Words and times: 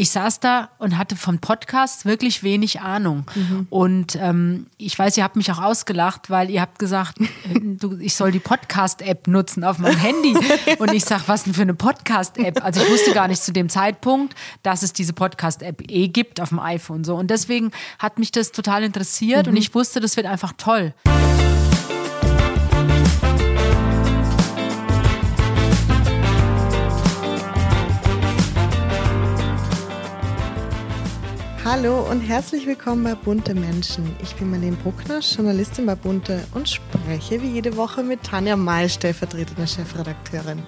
ich 0.00 0.12
saß 0.12 0.40
da 0.40 0.70
und 0.78 0.96
hatte 0.96 1.14
vom 1.14 1.40
Podcast 1.40 2.06
wirklich 2.06 2.42
wenig 2.42 2.80
Ahnung. 2.80 3.26
Mhm. 3.34 3.66
Und 3.68 4.16
ähm, 4.16 4.66
ich 4.78 4.98
weiß, 4.98 5.18
ihr 5.18 5.24
habt 5.24 5.36
mich 5.36 5.52
auch 5.52 5.60
ausgelacht, 5.60 6.30
weil 6.30 6.48
ihr 6.48 6.62
habt 6.62 6.78
gesagt, 6.78 7.20
äh, 7.20 7.26
du, 7.60 7.98
ich 7.98 8.14
soll 8.14 8.32
die 8.32 8.38
Podcast-App 8.38 9.28
nutzen 9.28 9.62
auf 9.62 9.78
meinem 9.78 9.98
Handy. 9.98 10.34
Und 10.78 10.94
ich 10.94 11.04
sag, 11.04 11.28
was 11.28 11.44
denn 11.44 11.52
für 11.52 11.60
eine 11.62 11.74
Podcast-App? 11.74 12.64
Also 12.64 12.80
ich 12.80 12.90
wusste 12.90 13.12
gar 13.12 13.28
nicht 13.28 13.42
zu 13.42 13.52
dem 13.52 13.68
Zeitpunkt, 13.68 14.34
dass 14.62 14.82
es 14.82 14.94
diese 14.94 15.12
Podcast-App 15.12 15.82
eh 15.90 16.08
gibt 16.08 16.40
auf 16.40 16.48
dem 16.48 16.60
iPhone. 16.60 17.04
So. 17.04 17.16
Und 17.16 17.30
deswegen 17.30 17.70
hat 17.98 18.18
mich 18.18 18.32
das 18.32 18.52
total 18.52 18.84
interessiert 18.84 19.44
mhm. 19.46 19.52
und 19.52 19.58
ich 19.58 19.74
wusste, 19.74 20.00
das 20.00 20.16
wird 20.16 20.26
einfach 20.26 20.54
toll. 20.56 20.94
Hallo 31.72 32.00
und 32.10 32.20
herzlich 32.20 32.66
willkommen 32.66 33.04
bei 33.04 33.14
Bunte 33.14 33.54
Menschen. 33.54 34.16
Ich 34.20 34.34
bin 34.34 34.50
Marlene 34.50 34.76
Bruckner, 34.78 35.20
Journalistin 35.20 35.86
bei 35.86 35.94
Bunte 35.94 36.44
und 36.52 36.68
spreche 36.68 37.40
wie 37.42 37.46
jede 37.46 37.76
Woche 37.76 38.02
mit 38.02 38.24
Tanja 38.24 38.56
May, 38.56 38.88
stellvertretende 38.88 39.68
Chefredakteurin. 39.68 40.64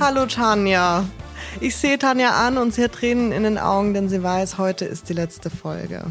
Hallo 0.00 0.26
Tanja. 0.26 1.04
Ich 1.60 1.76
sehe 1.76 2.00
Tanja 2.00 2.30
an 2.30 2.58
und 2.58 2.74
sie 2.74 2.82
hat 2.82 2.94
Tränen 2.94 3.30
in 3.30 3.44
den 3.44 3.58
Augen, 3.58 3.94
denn 3.94 4.08
sie 4.08 4.24
weiß, 4.24 4.58
heute 4.58 4.86
ist 4.86 5.08
die 5.08 5.12
letzte 5.12 5.50
Folge. 5.50 6.06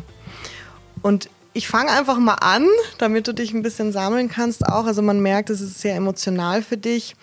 Und 1.02 1.30
ich 1.52 1.68
fange 1.68 1.92
einfach 1.92 2.18
mal 2.18 2.36
an, 2.36 2.66
damit 2.98 3.28
du 3.28 3.34
dich 3.34 3.54
ein 3.54 3.62
bisschen 3.62 3.92
sammeln 3.92 4.30
kannst 4.30 4.66
auch. 4.66 4.86
Also 4.86 5.02
man 5.02 5.20
merkt, 5.20 5.50
es 5.50 5.60
ist 5.60 5.82
sehr 5.82 5.98
emotional 5.98 6.64
für 6.64 6.78
dich. 6.78 7.18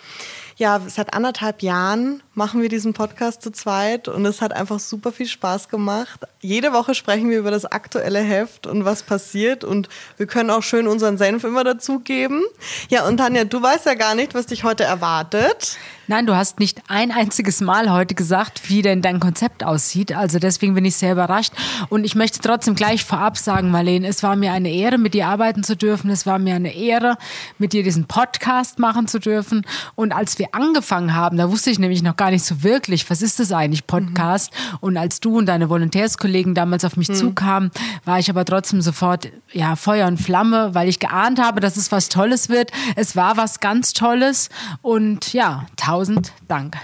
Ja, 0.59 0.83
seit 0.87 1.15
anderthalb 1.15 1.63
Jahren 1.63 2.23
machen 2.37 2.61
wir 2.61 2.69
diesen 2.69 2.93
Podcast 2.93 3.41
zu 3.41 3.51
zweit 3.51 4.09
und 4.09 4.27
es 4.27 4.43
hat 4.43 4.53
einfach 4.53 4.79
super 4.79 5.11
viel 5.11 5.27
Spaß 5.27 5.71
gemacht. 5.71 6.21
Jede 6.41 6.75
Woche 6.75 6.95
sprechen 6.95 7.31
wir 7.31 7.39
über 7.39 7.51
das 7.51 7.65
aktuelle 7.65 8.21
Heft 8.21 8.67
und 8.67 8.85
was 8.85 9.03
passiert 9.03 9.65
und 9.65 9.89
wir 10.19 10.27
können 10.27 10.51
auch 10.51 10.63
schön 10.63 10.87
unseren 10.87 11.17
Senf 11.17 11.45
immer 11.45 11.65
dazugeben. 11.65 12.43
Ja, 12.91 13.07
und 13.07 13.17
Tanja, 13.17 13.45
du 13.45 13.63
weißt 13.63 13.87
ja 13.87 13.95
gar 13.95 14.15
nicht, 14.15 14.35
was 14.35 14.47
dich 14.47 14.65
heute 14.65 14.85
erwartet. 14.85 15.79
Nein, 16.09 16.27
du 16.27 16.37
hast 16.37 16.61
nicht 16.61 16.83
ein 16.87 17.11
einziges 17.11 17.61
Mal 17.61 17.91
heute 17.91 18.15
gesagt, 18.15 18.69
wie 18.69 18.81
denn 18.81 19.03
dein 19.03 19.19
Konzept 19.19 19.65
aussieht. 19.65 20.15
Also 20.15 20.39
deswegen 20.39 20.75
bin 20.75 20.85
ich 20.85 20.95
sehr 20.95 21.13
überrascht. 21.13 21.53
Und 21.89 22.05
ich 22.05 22.15
möchte 22.15 22.39
trotzdem 22.39 22.77
gleich 22.77 23.05
vorab 23.05 23.37
sagen, 23.37 23.73
Marlene, 23.73 24.07
es 24.07 24.23
war 24.23 24.37
mir 24.37 24.53
eine 24.53 24.71
Ehre, 24.71 24.99
mit 24.99 25.15
dir 25.15 25.27
arbeiten 25.27 25.65
zu 25.65 25.77
dürfen. 25.77 26.09
Es 26.11 26.25
war 26.25 26.39
mir 26.39 26.55
eine 26.55 26.77
Ehre, 26.77 27.19
mit 27.59 27.73
dir 27.73 27.83
diesen 27.83 28.07
Podcast 28.07 28.79
machen 28.79 29.09
zu 29.09 29.19
dürfen. 29.19 29.67
Und 29.97 30.13
als 30.13 30.39
wir 30.39 30.51
angefangen 30.53 31.17
haben, 31.17 31.39
da 31.39 31.51
wusste 31.51 31.71
ich 31.71 31.81
nämlich 31.81 32.05
noch 32.05 32.17
gar 32.17 32.26
nicht 32.31 32.45
so 32.45 32.63
wirklich, 32.63 33.09
was 33.11 33.23
ist 33.23 33.39
das 33.39 33.53
eigentlich, 33.53 33.87
Podcast? 33.87 34.53
Mhm. 34.53 34.79
Und 34.81 34.97
als 34.97 35.21
du 35.21 35.39
und 35.39 35.47
deine 35.47 35.69
Volontärskollegen 35.69 36.55
damals 36.55 36.85
auf 36.85 36.97
mich 36.97 37.09
mhm. 37.09 37.15
zukamen, 37.15 37.71
war 38.05 38.19
ich 38.19 38.31
aber 38.31 38.45
trotzdem 38.45 38.81
sofort, 38.81 39.31
ja, 39.53 39.77
Feuer 39.77 40.09
und 40.09 40.19
Flamme, 40.19 40.75
weil 40.75 40.89
ich 40.89 40.99
geahnt 40.99 41.41
habe, 41.41 41.61
dass 41.61 41.77
es 41.77 41.93
was 41.93 42.09
Tolles 42.09 42.49
wird. 42.49 42.73
Es 42.97 43.17
war 43.17 43.37
was 43.37 43.61
ganz 43.61 43.93
Tolles. 43.93 44.49
Und 44.83 45.33
ja, 45.33 45.67
tausend 45.77 46.17
Tausend 46.17 46.33
Dank. 46.49 46.77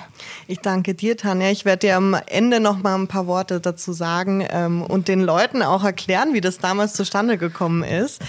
Ich 0.47 0.61
danke 0.61 0.95
dir, 0.95 1.17
Tanja. 1.17 1.51
Ich 1.51 1.65
werde 1.65 1.87
dir 1.87 1.97
am 1.97 2.17
Ende 2.27 2.61
noch 2.61 2.83
mal 2.83 2.95
ein 2.95 3.09
paar 3.09 3.27
Worte 3.27 3.61
dazu 3.61 3.93
sagen 3.93 4.47
ähm, 4.51 4.83
und 4.83 5.09
den 5.09 5.20
Leuten 5.20 5.63
auch 5.63 5.85
erklären, 5.85 6.35
wie 6.35 6.41
das 6.41 6.59
damals 6.59 6.95
zustande 6.95 7.39
gekommen 7.39 7.83
ist. 7.83 8.20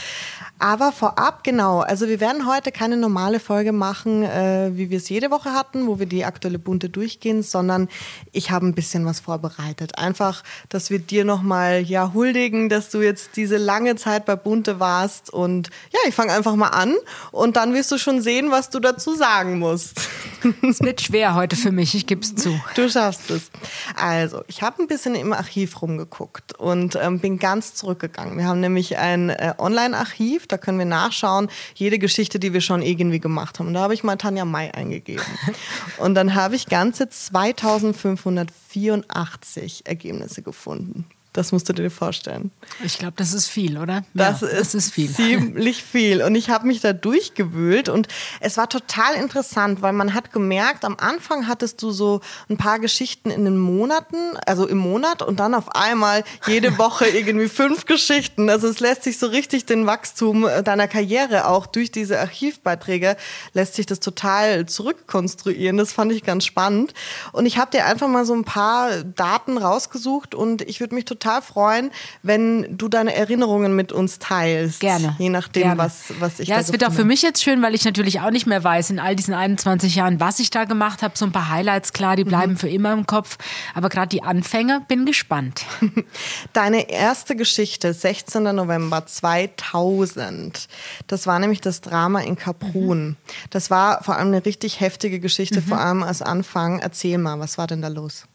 Aber 0.64 0.94
vorab, 0.94 1.44
genau, 1.44 1.82
also 1.82 2.08
wir 2.08 2.22
werden 2.22 2.48
heute 2.48 2.72
keine 2.72 2.96
normale 2.96 3.42
Folge 3.42 3.74
machen, 3.74 4.24
äh, 4.24 4.72
wie 4.72 4.90
wir 4.90 4.96
es 4.96 5.10
jede 5.10 5.30
Woche 5.30 5.52
hatten, 5.52 5.88
wo 5.88 6.00
wir 6.00 6.06
die 6.06 6.24
aktuelle 6.24 6.58
Bunte 6.58 6.88
durchgehen, 6.88 7.44
sondern 7.44 7.90
ich 8.32 8.50
habe 8.50 8.68
ein 8.68 8.74
bisschen 8.74 9.06
was 9.06 9.20
vorbereitet. 9.20 9.98
Einfach, 9.98 10.42
dass 10.70 10.90
wir 10.90 11.00
dir 11.00 11.26
nochmal 11.26 11.82
ja, 11.82 12.14
huldigen, 12.14 12.70
dass 12.70 12.90
du 12.92 13.02
jetzt 13.02 13.36
diese 13.36 13.58
lange 13.58 13.98
Zeit 13.98 14.24
bei 14.24 14.38
Bunte 14.38 14.80
warst. 14.80 15.34
Und 15.34 15.70
ja, 15.92 16.00
ich 16.08 16.16
fange 16.16 16.32
einfach 16.32 16.56
mal 16.56 16.70
an 16.70 16.96
und 17.34 17.58
dann 17.58 17.74
wirst 17.74 17.92
du 17.92 17.98
schon 17.98 18.22
sehen, 18.22 18.50
was 18.50 18.70
du 18.70 18.80
dazu 18.80 19.16
sagen 19.16 19.60
musst. 19.60 20.08
Es 20.62 20.82
wird 20.82 21.02
schwer 21.02 21.36
heute 21.36 21.56
für 21.56 21.72
mich, 21.72 21.96
ich 21.96 22.06
gebe 22.06 22.22
es 22.22 22.36
zu. 22.36 22.60
Du 22.76 22.90
schaffst 22.90 23.30
es. 23.32 23.50
Also, 23.96 24.44
ich 24.48 24.62
habe 24.62 24.82
ein 24.82 24.88
bisschen 24.88 25.16
im 25.16 25.32
Archiv 25.32 25.82
rumgeguckt 25.82 26.58
und 26.60 26.98
ähm, 27.02 27.20
bin 27.20 27.40
ganz 27.40 27.76
zurückgegangen. 27.76 28.38
Wir 28.38 28.48
haben 28.48 28.60
nämlich 28.60 28.98
ein 28.98 29.30
äh, 29.30 29.54
Online-Archiv, 29.58 30.48
da 30.54 30.58
können 30.58 30.78
wir 30.78 30.86
nachschauen, 30.86 31.50
jede 31.76 32.00
Geschichte, 32.00 32.40
die 32.40 32.54
wir 32.54 32.62
schon 32.62 32.82
irgendwie 32.82 33.20
gemacht 33.20 33.60
haben. 33.60 33.68
Und 33.68 33.74
da 33.74 33.82
habe 33.82 33.94
ich 33.94 34.04
mal 34.04 34.16
Tanja 34.16 34.46
Mai 34.46 34.74
eingegeben. 34.74 35.26
Und 35.98 36.16
dann 36.16 36.34
habe 36.36 36.56
ich 36.56 36.68
ganze 36.68 37.10
2584 37.10 39.86
Ergebnisse 39.86 40.42
gefunden. 40.42 41.04
Das 41.34 41.52
musst 41.52 41.68
du 41.68 41.74
dir 41.74 41.90
vorstellen. 41.90 42.52
Ich 42.84 43.00
glaube, 43.00 43.14
das 43.18 43.34
ist 43.34 43.48
viel, 43.48 43.80
oder? 43.80 44.04
Das, 44.14 44.42
ja, 44.42 44.48
ist, 44.48 44.60
das 44.60 44.76
ist 44.76 44.94
viel. 44.94 45.10
ziemlich 45.12 45.84
viel. 45.84 46.22
Und 46.22 46.36
ich 46.36 46.52
habe 46.52 46.68
mich 46.68 46.80
da 46.80 46.94
durchgewühlt 46.94 47.90
und 47.90 48.08
es 48.40 48.58
war 48.58 48.70
total 48.70 49.16
interessant, 49.16 49.82
weil 49.82 49.94
man 49.94 50.14
hat 50.14 50.32
gemerkt, 50.32 50.86
am 50.86 50.96
Anfang 51.00 51.48
hattest 51.48 51.82
du 51.82 51.90
so 51.90 52.22
ein 52.50 52.58
paar 52.58 52.78
Geschichten 52.78 53.32
in 53.32 53.46
den 53.46 53.58
Monaten, 53.58 54.38
also 54.46 54.68
im 54.68 54.78
Monat 54.78 55.24
und 55.24 55.40
dann 55.40 55.56
auf 55.56 55.76
einmal 55.76 56.24
jede 56.46 56.78
Woche 56.78 57.08
irgendwie 57.08 57.50
fünf 57.50 57.86
Geschichten. 57.86 58.48
Also 58.52 58.68
es 58.68 58.80
lässt 58.80 59.04
sich 59.04 59.18
so 59.18 59.26
richtig 59.26 59.66
den 59.66 59.88
Wachstum 59.88 60.48
deiner 60.64 60.88
Karriere 60.88 61.48
auch 61.48 61.66
durch 61.66 61.90
diese 61.90 62.20
Archivbeiträge 62.20 63.18
lässt 63.54 63.74
sich 63.74 63.88
das 63.88 64.00
total 64.00 64.68
zurückkonstruieren. 64.68 65.78
Das 65.78 65.94
fand 65.94 66.12
ich 66.12 66.24
ganz 66.24 66.46
spannend. 66.46 66.94
Und 67.32 67.48
ich 67.48 67.58
habe 67.58 67.72
dir 67.72 67.86
einfach 67.86 68.08
mal 68.08 68.26
so 68.26 68.36
ein 68.36 68.44
paar 68.44 69.04
Daten 69.04 69.58
rausgesucht 69.58 70.36
und 70.36 70.62
ich 70.62 70.80
würde 70.80 70.94
mich 70.94 71.06
total 71.06 71.23
total 71.24 71.42
freuen, 71.42 71.92
wenn 72.22 72.78
du 72.78 72.88
deine 72.88 73.16
Erinnerungen 73.16 73.76
mit 73.76 73.92
uns 73.92 74.20
teilst. 74.20 74.80
Gerne. 74.80 75.16
Je 75.20 75.30
nachdem, 75.30 75.64
Gerne. 75.64 75.78
was, 75.78 76.14
was 76.20 76.40
ich 76.40 76.50
Ja, 76.50 76.60
es 76.60 76.72
wird 76.72 76.86
auch 76.86 76.92
für 76.92 77.06
mich 77.06 77.22
jetzt 77.22 77.44
schön, 77.44 77.62
weil 77.62 77.74
ich 77.76 77.86
natürlich 77.86 78.20
auch 78.20 78.32
nicht 78.32 78.46
mehr 78.46 78.64
weiß 78.64 78.90
in 78.90 79.00
all 79.00 79.16
diesen 79.16 79.34
21 79.34 79.96
Jahren, 79.96 80.20
was 80.20 80.40
ich 80.40 80.50
da 80.50 80.66
gemacht 80.66 81.02
habe. 81.02 81.18
So 81.18 81.26
ein 81.26 81.32
paar 81.32 81.50
Highlights, 81.50 81.94
klar, 81.94 82.16
die 82.16 82.24
bleiben 82.24 82.54
mhm. 82.54 82.58
für 82.58 82.70
immer 82.70 82.94
im 82.94 83.06
Kopf. 83.06 83.38
Aber 83.74 83.90
gerade 83.90 84.10
die 84.10 84.24
Anfänge, 84.24 84.82
bin 84.88 85.06
gespannt. 85.06 85.66
Deine 86.54 86.90
erste 86.90 87.36
Geschichte, 87.36 87.94
16. 87.94 88.44
November 88.44 89.06
2000. 89.06 90.68
Das 91.08 91.28
war 91.28 91.40
nämlich 91.40 91.62
das 91.62 91.82
Drama 91.82 92.20
in 92.22 92.36
Kaprun. 92.36 93.08
Mhm. 93.08 93.16
Das 93.50 93.70
war 93.70 94.04
vor 94.04 94.18
allem 94.18 94.28
eine 94.28 94.46
richtig 94.46 94.80
heftige 94.80 95.20
Geschichte, 95.20 95.62
mhm. 95.62 95.66
vor 95.66 95.80
allem 95.80 96.04
als 96.04 96.22
Anfang. 96.22 96.80
Erzähl 96.80 97.18
mal, 97.18 97.40
was 97.40 97.58
war 97.58 97.68
denn 97.68 97.82
da 97.82 97.88
los? 97.88 98.26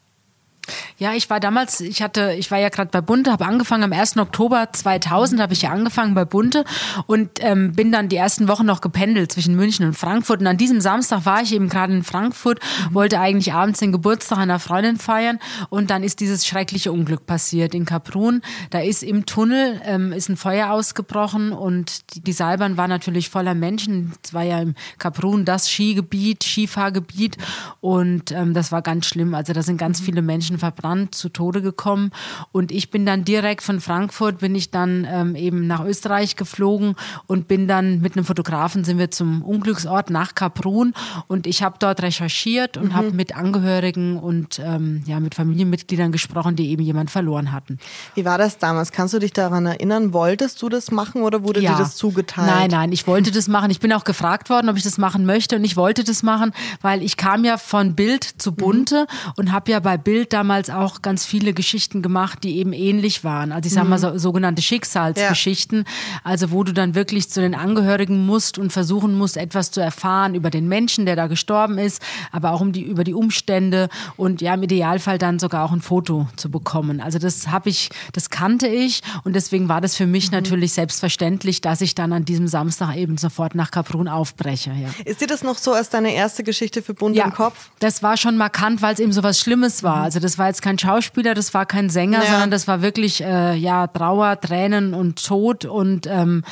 Ja, 0.99 1.15
ich 1.15 1.31
war 1.31 1.41
damals, 1.41 1.81
ich 1.81 2.03
hatte, 2.03 2.35
ich 2.39 2.51
war 2.51 2.59
ja 2.59 2.69
gerade 2.69 2.91
bei 2.91 3.01
Bunte, 3.01 3.33
habe 3.33 3.47
angefangen 3.47 3.85
am 3.85 3.93
1. 3.93 4.17
Oktober 4.19 4.69
2000 4.73 5.41
habe 5.41 5.53
ich 5.53 5.63
ja 5.63 5.71
angefangen 5.71 6.15
bei 6.15 6.25
Bunte 6.25 6.65
und 7.07 7.31
ähm, 7.41 7.73
bin 7.73 7.93
dann 7.93 8.09
die 8.09 8.17
ersten 8.17 8.49
Wochen 8.49 8.67
noch 8.67 8.81
gependelt 8.81 9.33
zwischen 9.33 9.55
München 9.57 9.87
und 9.87 9.95
Frankfurt. 9.95 10.41
Und 10.41 10.47
an 10.47 10.57
diesem 10.57 10.81
Samstag 10.81 11.25
war 11.25 11.43
ich 11.43 11.55
eben 11.55 11.69
gerade 11.69 11.93
in 11.93 12.03
Frankfurt, 12.03 12.61
mhm. 12.61 12.95
wollte 12.95 13.21
eigentlich 13.21 13.53
abends 13.53 13.81
den 13.81 13.93
Geburtstag 13.93 14.39
einer 14.39 14.59
Freundin 14.59 14.97
feiern 14.97 15.39
und 15.71 15.91
dann 15.91 16.03
ist 16.03 16.21
dieses 16.21 16.47
schreckliche 16.47 16.93
Unglück 16.93 17.27
passiert 17.27 17.75
in 17.75 17.85
Kaprun. 17.85 18.43
Da 18.71 18.81
ist 18.81 19.03
im 19.03 19.27
Tunnel 19.27 19.81
ähm, 19.85 20.13
ist 20.13 20.29
ein 20.29 20.37
Feuer 20.37 20.71
ausgebrochen 20.71 21.53
und 21.53 22.15
die, 22.15 22.21
die 22.21 22.33
Seilbahn 22.33 22.77
war 22.77 22.89
natürlich 22.89 23.31
voller 23.31 23.55
Menschen. 23.55 24.13
Es 24.23 24.35
war 24.35 24.43
ja 24.43 24.61
im 24.61 24.75
Kaprun 24.99 25.45
das 25.45 25.71
Skigebiet, 25.71 26.43
Skifahrgebiet 26.43 27.37
und 27.81 28.33
ähm, 28.33 28.55
das 28.55 28.73
war 28.73 28.83
ganz 28.83 29.07
schlimm. 29.07 29.35
Also 29.35 29.53
da 29.53 29.63
sind 29.63 29.79
ganz 29.79 30.01
mhm. 30.01 30.05
viele 30.05 30.23
Menschen 30.23 30.58
verbrannt, 30.59 31.15
zu 31.15 31.29
Tode 31.29 31.63
gekommen. 31.63 32.11
Und 32.53 32.73
ich 32.73 32.91
bin 32.91 33.07
dann 33.07 33.25
direkt 33.25 33.63
von 33.63 33.81
Frankfurt, 33.81 34.39
bin 34.39 34.55
ich 34.55 34.71
dann 34.71 35.07
ähm, 35.09 35.35
eben 35.35 35.67
nach 35.67 35.85
Österreich 35.85 36.37
geflogen 36.37 36.95
und 37.27 37.49
bin 37.49 37.69
dann 37.69 38.01
mit 38.01 38.17
einem 38.17 38.25
Fotografen 38.25 38.85
sind 38.85 38.99
wir 38.99 39.11
zum 39.11 39.43
Unglücksort 39.43 40.11
nach 40.11 40.35
Kaprun. 40.35 40.95
Und 41.27 41.47
ich 41.47 41.63
habe 41.63 41.77
dort 41.79 42.03
recherchiert 42.03 42.77
und 42.77 42.89
mhm. 42.89 42.95
habe 42.95 43.11
mit 43.13 43.37
Angehörigen 43.37 44.19
und 44.19 44.59
ähm, 44.59 45.03
ja, 45.07 45.21
mit 45.21 45.35
Familienmitgliedern 45.35 46.13
gesprochen, 46.13 46.57
die 46.57 46.71
eben 46.71 46.83
jemand 46.83 47.11
verloren 47.11 47.53
hatten. 47.53 47.79
Wie 48.15 48.25
war 48.25 48.39
das 48.39 48.59
damals? 48.59 48.93
Kannst 48.93 49.15
du 49.15 49.19
dich 49.19 49.33
daran 49.33 49.67
erinnern? 49.67 50.13
Wolltest 50.13 50.61
du 50.63 50.69
das 50.69 50.91
machen 50.91 51.23
oder 51.23 51.43
wurde 51.43 51.61
ja. 51.61 51.73
dir 51.73 51.79
das 51.79 51.97
zugeteilt? 51.97 52.49
Nein, 52.49 52.71
nein, 52.71 52.93
ich 52.93 53.07
wollte 53.07 53.31
das 53.31 53.49
machen. 53.49 53.71
Ich 53.71 53.81
bin 53.81 53.93
auch 53.93 54.05
gefragt 54.05 54.51
worden, 54.51 54.69
ob 54.69 54.77
ich 54.77 54.83
das 54.83 54.99
machen 54.99 55.27
möchte 55.27 55.57
und 55.57 55.65
ich 55.65 55.77
wollte 55.77 56.05
das 56.05 56.23
machen, 56.23 56.53
weil 56.81 57.03
ich 57.03 57.17
kam 57.17 57.45
ja 57.45 57.59
von 57.59 57.95
Bild 57.95 58.25
zu 58.25 58.53
Bunte 58.53 59.03
mhm. 59.03 59.33
und 59.37 59.53
habe 59.53 59.71
ja 59.71 59.81
bei 59.81 59.97
Bild 59.97 60.33
damals 60.33 60.48
damals 60.49 60.71
auch 60.71 61.03
ganz 61.03 61.27
viele 61.27 61.53
Geschichten 61.53 62.01
gemacht, 62.01 62.43
die 62.43 62.57
eben 62.57 62.73
ähnlich 62.73 63.23
waren. 63.23 63.53
Also 63.53 63.67
ich 63.67 63.75
sage 63.75 63.87
mal 63.87 63.99
mhm. 63.99 64.01
so, 64.01 64.19
sogenannte 64.19 64.63
Schicksalsgeschichten, 64.63 65.81
ja. 65.81 66.21
also 66.25 66.51
wo 66.51 66.65
du 66.65 66.73
dann 66.73 66.95
wirklich 66.95 67.29
zu 67.29 67.43
den 67.43 67.55
Angehörigen 67.55 68.25
musst 68.25 68.57
und 68.57 68.73
versuchen 68.73 69.13
musst, 69.13 69.37
etwas 69.37 69.71
zu 69.73 69.83
erfahren 69.83 70.35
über 70.35 70.49
den 70.49 70.67
Menschen, 70.67 71.05
der 71.05 71.17
da 71.17 71.27
gestorben 71.27 71.77
ist, 71.77 72.01
aber 72.33 72.53
auch 72.53 72.63
um 72.63 72.73
die, 72.73 72.81
über 72.81 73.05
die 73.05 73.13
Umstände 73.13 73.91
und 74.17 74.41
ja, 74.41 74.55
im 74.55 74.63
Idealfall 74.63 75.19
dann 75.19 75.39
sogar 75.39 75.67
auch 75.67 75.73
ein 75.73 75.83
Foto 75.83 76.29
zu 76.37 76.51
bekommen. 76.51 77.03
Also 77.03 77.19
das 77.19 77.49
habe 77.49 77.69
ich, 77.69 77.91
das 78.15 78.31
kannte 78.31 78.69
ich 78.69 79.03
und 79.25 79.37
deswegen 79.37 79.69
war 79.69 79.83
das 79.83 79.97
für 79.97 80.07
mich 80.07 80.31
mhm. 80.31 80.39
natürlich 80.39 80.73
selbstverständlich, 80.73 81.61
dass 81.61 81.83
ich 81.83 81.95
dann 81.95 82.15
an 82.15 82.25
diesem 82.25 82.49
Samstag 82.49 82.97
eben 82.97 83.19
sofort 83.19 83.55
nach 83.55 83.71
Kaprun 83.71 84.09
aufbreche. 84.09 84.71
Ja. 84.71 84.89
Ist 85.05 85.21
dir 85.21 85.27
das 85.27 85.43
noch 85.43 85.59
so 85.59 85.73
als 85.75 85.91
deine 85.91 86.15
erste 86.15 86.43
Geschichte 86.43 86.81
für 86.81 86.95
Bund 86.95 87.15
ja, 87.15 87.27
im 87.27 87.35
Kopf? 87.35 87.69
Das 87.81 88.03
war 88.03 88.17
schon 88.17 88.39
markant, 88.39 88.81
weil 88.81 88.95
es 88.95 89.01
eben 89.01 89.13
so 89.13 89.23
was 89.23 89.39
Schlimmes 89.39 89.83
war. 89.83 90.05
Also 90.05 90.21
das 90.29 90.37
war 90.37 90.49
jetzt 90.49 90.61
kein 90.61 90.79
Schauspieler, 90.79 91.33
das 91.33 91.55
war 91.55 91.65
kein 91.65 91.89
Sänger, 91.89 92.23
Ja. 92.23 92.31
sondern 92.31 92.51
das 92.51 92.69
war 92.69 92.83
wirklich 92.83 93.23
äh, 93.23 93.55
ja 93.55 93.87
Trauer, 93.87 94.39
Tränen 94.39 94.93
und 94.93 95.25
Tod 95.25 95.65
und 95.65 96.07
ähm, 96.07 96.45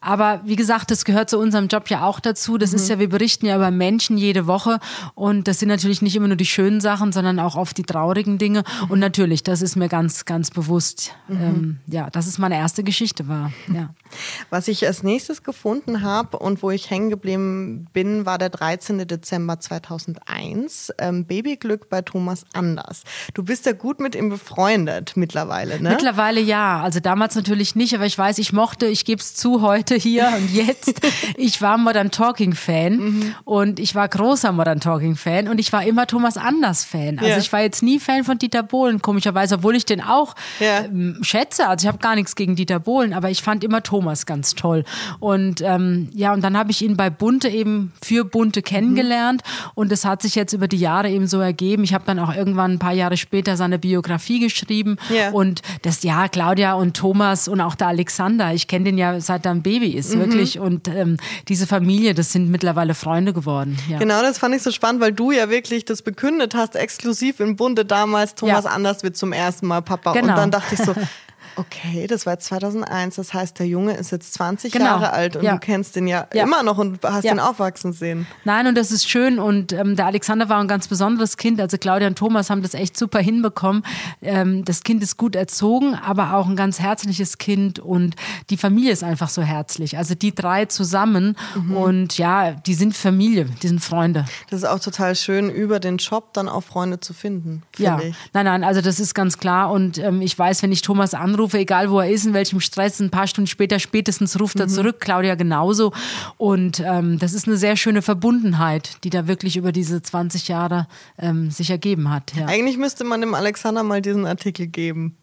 aber 0.00 0.40
wie 0.44 0.54
gesagt, 0.54 0.92
das 0.92 1.04
gehört 1.04 1.30
zu 1.30 1.38
unserem 1.40 1.66
Job 1.66 1.88
ja 1.88 2.04
auch 2.06 2.20
dazu. 2.20 2.58
Das 2.58 2.70
Mhm. 2.70 2.76
ist 2.76 2.88
ja, 2.90 2.98
wir 3.00 3.08
berichten 3.08 3.46
ja 3.46 3.56
über 3.56 3.72
Menschen 3.72 4.16
jede 4.16 4.46
Woche 4.46 4.78
und 5.16 5.48
das 5.48 5.58
sind 5.58 5.68
natürlich 5.68 6.00
nicht 6.00 6.14
immer 6.14 6.28
nur 6.28 6.36
die 6.36 6.46
schönen 6.46 6.80
Sachen, 6.80 7.10
sondern 7.10 7.40
auch 7.40 7.56
oft 7.56 7.76
die 7.76 7.82
traurigen 7.82 8.38
Dinge. 8.38 8.62
Mhm. 8.84 8.90
Und 8.92 8.98
natürlich, 9.00 9.42
das 9.42 9.62
ist 9.62 9.74
mir 9.74 9.88
ganz, 9.88 10.24
ganz 10.26 10.50
bewusst, 10.52 11.12
ähm, 11.28 11.78
ja, 11.88 12.08
dass 12.10 12.28
es 12.28 12.38
meine 12.38 12.56
erste 12.56 12.84
Geschichte 12.84 13.26
war. 13.26 13.50
Ja. 13.72 13.90
Was 14.50 14.68
ich 14.68 14.86
als 14.86 15.02
nächstes 15.02 15.42
gefunden 15.42 16.02
habe 16.02 16.38
und 16.38 16.62
wo 16.62 16.70
ich 16.70 16.88
hängen 16.88 17.10
geblieben 17.10 17.88
bin, 17.92 18.26
war 18.26 18.38
der 18.38 18.50
13. 18.50 19.08
Dezember 19.08 19.58
2001. 19.58 20.92
Ähm, 20.98 21.24
Babyglück 21.24 21.88
bei 21.88 22.02
Thomas 22.02 22.44
Anders. 22.52 23.02
Du 23.32 23.42
bist 23.42 23.64
ja 23.66 23.72
gut 23.72 24.00
mit 24.00 24.14
ihm 24.14 24.28
befreundet 24.28 25.12
mittlerweile, 25.16 25.80
ne? 25.80 25.88
Mittlerweile 25.90 26.40
ja, 26.40 26.82
also 26.82 27.00
damals 27.00 27.34
natürlich 27.34 27.74
nicht, 27.74 27.94
aber 27.94 28.06
ich 28.06 28.16
weiß, 28.18 28.38
ich 28.38 28.52
mochte, 28.52 28.86
ich 28.86 29.04
gebe 29.04 29.20
es 29.20 29.34
zu 29.34 29.62
heute 29.62 29.94
hier 29.94 30.30
und 30.36 30.50
jetzt, 30.52 31.00
ich 31.36 31.62
war 31.62 31.78
Modern 31.78 32.10
Talking 32.10 32.54
Fan 32.54 32.96
Mhm. 32.96 33.34
und 33.44 33.80
ich 33.80 33.94
war 33.94 34.06
großer 34.08 34.52
Modern 34.52 34.80
Talking 34.80 35.16
Fan 35.16 35.48
und 35.48 35.58
ich 35.58 35.72
war 35.72 35.84
immer 35.84 36.06
Thomas 36.06 36.36
Anders 36.36 36.84
Fan. 36.84 37.18
Also 37.18 37.30
Ja. 37.30 37.38
ich 37.38 37.52
war 37.52 37.60
jetzt 37.62 37.82
nie 37.82 37.98
Fan 37.98 38.24
von 38.24 38.38
Dieter 38.38 38.62
Bohlen, 38.62 39.00
komischerweise, 39.00 39.56
obwohl 39.56 39.74
ich 39.76 39.86
den 39.86 40.00
auch 40.02 40.34
Ja. 40.60 40.80
ähm, 40.84 41.18
schätze. 41.22 41.66
Also 41.68 41.84
ich 41.84 41.88
habe 41.88 41.98
gar 41.98 42.14
nichts 42.14 42.34
gegen 42.36 42.56
Dieter 42.56 42.80
Bohlen, 42.80 43.12
aber 43.14 43.30
ich 43.30 43.42
fand 43.42 43.64
immer 43.64 43.82
Thomas 43.82 44.26
ganz 44.26 44.54
toll. 44.54 44.84
Und 45.20 45.60
ähm, 45.62 46.08
ja, 46.14 46.32
und 46.32 46.42
dann 46.42 46.56
habe 46.58 46.70
ich 46.70 46.82
ihn 46.82 46.96
bei 46.96 47.10
Bunte 47.10 47.48
eben 47.48 47.92
für 48.02 48.24
Bunte 48.24 48.62
kennengelernt 48.62 49.42
und 49.74 49.92
es 49.92 50.04
hat 50.04 50.22
sich 50.22 50.34
jetzt 50.34 50.52
über 50.52 50.68
die 50.68 50.78
Jahre 50.78 51.10
eben 51.10 51.26
so 51.26 51.40
ergeben. 51.40 51.84
Ich 51.84 51.94
habe 51.94 52.04
dann 52.06 52.18
auch 52.18 52.34
irgendwann 52.34 52.72
ein 52.72 52.78
paar 52.78 52.92
Jahre 52.92 53.13
später 53.16 53.56
seine 53.56 53.78
Biografie 53.78 54.40
geschrieben 54.40 54.96
Ja. 55.08 55.30
und 55.30 55.62
das 55.82 56.02
ja, 56.02 56.28
Claudia 56.28 56.74
und 56.74 56.96
Thomas 56.96 57.48
und 57.48 57.60
auch 57.60 57.74
der 57.74 57.88
Alexander, 57.88 58.52
ich 58.54 58.68
kenne 58.68 58.84
den 58.86 58.98
ja 58.98 59.20
seit 59.20 59.44
er 59.46 59.52
ein 59.52 59.62
Baby 59.62 59.88
ist, 59.92 60.18
wirklich. 60.18 60.58
Und 60.58 60.88
ähm, 60.88 61.16
diese 61.48 61.66
Familie, 61.66 62.14
das 62.14 62.32
sind 62.32 62.50
mittlerweile 62.50 62.94
Freunde 62.94 63.32
geworden. 63.32 63.76
Ja. 63.88 63.98
Genau, 63.98 64.22
das 64.22 64.38
fand 64.38 64.54
ich 64.54 64.62
so 64.62 64.70
spannend, 64.70 65.00
weil 65.00 65.12
du 65.12 65.32
ja 65.32 65.50
wirklich 65.50 65.84
das 65.84 66.02
bekündet 66.02 66.54
hast, 66.54 66.76
exklusiv 66.76 67.40
in 67.40 67.56
Bunde 67.56 67.84
damals, 67.84 68.34
Thomas 68.34 68.64
Ja. 68.64 68.70
Anders 68.70 69.02
wird 69.02 69.16
zum 69.16 69.32
ersten 69.32 69.66
Mal 69.66 69.80
Papa. 69.82 70.12
Und 70.12 70.20
Genau. 70.20 70.36
dann 70.36 70.50
dachte 70.50 70.74
ich 70.74 70.80
so, 70.80 70.94
okay, 71.56 72.06
das 72.06 72.26
war 72.26 72.34
jetzt 72.34 72.46
2001, 72.46 73.16
das 73.16 73.32
heißt, 73.34 73.58
der 73.58 73.66
Junge 73.66 73.94
ist 73.94 74.10
jetzt 74.12 74.34
20 74.34 74.72
Genau. 74.72 74.84
Jahre 74.86 75.12
alt 75.12 75.36
und 75.36 75.44
Ja. 75.44 75.52
du 75.52 75.58
kennst 75.58 75.96
den 75.96 76.06
ja, 76.06 76.26
Ja. 76.32 76.44
immer 76.44 76.62
noch 76.62 76.78
und 76.78 76.98
hast 77.04 77.24
Ja. 77.24 77.32
ihn 77.32 77.40
aufwachsen 77.40 77.92
sehen. 77.92 78.26
Nein, 78.44 78.66
und 78.66 78.74
das 78.76 78.90
ist 78.90 79.08
schön. 79.08 79.38
Und 79.38 79.72
ähm, 79.72 79.96
der 79.96 80.06
Alexander 80.06 80.48
war 80.48 80.58
ein 80.60 80.68
ganz 80.68 80.88
besonderes 80.88 81.36
Kind. 81.36 81.60
Also 81.60 81.78
Claudia 81.78 82.08
und 82.08 82.16
Thomas 82.18 82.50
haben 82.50 82.62
das 82.62 82.74
echt 82.74 82.96
super 82.96 83.20
hinbekommen. 83.20 83.84
Ähm, 84.22 84.64
das 84.64 84.82
Kind 84.82 85.02
ist 85.02 85.16
gut 85.16 85.36
erzogen, 85.36 85.94
aber 85.94 86.34
auch 86.34 86.46
ein 86.48 86.56
ganz 86.56 86.80
herzliches 86.80 87.38
Kind. 87.38 87.78
Und 87.78 88.16
die 88.50 88.56
Familie 88.56 88.92
ist 88.92 89.04
einfach 89.04 89.28
so 89.28 89.42
herzlich. 89.42 89.96
Also 89.98 90.14
die 90.14 90.34
drei 90.34 90.64
zusammen. 90.66 91.36
Und 91.74 92.18
ja, 92.18 92.52
die 92.52 92.74
sind 92.74 92.96
Familie, 92.96 93.46
die 93.62 93.68
sind 93.68 93.80
Freunde. 93.80 94.24
Das 94.50 94.60
ist 94.62 94.68
auch 94.68 94.80
total 94.80 95.14
schön, 95.16 95.50
über 95.50 95.80
den 95.80 95.98
Job 95.98 96.32
dann 96.34 96.48
auch 96.48 96.62
Freunde 96.62 97.00
zu 97.00 97.12
finden, 97.14 97.62
Ja, 97.78 97.96
finde 97.98 98.10
ich. 98.10 98.16
nein, 98.32 98.44
nein, 98.46 98.64
also 98.64 98.80
das 98.80 99.00
ist 99.00 99.14
ganz 99.14 99.38
klar. 99.38 99.70
Und 99.70 99.98
ähm, 99.98 100.20
ich 100.22 100.38
weiß, 100.38 100.62
wenn 100.62 100.72
ich 100.72 100.82
Thomas 100.82 101.14
anrufe, 101.14 101.43
egal 101.52 101.90
wo 101.90 102.00
er 102.00 102.08
ist, 102.08 102.24
in 102.24 102.32
welchem 102.32 102.60
Stress, 102.60 103.00
ein 103.00 103.10
paar 103.10 103.26
Stunden 103.26 103.46
später 103.48 103.78
spätestens 103.78 104.40
ruft 104.40 104.54
Mhm. 104.54 104.62
er 104.62 104.68
zurück, 104.68 105.00
Claudia 105.00 105.34
genauso. 105.34 105.92
Und 106.38 106.80
ähm, 106.80 107.18
das 107.18 107.34
ist 107.34 107.46
eine 107.46 107.58
sehr 107.58 107.76
schöne 107.76 108.00
Verbundenheit, 108.00 108.98
die 109.04 109.10
da 109.10 109.26
wirklich 109.26 109.56
über 109.56 109.72
diese 109.72 110.00
20 110.00 110.48
Jahre 110.48 110.86
ähm, 111.18 111.50
sich 111.50 111.68
ergeben 111.70 112.10
hat. 112.10 112.32
Ja. 112.36 112.46
Eigentlich 112.46 112.78
müsste 112.78 113.04
man 113.04 113.20
dem 113.20 113.34
Alexander 113.34 113.82
mal 113.82 114.00
diesen 114.00 114.24
Artikel 114.26 114.66
geben. 114.68 115.16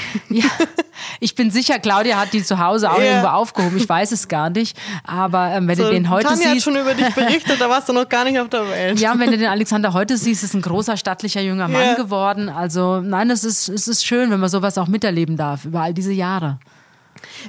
ja. 0.28 0.44
Ich 1.20 1.34
bin 1.34 1.50
sicher, 1.50 1.78
Claudia 1.78 2.18
hat 2.20 2.32
die 2.32 2.42
zu 2.42 2.58
Hause 2.58 2.90
auch 2.90 2.98
Ja. 2.98 3.04
irgendwo 3.04 3.28
aufgehoben. 3.28 3.76
Ich 3.76 3.88
weiß 3.88 4.12
es 4.12 4.28
gar 4.28 4.50
nicht. 4.50 4.76
Aber 5.04 5.48
ähm, 5.48 5.68
wenn 5.68 5.76
So, 5.76 5.84
du 5.84 5.90
den 5.90 6.10
heute 6.10 6.26
Tanja 6.28 6.46
hat 6.46 6.52
siehst. 6.54 6.64
schon 6.64 6.76
über 6.76 6.94
dich 6.94 7.14
berichtet, 7.14 7.60
da 7.60 7.68
warst 7.68 7.88
du 7.88 7.92
noch 7.92 8.08
gar 8.08 8.24
nicht 8.24 8.38
auf 8.38 8.48
der 8.48 8.68
Welt. 8.68 8.98
Ja, 9.00 9.18
wenn 9.18 9.30
du 9.30 9.38
den 9.38 9.48
Alexander 9.50 9.92
heute 9.92 10.16
siehst, 10.16 10.42
ist 10.44 10.54
ein 10.54 10.62
großer, 10.62 10.96
stattlicher 10.96 11.40
junger 11.40 11.68
Mann 11.68 11.96
geworden. 11.96 12.48
Also 12.48 13.00
nein, 13.00 13.30
es 13.30 13.44
ist, 13.44 13.68
es 13.68 13.88
ist 13.88 14.04
schön, 14.04 14.30
wenn 14.30 14.40
man 14.40 14.48
sowas 14.48 14.78
auch 14.78 14.88
miterleben 14.88 15.36
darf 15.36 15.64
über 15.64 15.80
all 15.82 15.94
diese 15.94 16.12
Jahre. 16.12 16.58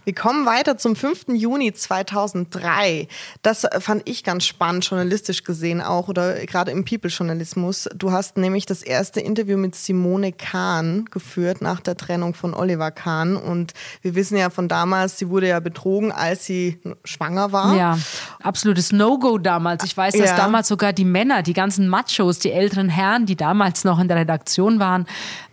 Wir 0.06 0.14
kommen 0.16 0.46
weiter 0.46 0.78
zum 0.78 0.96
5. 0.96 1.26
Juni 1.34 1.74
2003. 1.74 3.08
Das 3.42 3.66
fand 3.80 4.04
ich 4.06 4.24
ganz 4.24 4.46
spannend, 4.46 4.86
journalistisch 4.86 5.44
gesehen 5.44 5.82
auch 5.82 6.08
oder 6.08 6.46
gerade 6.46 6.72
im 6.72 6.86
People-Journalismus. 6.86 7.90
Du 7.96 8.12
hast 8.12 8.38
nämlich 8.38 8.66
das 8.66 8.82
erste 8.84 9.20
Interview 9.20 9.58
mit 9.58 9.76
Simone 9.76 10.32
Kahn 10.32 11.06
geführt 11.12 11.62
nach 11.62 11.80
der 11.80 11.98
Trennung 11.98 12.34
von 12.34 12.54
Oliver 12.54 12.92
Kahn. 12.92 13.36
Und 13.36 13.74
wir 14.02 14.16
wissen 14.16 14.38
ja 14.38 14.50
von 14.50 14.68
damals, 14.68 15.18
sie 15.18 15.30
wurde 15.30 15.48
ja 15.48 15.60
betrogen, 15.60 16.12
als 16.12 16.46
sie 16.46 16.80
schwanger 17.04 17.52
war. 17.52 17.76
Ja, 17.76 17.98
absolutes 18.42 18.92
No-Go 18.92 19.38
damals. 19.38 19.84
Ich 19.84 19.96
weiß, 19.96 20.14
dass 20.16 20.30
Ja. 20.32 20.36
damals 20.38 20.68
sogar 20.68 20.94
die 20.94 21.06
Männer, 21.06 21.44
die 21.44 21.54
ganzen 21.54 21.88
Machos, 21.88 22.40
die 22.40 22.52
älteren 22.52 22.90
Herren, 22.90 23.26
die 23.26 23.36
damals 23.36 23.84
noch 23.84 24.00
in 24.00 24.08
der 24.08 24.18
Redaktion 24.18 24.80
waren, 24.80 25.06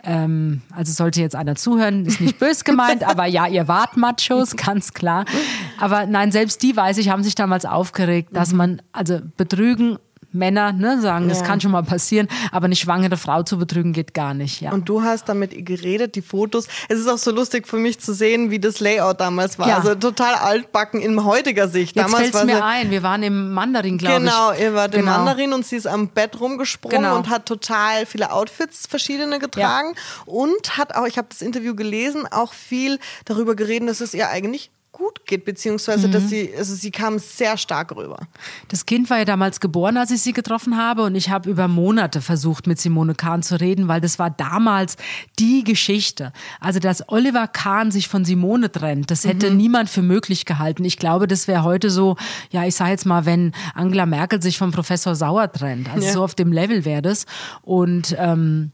ähm, 0.03 0.61
also 0.75 0.91
sollte 0.91 1.21
jetzt 1.21 1.35
einer 1.35 1.55
zuhören, 1.55 2.05
ist 2.05 2.21
nicht 2.21 2.39
bös 2.39 2.63
gemeint, 2.63 3.03
aber 3.07 3.25
ja, 3.25 3.47
ihr 3.47 3.67
wart 3.67 3.97
Machos, 4.35 4.55
ganz 4.55 4.93
klar. 4.93 5.25
Aber 5.77 6.05
nein, 6.05 6.31
selbst 6.31 6.61
die, 6.63 6.75
weiß 6.75 6.97
ich, 6.97 7.09
haben 7.09 7.23
sich 7.23 7.35
damals 7.35 7.65
aufgeregt, 7.65 8.29
dass 8.33 8.53
man, 8.53 8.81
also 8.91 9.19
betrügen, 9.37 9.97
Männer 10.31 10.71
ne, 10.73 11.01
sagen, 11.01 11.29
das 11.29 11.39
Ja. 11.41 11.45
kann 11.45 11.61
schon 11.61 11.71
mal 11.71 11.83
passieren, 11.83 12.27
aber 12.51 12.65
eine 12.65 12.75
schwangere 12.75 13.17
Frau 13.17 13.43
zu 13.43 13.57
betrügen 13.57 13.93
geht 13.93 14.13
gar 14.13 14.33
nicht. 14.33 14.61
Ja. 14.61 14.71
Und 14.71 14.87
du 14.89 15.01
hast 15.03 15.27
dann 15.29 15.39
mit 15.39 15.53
ihr 15.53 15.63
geredet, 15.63 16.15
die 16.15 16.21
Fotos. 16.21 16.67
Es 16.89 16.99
ist 16.99 17.07
auch 17.07 17.17
so 17.17 17.31
lustig 17.31 17.67
für 17.67 17.77
mich 17.77 17.99
zu 17.99 18.13
sehen, 18.13 18.49
wie 18.51 18.59
das 18.59 18.79
Layout 18.79 19.19
damals 19.19 19.59
war. 19.59 19.67
Ja. 19.67 19.77
Also 19.77 19.95
total 19.95 20.35
altbacken 20.35 21.01
in 21.01 21.23
heutiger 21.25 21.67
Sicht. 21.67 21.95
Jetzt 21.95 22.05
damals 22.05 22.21
fällt 22.23 22.33
es 22.35 22.39
war 22.39 22.45
mir 22.45 22.63
ein, 22.63 22.91
wir 22.91 23.03
waren 23.03 23.23
im 23.23 23.51
Mandarin, 23.53 23.97
glaube 23.97 24.19
Genau, 24.19 24.51
ich. 24.53 24.61
ihr 24.61 24.73
wart 24.73 24.93
im 24.95 25.01
Genau. 25.01 25.17
Mandarin 25.17 25.53
und 25.53 25.65
sie 25.65 25.75
ist 25.75 25.87
am 25.87 26.07
Bett 26.09 26.39
rumgesprungen 26.39 26.97
Genau. 27.03 27.15
und 27.17 27.29
hat 27.29 27.45
total 27.45 28.05
viele 28.05 28.31
Outfits, 28.31 28.87
verschiedene 28.87 29.39
getragen 29.39 29.95
und 30.25 30.77
hat 30.77 30.95
auch, 30.95 31.05
ich 31.07 31.17
habe 31.17 31.27
das 31.29 31.41
Interview 31.41 31.75
gelesen, 31.75 32.25
auch 32.31 32.53
viel 32.53 32.99
darüber 33.25 33.55
geredet, 33.55 33.89
dass 33.89 34.01
es 34.01 34.13
ihr 34.13 34.29
eigentlich 34.29 34.71
gut 35.01 35.25
geht, 35.25 35.45
beziehungsweise 35.45 36.07
Mhm. 36.07 36.11
dass 36.11 36.29
sie, 36.29 36.51
also 36.57 36.75
sie 36.75 36.91
kam 36.91 37.17
sehr 37.19 37.57
stark 37.57 37.95
rüber. 37.95 38.19
Das 38.67 38.85
Kind 38.85 39.09
war 39.09 39.17
ja 39.17 39.25
damals 39.25 39.59
geboren, 39.59 39.97
als 39.97 40.11
ich 40.11 40.21
sie 40.21 40.33
getroffen 40.33 40.77
habe 40.77 41.03
und 41.03 41.15
ich 41.15 41.29
habe 41.29 41.49
über 41.49 41.67
Monate 41.67 42.21
versucht, 42.21 42.67
mit 42.67 42.79
Simone 42.79 43.15
Kahn 43.15 43.41
zu 43.41 43.59
reden, 43.59 43.87
weil 43.87 43.99
das 44.01 44.19
war 44.19 44.29
damals 44.29 44.95
die 45.39 45.63
Geschichte. 45.63 46.31
Also, 46.59 46.79
dass 46.79 47.09
Oliver 47.09 47.47
Kahn 47.47 47.89
sich 47.91 48.07
von 48.07 48.25
Simone 48.25 48.71
trennt, 48.71 49.09
das 49.09 49.25
hätte 49.25 49.49
Mhm. 49.49 49.57
niemand 49.57 49.89
für 49.89 50.01
möglich 50.03 50.45
gehalten. 50.45 50.85
Ich 50.85 50.97
glaube, 50.97 51.25
das 51.27 51.47
wäre 51.47 51.63
heute 51.63 51.89
so, 51.89 52.15
ja, 52.51 52.65
ich 52.65 52.75
sage 52.75 52.91
jetzt 52.91 53.05
mal, 53.05 53.25
wenn 53.25 53.53
Angela 53.73 54.05
Merkel 54.05 54.41
sich 54.41 54.57
von 54.57 54.71
Professor 54.71 55.15
Sauer 55.15 55.51
trennt. 55.51 55.89
Also 55.89 56.05
Ja. 56.07 56.13
so 56.13 56.23
auf 56.23 56.35
dem 56.35 56.51
Level 56.51 56.85
wäre 56.85 57.01
das. 57.01 57.25
Und 57.63 58.15
ähm, 58.19 58.71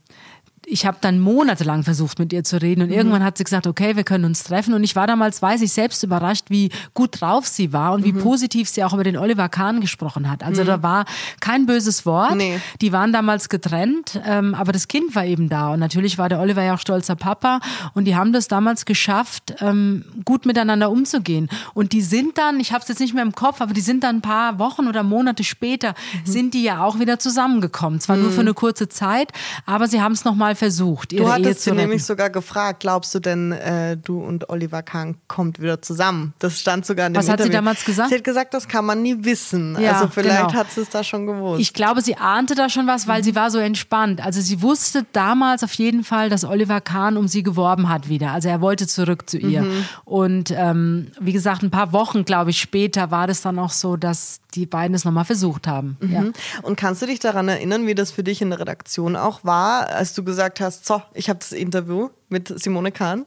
ich 0.70 0.86
habe 0.86 0.98
dann 1.00 1.18
monatelang 1.18 1.82
versucht, 1.82 2.18
mit 2.18 2.32
ihr 2.32 2.44
zu 2.44 2.60
reden 2.60 2.82
und 2.82 2.90
irgendwann 2.90 3.24
hat 3.24 3.38
sie 3.38 3.44
gesagt, 3.44 3.66
okay, 3.66 3.96
wir 3.96 4.04
können 4.04 4.24
uns 4.24 4.44
treffen. 4.44 4.74
Und 4.74 4.84
ich 4.84 4.94
war 4.96 5.06
damals, 5.06 5.40
weiß 5.40 5.62
ich, 5.62 5.72
selbst 5.72 6.02
überrascht, 6.02 6.46
wie 6.48 6.70
gut 6.94 7.20
drauf 7.20 7.46
sie 7.46 7.72
war 7.72 7.92
und 7.92 8.04
wie 8.04 8.12
positiv 8.12 8.68
sie 8.68 8.84
auch 8.84 8.92
über 8.92 9.04
den 9.04 9.16
Oliver 9.16 9.48
Kahn 9.48 9.80
gesprochen 9.80 10.30
hat. 10.30 10.42
Also 10.42 10.64
da 10.64 10.82
war 10.82 11.06
kein 11.40 11.66
böses 11.66 12.04
Wort. 12.04 12.36
Nee. 12.36 12.60
Die 12.80 12.92
waren 12.92 13.12
damals 13.12 13.48
getrennt, 13.48 14.20
ähm, 14.26 14.54
aber 14.54 14.72
das 14.72 14.88
Kind 14.88 15.14
war 15.14 15.24
eben 15.24 15.48
da. 15.48 15.72
Und 15.72 15.80
natürlich 15.80 16.18
war 16.18 16.28
der 16.28 16.40
Oliver 16.40 16.62
ja 16.62 16.74
auch 16.74 16.78
stolzer 16.78 17.16
Papa. 17.16 17.60
Und 17.94 18.04
die 18.04 18.14
haben 18.14 18.32
das 18.32 18.48
damals 18.48 18.84
geschafft, 18.84 19.54
ähm, 19.60 20.04
gut 20.24 20.44
miteinander 20.44 20.90
umzugehen. 20.90 21.48
Und 21.74 21.92
die 21.92 22.02
sind 22.02 22.36
dann, 22.36 22.60
ich 22.60 22.72
habe 22.72 22.82
es 22.82 22.88
jetzt 22.88 23.00
nicht 23.00 23.14
mehr 23.14 23.22
im 23.22 23.32
Kopf, 23.32 23.60
aber 23.60 23.72
die 23.72 23.80
sind 23.80 24.04
dann 24.04 24.16
ein 24.16 24.22
paar 24.22 24.58
Wochen 24.58 24.86
oder 24.86 25.02
Monate 25.02 25.44
später, 25.44 25.94
sind 26.24 26.54
die 26.54 26.62
ja 26.62 26.82
auch 26.82 26.98
wieder 26.98 27.18
zusammengekommen. 27.18 28.00
Zwar 28.00 28.16
nur 28.16 28.30
für 28.30 28.40
eine 28.40 28.54
kurze 28.54 28.88
Zeit, 28.88 29.32
aber 29.64 29.88
sie 29.88 30.02
haben 30.02 30.12
es 30.12 30.24
nochmal 30.24 30.57
versucht, 30.58 31.12
ihre 31.12 31.22
Du 31.24 31.28
Ehe 31.28 31.34
hattest 31.34 31.60
zu 31.60 31.64
sie 31.64 31.70
retten. 31.70 31.82
nämlich 31.82 32.04
sogar 32.04 32.28
gefragt, 32.30 32.80
glaubst 32.80 33.14
du 33.14 33.20
denn, 33.20 33.52
äh, 33.52 33.96
du 33.96 34.20
und 34.20 34.50
Oliver 34.50 34.82
Kahn 34.82 35.16
kommt 35.28 35.60
wieder 35.60 35.80
zusammen? 35.80 36.34
Das 36.38 36.60
stand 36.60 36.84
sogar 36.84 37.06
in 37.06 37.14
dem 37.14 37.18
Was 37.20 37.28
hat 37.28 37.38
sie 37.38 37.44
Interview. 37.44 37.58
damals 37.58 37.84
gesagt? 37.84 38.10
Sie 38.10 38.16
hat 38.16 38.24
gesagt, 38.24 38.52
das 38.54 38.68
kann 38.68 38.84
man 38.84 39.00
nie 39.02 39.16
wissen. 39.24 39.76
Ja, 39.80 39.92
also 39.92 40.08
vielleicht 40.08 40.48
genau. 40.48 40.52
hat 40.58 40.70
sie 40.70 40.82
es 40.82 40.90
da 40.90 41.02
schon 41.02 41.26
gewusst. 41.26 41.60
Ich 41.60 41.72
glaube, 41.72 42.02
sie 42.02 42.16
ahnte 42.16 42.54
da 42.54 42.68
schon 42.68 42.86
was, 42.86 43.06
weil 43.06 43.24
sie 43.24 43.34
war 43.34 43.50
so 43.50 43.58
entspannt. 43.58 44.22
Also 44.24 44.40
sie 44.40 44.60
wusste 44.60 45.06
damals 45.12 45.62
auf 45.64 45.72
jeden 45.74 46.04
Fall, 46.04 46.28
dass 46.28 46.44
Oliver 46.44 46.80
Kahn 46.80 47.16
um 47.16 47.28
sie 47.28 47.42
geworben 47.42 47.88
hat 47.88 48.08
wieder. 48.08 48.32
Also 48.32 48.48
er 48.48 48.60
wollte 48.60 48.86
zurück 48.86 49.30
zu 49.30 49.38
ihr. 49.38 49.64
Und 50.04 50.50
ähm, 50.50 51.08
wie 51.20 51.32
gesagt, 51.32 51.62
ein 51.62 51.70
paar 51.70 51.92
Wochen, 51.92 52.24
glaube 52.24 52.50
ich, 52.50 52.60
später 52.60 53.10
war 53.10 53.26
das 53.26 53.40
dann 53.42 53.58
auch 53.58 53.72
so, 53.72 53.96
dass 53.96 54.40
die 54.58 54.66
beiden 54.66 54.94
es 54.94 55.04
nochmal 55.04 55.24
versucht 55.24 55.66
haben. 55.66 55.96
Ja. 56.00 56.22
Mhm. 56.22 56.32
Und 56.62 56.76
kannst 56.76 57.02
du 57.02 57.06
dich 57.06 57.20
daran 57.20 57.48
erinnern, 57.48 57.86
wie 57.86 57.94
das 57.94 58.10
für 58.10 58.24
dich 58.24 58.42
in 58.42 58.50
der 58.50 58.60
Redaktion 58.60 59.16
auch 59.16 59.44
war, 59.44 59.88
als 59.88 60.14
du 60.14 60.24
gesagt 60.24 60.60
hast, 60.60 60.86
so, 60.86 61.02
ich 61.14 61.28
habe 61.28 61.38
das 61.38 61.52
Interview 61.52 62.10
mit 62.28 62.52
Simone 62.60 62.92
Kahn? 62.92 63.26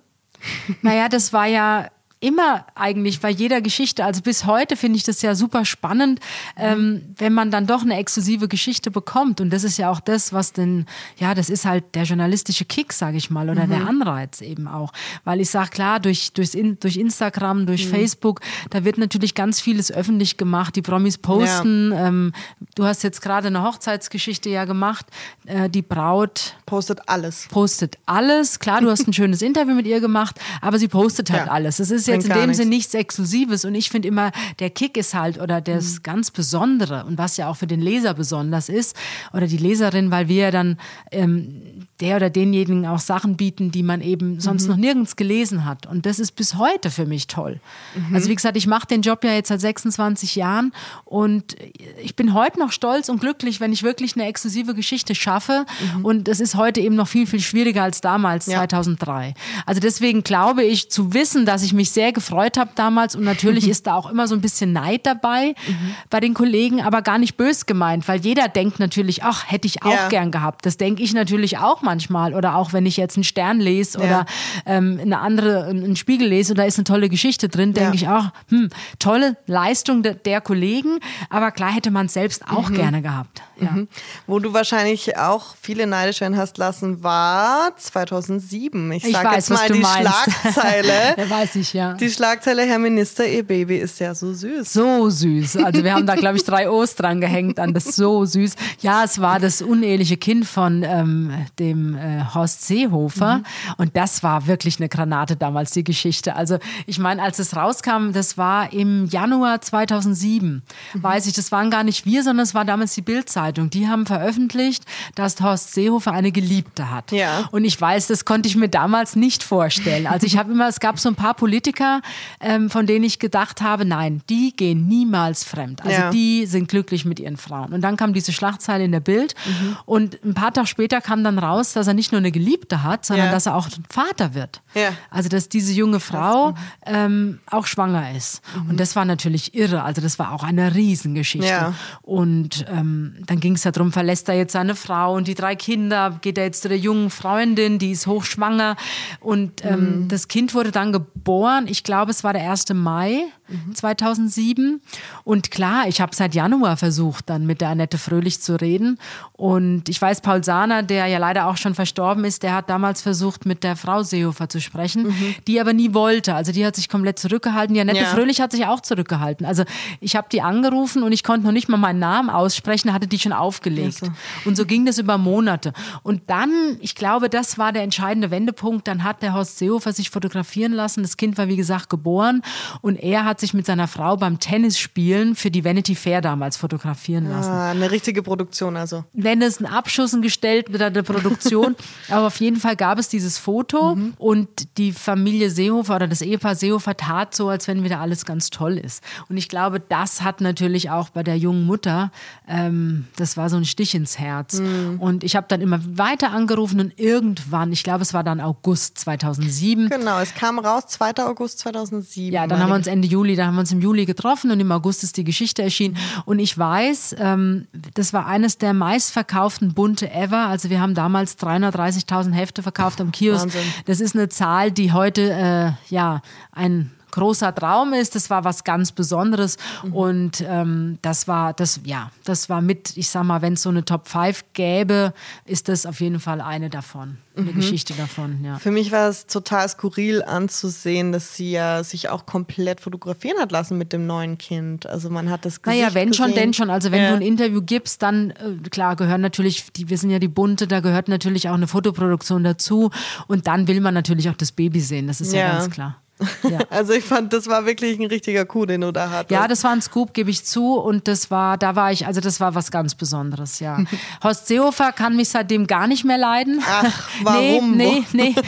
Naja, 0.81 1.07
das 1.07 1.33
war 1.33 1.45
ja 1.45 1.89
immer 2.21 2.65
eigentlich 2.75 3.19
bei 3.19 3.31
jeder 3.31 3.61
Geschichte, 3.61 4.05
also 4.05 4.21
bis 4.21 4.45
heute 4.45 4.77
finde 4.77 4.97
ich 4.97 5.03
das 5.03 5.23
ja 5.23 5.33
super 5.33 5.65
spannend, 5.65 6.19
ähm, 6.55 7.01
wenn 7.17 7.33
man 7.33 7.49
dann 7.49 7.65
doch 7.65 7.81
eine 7.81 7.97
exklusive 7.97 8.47
Geschichte 8.47 8.91
bekommt. 8.91 9.41
Und 9.41 9.49
das 9.49 9.63
ist 9.63 9.77
ja 9.77 9.89
auch 9.89 9.99
das, 9.99 10.31
was 10.31 10.53
denn, 10.53 10.85
ja, 11.17 11.33
das 11.33 11.49
ist 11.49 11.65
halt 11.65 11.83
der 11.95 12.03
journalistische 12.03 12.63
Kick, 12.63 12.93
sage 12.93 13.17
ich 13.17 13.31
mal, 13.31 13.49
oder 13.49 13.65
mhm. 13.65 13.69
der 13.71 13.87
Anreiz 13.87 14.41
eben 14.41 14.67
auch. 14.67 14.93
Weil 15.23 15.41
ich 15.41 15.49
sage, 15.49 15.71
klar, 15.71 15.99
durch, 15.99 16.31
durchs 16.33 16.53
in, 16.53 16.79
durch 16.79 16.97
Instagram, 16.97 17.65
durch 17.65 17.87
mhm. 17.87 17.89
Facebook, 17.89 18.41
da 18.69 18.85
wird 18.85 18.99
natürlich 18.99 19.33
ganz 19.33 19.59
vieles 19.59 19.91
öffentlich 19.91 20.37
gemacht. 20.37 20.75
Die 20.75 20.83
Promis 20.83 21.17
posten. 21.17 21.91
Ja. 21.91 22.07
Ähm, 22.07 22.33
du 22.75 22.85
hast 22.85 23.01
jetzt 23.01 23.21
gerade 23.21 23.47
eine 23.47 23.63
Hochzeitsgeschichte 23.63 24.47
ja 24.49 24.65
gemacht. 24.65 25.07
Äh, 25.47 25.71
die 25.71 25.81
Braut 25.81 26.55
postet 26.67 27.09
alles. 27.09 27.47
Postet 27.49 27.97
alles. 28.05 28.59
Klar, 28.59 28.81
du 28.81 28.91
hast 28.91 29.07
ein 29.07 29.13
schönes 29.13 29.41
Interview 29.41 29.73
mit 29.73 29.87
ihr 29.87 29.99
gemacht, 30.01 30.39
aber 30.61 30.77
sie 30.77 30.87
postet 30.87 31.31
halt 31.31 31.47
ja. 31.47 31.51
alles. 31.51 31.79
Es 31.79 31.89
ist 31.89 32.10
jetzt 32.11 32.27
in 32.27 32.33
dem 32.33 32.53
Sinne 32.53 32.69
nichts 32.69 32.93
Exklusives. 32.93 33.65
Und 33.65 33.75
ich 33.75 33.89
finde 33.89 34.07
immer, 34.07 34.31
der 34.59 34.69
Kick 34.69 34.97
ist 34.97 35.13
halt 35.13 35.39
oder 35.39 35.61
das 35.61 35.95
mhm. 35.95 36.03
ganz 36.03 36.31
Besondere 36.31 37.05
und 37.05 37.17
was 37.17 37.37
ja 37.37 37.49
auch 37.49 37.57
für 37.57 37.67
den 37.67 37.81
Leser 37.81 38.13
besonders 38.13 38.69
ist 38.69 38.95
oder 39.33 39.47
die 39.47 39.57
Leserin, 39.57 40.11
weil 40.11 40.27
wir 40.27 40.43
ja 40.43 40.51
dann 40.51 40.77
ähm, 41.11 41.87
der 42.01 42.15
oder 42.17 42.29
denjenigen 42.29 42.85
auch 42.87 42.99
Sachen 42.99 43.37
bieten, 43.37 43.71
die 43.71 43.83
man 43.83 44.01
eben 44.01 44.39
sonst 44.39 44.63
mhm. 44.63 44.69
noch 44.69 44.77
nirgends 44.77 45.15
gelesen 45.15 45.65
hat. 45.65 45.85
Und 45.85 46.05
das 46.05 46.19
ist 46.19 46.35
bis 46.35 46.55
heute 46.55 46.89
für 46.89 47.05
mich 47.05 47.27
toll. 47.27 47.59
Mhm. 47.95 48.15
Also 48.15 48.29
wie 48.29 48.35
gesagt, 48.35 48.57
ich 48.57 48.67
mache 48.67 48.87
den 48.87 49.01
Job 49.01 49.23
ja 49.23 49.33
jetzt 49.33 49.49
seit 49.49 49.61
26 49.61 50.35
Jahren 50.35 50.73
und 51.05 51.55
ich 52.01 52.15
bin 52.15 52.33
heute 52.33 52.59
noch 52.59 52.71
stolz 52.71 53.09
und 53.09 53.21
glücklich, 53.21 53.59
wenn 53.59 53.71
ich 53.71 53.83
wirklich 53.83 54.15
eine 54.15 54.25
exklusive 54.25 54.73
Geschichte 54.73 55.13
schaffe. 55.15 55.65
Mhm. 55.97 56.05
Und 56.05 56.27
das 56.27 56.39
ist 56.39 56.55
heute 56.55 56.81
eben 56.81 56.95
noch 56.95 57.07
viel, 57.07 57.27
viel 57.27 57.39
schwieriger 57.39 57.83
als 57.83 58.01
damals, 58.01 58.47
ja. 58.47 58.59
2003. 58.59 59.33
Also 59.65 59.79
deswegen 59.79 60.23
glaube 60.23 60.63
ich 60.63 60.89
zu 60.89 61.13
wissen, 61.13 61.45
dass 61.45 61.63
ich 61.63 61.73
mich 61.73 61.91
sehr 61.91 62.11
gefreut 62.11 62.57
habe 62.57 62.71
damals 62.75 63.15
und 63.15 63.23
natürlich 63.23 63.67
ist 63.69 63.87
da 63.87 63.95
auch 63.95 64.09
immer 64.09 64.27
so 64.27 64.35
ein 64.35 64.41
bisschen 64.41 64.73
Neid 64.73 65.05
dabei 65.05 65.55
mhm. 65.67 65.95
bei 66.09 66.19
den 66.19 66.33
Kollegen, 66.33 66.81
aber 66.81 67.01
gar 67.01 67.17
nicht 67.17 67.37
bös 67.37 67.65
gemeint, 67.65 68.07
weil 68.07 68.19
jeder 68.21 68.47
denkt 68.47 68.79
natürlich, 68.79 69.23
ach, 69.23 69.51
hätte 69.51 69.67
ich 69.67 69.83
auch 69.83 69.91
ja. 69.91 70.07
gern 70.09 70.31
gehabt. 70.31 70.65
Das 70.65 70.77
denke 70.77 71.03
ich 71.03 71.13
natürlich 71.13 71.57
auch 71.59 71.81
manchmal 71.91 72.33
oder 72.33 72.55
auch 72.55 72.71
wenn 72.71 72.85
ich 72.85 72.95
jetzt 72.95 73.17
einen 73.17 73.25
Stern 73.25 73.59
lese 73.59 73.99
ja. 73.99 74.05
oder 74.05 74.25
ähm, 74.65 74.97
eine 75.01 75.19
andere, 75.19 75.65
einen 75.65 75.97
Spiegel 75.97 76.27
lese 76.27 76.53
und 76.53 76.57
da 76.57 76.63
ist 76.63 76.77
eine 76.77 76.85
tolle 76.85 77.09
Geschichte 77.09 77.49
drin, 77.49 77.73
denke 77.73 77.95
ich 77.95 78.07
auch, 78.07 78.29
hm, 78.47 78.69
tolle 78.97 79.35
Leistung 79.45 80.03
de 80.03 80.15
der 80.23 80.39
Kollegen, 80.39 80.99
aber 81.29 81.51
klar 81.51 81.71
hätte 81.73 81.91
man 81.91 82.05
es 82.05 82.13
selbst 82.13 82.47
auch 82.47 82.69
mhm. 82.69 82.75
gerne 82.75 83.01
gehabt. 83.01 83.41
Mhm. 83.59 83.87
Wo 84.27 84.39
du 84.39 84.53
wahrscheinlich 84.53 85.17
auch 85.17 85.55
viele 85.61 85.85
neidisch 85.85 86.21
werden 86.21 86.37
hast 86.37 86.57
lassen, 86.57 87.03
war 87.03 87.75
2007. 87.77 88.91
Ich, 88.93 89.11
sage 89.11 89.35
jetzt 89.35 89.49
mal 89.49 89.67
die 89.67 89.83
Schlagzeile. 89.83 91.15
ja, 91.17 91.29
weiß 91.29 91.55
ich, 91.55 91.73
ja. 91.73 91.93
Die 91.93 92.09
Schlagzeile, 92.09 92.63
Herr 92.63 92.79
Minister, 92.79 93.27
Ihr 93.27 93.43
Baby 93.43 93.77
ist 93.77 93.99
ja 93.99 94.15
so 94.15 94.33
süß. 94.33 94.73
So 94.73 95.09
süß. 95.09 95.57
Also 95.57 95.83
wir 95.83 95.93
haben 95.93 96.07
da, 96.07 96.15
glaube 96.15 96.37
ich, 96.37 96.43
drei 96.43 96.69
O's 96.69 96.95
dran 96.95 97.21
gehängt 97.21 97.59
an 97.59 97.73
das 97.73 97.95
so 97.95 98.25
süß. 98.25 98.55
Ja, 98.81 99.03
es 99.03 99.19
war 99.21 99.39
das 99.39 99.61
uneheliche 99.61 100.17
Kind 100.17 100.45
von 100.45 100.83
ähm, 100.83 101.31
dem 101.59 101.80
äh, 101.95 102.23
Horst 102.33 102.65
Seehofer. 102.65 103.37
Mhm. 103.37 103.43
Und 103.77 103.97
das 103.97 104.23
war 104.23 104.47
wirklich 104.47 104.79
eine 104.79 104.89
Granate 104.89 105.35
damals, 105.35 105.71
die 105.71 105.83
Geschichte. 105.83 106.35
Also 106.35 106.57
ich 106.85 106.99
meine, 106.99 107.21
als 107.21 107.39
es 107.39 107.55
rauskam, 107.55 108.11
das 108.13 108.37
war 108.37 108.71
im 108.73 109.07
Januar 109.07 109.61
2007, 109.61 110.63
mhm. 110.93 111.03
weiß 111.03 111.27
ich, 111.27 111.33
das 111.33 111.51
waren 111.51 111.69
gar 111.69 111.83
nicht 111.83 112.05
wir, 112.05 112.23
sondern 112.23 112.43
es 112.43 112.55
war 112.55 112.65
damals 112.65 112.93
die 112.93 113.01
Bildzeitung. 113.01 113.69
Die 113.69 113.87
haben 113.87 114.05
veröffentlicht, 114.05 114.85
dass 115.15 115.39
Horst 115.41 115.73
Seehofer 115.73 116.11
eine 116.11 116.31
Geliebte 116.31 116.89
hat. 116.91 117.11
Ja. 117.11 117.49
Und 117.51 117.65
ich 117.65 117.79
weiß, 117.79 118.07
das 118.07 118.25
konnte 118.25 118.47
ich 118.47 118.55
mir 118.55 118.69
damals 118.69 119.15
nicht 119.15 119.43
vorstellen. 119.43 120.07
Also 120.07 120.25
ich 120.27 120.37
habe 120.37 120.51
immer, 120.51 120.67
es 120.67 120.79
gab 120.79 120.99
so 120.99 121.09
ein 121.09 121.15
paar 121.15 121.33
Politiker, 121.33 122.01
ähm, 122.39 122.69
von 122.69 122.85
denen 122.85 123.05
ich 123.05 123.19
gedacht 123.19 123.61
habe, 123.61 123.85
nein, 123.85 124.21
die 124.29 124.55
gehen 124.55 124.87
niemals 124.87 125.43
fremd. 125.43 125.81
Also 125.83 126.01
ja. 126.01 126.09
die 126.11 126.45
sind 126.45 126.67
glücklich 126.67 127.05
mit 127.05 127.19
ihren 127.19 127.37
Frauen. 127.37 127.73
Und 127.73 127.81
dann 127.81 127.97
kam 127.97 128.13
diese 128.13 128.31
Schlagzeile 128.31 128.83
in 128.83 128.91
der 128.91 128.99
Bild 128.99 129.35
mhm. 129.45 129.77
und 129.85 130.23
ein 130.23 130.33
paar 130.33 130.53
Tage 130.53 130.67
später 130.67 131.01
kam 131.01 131.23
dann 131.23 131.39
raus, 131.39 131.70
dass 131.73 131.87
er 131.87 131.93
nicht 131.93 132.11
nur 132.11 132.19
eine 132.19 132.31
Geliebte 132.31 132.83
hat, 132.83 133.05
sondern 133.05 133.27
ja. 133.27 133.31
dass 133.31 133.45
er 133.45 133.55
auch 133.55 133.67
Vater 133.89 134.33
wird. 134.33 134.61
Ja. 134.73 134.89
Also 135.09 135.29
dass 135.29 135.49
diese 135.49 135.73
junge 135.73 135.99
Frau 135.99 136.53
ähm, 136.85 137.39
auch 137.47 137.65
schwanger 137.65 138.15
ist. 138.15 138.41
Mhm. 138.55 138.69
Und 138.71 138.79
das 138.79 138.95
war 138.95 139.05
natürlich 139.05 139.55
irre. 139.55 139.83
Also 139.83 140.01
das 140.01 140.19
war 140.19 140.31
auch 140.31 140.43
eine 140.43 140.75
Riesengeschichte. 140.75 141.47
Ja. 141.47 141.73
Und 142.01 142.65
ähm, 142.69 143.15
dann 143.25 143.39
ging 143.39 143.55
es 143.55 143.61
darum, 143.63 143.91
verlässt 143.91 144.29
er 144.29 144.35
jetzt 144.35 144.53
seine 144.53 144.75
Frau 144.75 145.15
und 145.15 145.27
die 145.27 145.35
drei 145.35 145.55
Kinder, 145.55 146.19
geht 146.21 146.37
er 146.37 146.45
jetzt 146.45 146.61
zu 146.61 146.69
der 146.69 146.77
jungen 146.77 147.09
Freundin, 147.09 147.79
die 147.79 147.91
ist 147.91 148.07
hochschwanger. 148.07 148.75
Und 149.19 149.63
ähm, 149.65 150.03
mhm. 150.03 150.07
das 150.07 150.27
Kind 150.27 150.53
wurde 150.53 150.71
dann 150.71 150.91
geboren. 150.91 151.65
Ich 151.67 151.83
glaube, 151.83 152.11
es 152.11 152.23
war 152.23 152.33
der 152.33 152.49
1. 152.49 152.73
Mai 152.73 153.25
mhm. 153.51 153.75
2007. 153.75 154.81
Und 155.23 155.51
klar, 155.51 155.87
ich 155.87 156.01
habe 156.01 156.15
seit 156.15 156.35
Januar 156.35 156.77
versucht, 156.77 157.29
dann 157.29 157.45
mit 157.45 157.61
der 157.61 157.69
Annette 157.69 157.97
Fröhlich 157.97 158.41
zu 158.41 158.59
reden. 158.59 158.97
Und 159.33 159.89
ich 159.89 160.01
weiß, 160.01 160.21
Paul 160.21 160.43
Sahner, 160.43 160.83
der 160.83 161.07
ja 161.07 161.17
leider 161.17 161.47
auch 161.47 161.57
schon 161.57 161.75
verstorben 161.75 162.23
ist, 162.25 162.43
der 162.43 162.53
hat 162.53 162.69
damals 162.69 163.01
versucht, 163.01 163.45
mit 163.45 163.63
der 163.63 163.75
Frau 163.75 164.03
Seehofer 164.03 164.49
zu 164.49 164.61
sprechen, 164.61 165.07
mhm. 165.07 165.35
die 165.47 165.59
aber 165.59 165.73
nie 165.73 165.93
wollte. 165.93 166.35
Also 166.35 166.51
die 166.51 166.65
hat 166.65 166.75
sich 166.75 166.89
komplett 166.89 167.19
zurückgehalten. 167.19 167.73
Die 167.73 167.81
Annette 167.81 167.99
ja. 167.99 168.05
Fröhlich 168.05 168.39
hat 168.39 168.51
sich 168.51 168.65
auch 168.65 168.79
zurückgehalten. 168.79 169.45
Also 169.45 169.63
ich 169.99 170.15
habe 170.15 170.27
die 170.31 170.41
angerufen 170.41 171.03
und 171.03 171.11
ich 171.11 171.23
konnte 171.23 171.45
noch 171.45 171.51
nicht 171.51 171.69
mal 171.69 171.77
meinen 171.77 171.99
Namen 171.99 172.29
aussprechen, 172.29 172.93
hatte 172.93 173.07
die 173.07 173.19
schon 173.19 173.33
aufgelegt. 173.33 174.03
Also. 174.03 174.13
Und 174.45 174.55
so 174.57 174.65
ging 174.65 174.85
das 174.85 174.97
über 174.97 175.17
Monate. 175.17 175.73
Und 176.03 176.29
dann, 176.29 176.77
ich 176.79 176.95
glaube, 176.95 177.29
das 177.29 177.57
war 177.57 177.73
der 177.73 177.83
entscheidende 177.83 178.31
Wendepunkt. 178.31 178.87
Dann 178.87 179.03
hat 179.03 179.21
der 179.21 179.33
Horst 179.33 179.57
Seehofer 179.57 179.91
sich 179.91 180.09
fotografieren 180.09 180.71
lassen. 180.71 181.01
Das 181.01 181.17
Kind 181.17 181.37
war, 181.37 181.47
wie 181.47 181.57
gesagt, 181.57 181.89
geboren. 181.89 182.41
Und 182.81 182.95
er 182.95 183.25
hat 183.25 183.39
sich 183.41 183.53
mit 183.53 183.65
seiner 183.65 183.87
Frau 183.87 184.15
beim 184.15 184.39
Tennisspielen 184.39 185.35
für 185.35 185.51
die 185.51 185.65
Vanity 185.65 185.95
Fair 185.95 186.21
damals 186.21 186.57
fotografieren 186.57 187.29
lassen. 187.29 187.51
Ah, 187.51 187.71
eine 187.71 187.91
richtige 187.91 188.23
Produktion 188.23 188.77
also. 188.77 189.03
Wenn 189.13 189.41
es 189.41 189.59
ein 189.59 189.65
Abschuss 189.65 190.15
gestellt 190.21 190.69
mit 190.69 190.79
der 190.79 191.03
Produktion, 191.03 191.75
aber 192.09 192.27
auf 192.27 192.39
jeden 192.39 192.57
Fall 192.57 192.75
gab 192.75 192.97
es 192.99 193.09
dieses 193.09 193.37
Foto 193.37 193.95
mhm. 193.95 194.13
und 194.17 194.77
die 194.77 194.91
Familie 194.91 195.49
Seehofer 195.49 195.97
oder 195.97 196.07
das 196.07 196.21
Ehepaar 196.21 196.55
Seehofer 196.55 196.95
tat 196.95 197.35
so, 197.35 197.49
als 197.49 197.67
wenn 197.67 197.83
wieder 197.83 197.99
alles 197.99 198.25
ganz 198.25 198.49
toll 198.49 198.77
ist. 198.77 199.03
Und 199.29 199.37
ich 199.37 199.49
glaube, 199.49 199.79
das 199.79 200.21
hat 200.21 200.41
natürlich 200.41 200.89
auch 200.89 201.09
bei 201.09 201.23
der 201.23 201.37
jungen 201.37 201.65
Mutter, 201.65 202.11
ähm, 202.47 203.07
das 203.15 203.37
war 203.37 203.49
so 203.49 203.57
ein 203.57 203.65
Stich 203.65 203.95
ins 203.95 204.17
Herz. 204.19 204.59
Mhm. 204.59 204.99
Und 204.99 205.23
ich 205.23 205.35
habe 205.35 205.47
dann 205.49 205.61
immer 205.61 205.79
weiter 205.83 206.31
angerufen 206.31 206.79
und 206.79 206.99
irgendwann, 206.99 207.71
ich 207.71 207.83
glaube, 207.83 208.03
es 208.03 208.13
war 208.13 208.23
dann 208.23 208.39
August 208.39 208.99
2007. 208.99 209.89
Genau, 209.89 210.19
es 210.19 210.33
kam 210.35 210.59
raus 210.59 210.85
2. 210.87 211.17
August 211.25 211.59
2007. 211.59 212.33
Ja, 212.33 212.47
dann 212.47 212.59
haben 212.59 212.69
wir 212.69 212.75
uns 212.75 212.87
Ende 212.87 213.07
Juli 213.07 213.30
Juli, 213.31 213.35
da 213.37 213.45
haben 213.45 213.55
wir 213.55 213.61
uns 213.61 213.71
im 213.71 213.81
Juli 213.81 214.05
getroffen 214.05 214.51
und 214.51 214.59
im 214.59 214.71
August 214.71 215.03
ist 215.03 215.17
die 215.17 215.23
Geschichte 215.23 215.63
erschienen. 215.63 215.97
Und 216.25 216.39
ich 216.39 216.57
weiß, 216.57 217.15
ähm, 217.19 217.67
das 217.93 218.13
war 218.13 218.27
eines 218.27 218.57
der 218.57 218.73
meistverkauften 218.73 219.73
Bunte 219.73 220.11
ever. 220.11 220.47
Also 220.47 220.69
wir 220.69 220.81
haben 220.81 220.95
damals 220.95 221.37
330.000 221.37 222.33
Hefte 222.33 222.63
verkauft 222.63 222.99
am 222.99 223.11
Kiosk. 223.11 223.45
Wahnsinn. 223.45 223.61
Das 223.85 224.01
ist 224.01 224.15
eine 224.15 224.29
Zahl, 224.29 224.71
die 224.71 224.91
heute 224.91 225.31
äh, 225.31 225.93
ja 225.93 226.21
ein 226.51 226.91
großer 227.11 227.53
Traum 227.53 227.93
ist. 227.93 228.15
Das 228.15 228.29
war 228.29 228.43
was 228.43 228.63
ganz 228.63 228.91
Besonderes 228.91 229.57
mhm. 229.83 229.93
und 229.93 230.43
ähm, 230.47 230.97
das 231.01 231.27
war 231.27 231.53
das 231.53 231.79
ja, 231.83 232.11
das 232.23 232.49
war 232.49 232.61
mit, 232.61 232.97
ich 232.97 233.09
sag 233.09 233.23
mal, 233.23 233.41
wenn 233.41 233.53
es 233.53 233.63
so 233.63 233.69
eine 233.69 233.85
Top 233.85 234.07
5 234.07 234.45
gäbe, 234.53 235.13
ist 235.45 235.67
das 235.67 235.85
auf 235.85 236.01
jeden 236.01 236.19
Fall 236.19 236.41
eine 236.41 236.69
davon, 236.69 237.17
eine 237.35 237.51
mhm. 237.51 237.55
Geschichte 237.55 237.93
davon. 237.93 238.43
Ja. 238.43 238.57
Für 238.59 238.71
mich 238.71 238.91
war 238.91 239.09
es 239.09 239.25
total 239.25 239.67
skurril 239.69 240.23
anzusehen, 240.23 241.11
dass 241.11 241.35
sie 241.35 241.51
ja 241.51 241.83
sich 241.83 242.09
auch 242.09 242.25
komplett 242.25 242.81
fotografieren 242.81 243.39
hat 243.39 243.51
lassen 243.51 243.77
mit 243.77 243.93
dem 243.93 244.05
neuen 244.07 244.37
Kind. 244.37 244.85
Also 244.85 245.09
man 245.09 245.29
hat 245.29 245.45
das 245.45 245.61
Gesicht 245.61 245.81
Naja, 245.81 245.93
wenn 245.93 246.11
gesehen. 246.11 246.25
schon, 246.25 246.35
denn 246.35 246.53
schon. 246.53 246.69
Also 246.69 246.91
wenn 246.91 247.03
ja. 247.03 247.09
du 247.09 247.15
ein 247.15 247.21
Interview 247.21 247.61
gibst, 247.61 248.01
dann 248.01 248.31
äh, 248.31 248.69
klar 248.69 248.95
gehören 248.95 249.21
natürlich, 249.21 249.71
die, 249.73 249.89
wir 249.89 249.97
sind 249.97 250.09
ja 250.09 250.19
die 250.19 250.27
Bunte, 250.27 250.67
da 250.67 250.79
gehört 250.79 251.07
natürlich 251.07 251.49
auch 251.49 251.53
eine 251.53 251.67
Fotoproduktion 251.67 252.43
dazu 252.43 252.91
und 253.27 253.47
dann 253.47 253.67
will 253.67 253.81
man 253.81 253.93
natürlich 253.93 254.29
auch 254.29 254.35
das 254.35 254.51
Baby 254.51 254.79
sehen. 254.79 255.07
Das 255.07 255.21
ist 255.21 255.33
ja, 255.33 255.41
ja 255.41 255.57
ganz 255.57 255.69
klar. 255.73 256.01
Ja. 256.43 256.59
Also 256.69 256.93
ich 256.93 257.03
fand, 257.03 257.33
das 257.33 257.47
war 257.47 257.65
wirklich 257.65 257.99
ein 257.99 258.05
richtiger 258.05 258.45
Coup, 258.45 258.65
den 258.65 258.81
du 258.81 258.91
da 258.91 259.09
hattest. 259.09 259.31
Ja, 259.31 259.47
das 259.47 259.63
war 259.63 259.71
ein 259.71 259.81
Scoop, 259.81 260.13
gebe 260.13 260.29
ich 260.29 260.45
zu. 260.45 260.75
Und 260.75 261.07
das 261.07 261.29
war, 261.29 261.57
da 261.57 261.75
war 261.75 261.91
ich, 261.91 262.07
also 262.07 262.21
das 262.21 262.39
war 262.39 262.55
was 262.55 262.71
ganz 262.71 262.95
Besonderes, 262.95 263.59
ja. 263.59 263.77
Horst 264.23 264.47
Seehofer 264.47 264.91
kann 264.93 265.15
mich 265.15 265.29
seitdem 265.29 265.67
gar 265.67 265.87
nicht 265.87 266.05
mehr 266.05 266.17
leiden. 266.17 266.61
Ach, 266.65 267.09
warum? 267.23 267.75
nee, 267.75 268.03
nee, 268.13 268.33
nee. 268.33 268.41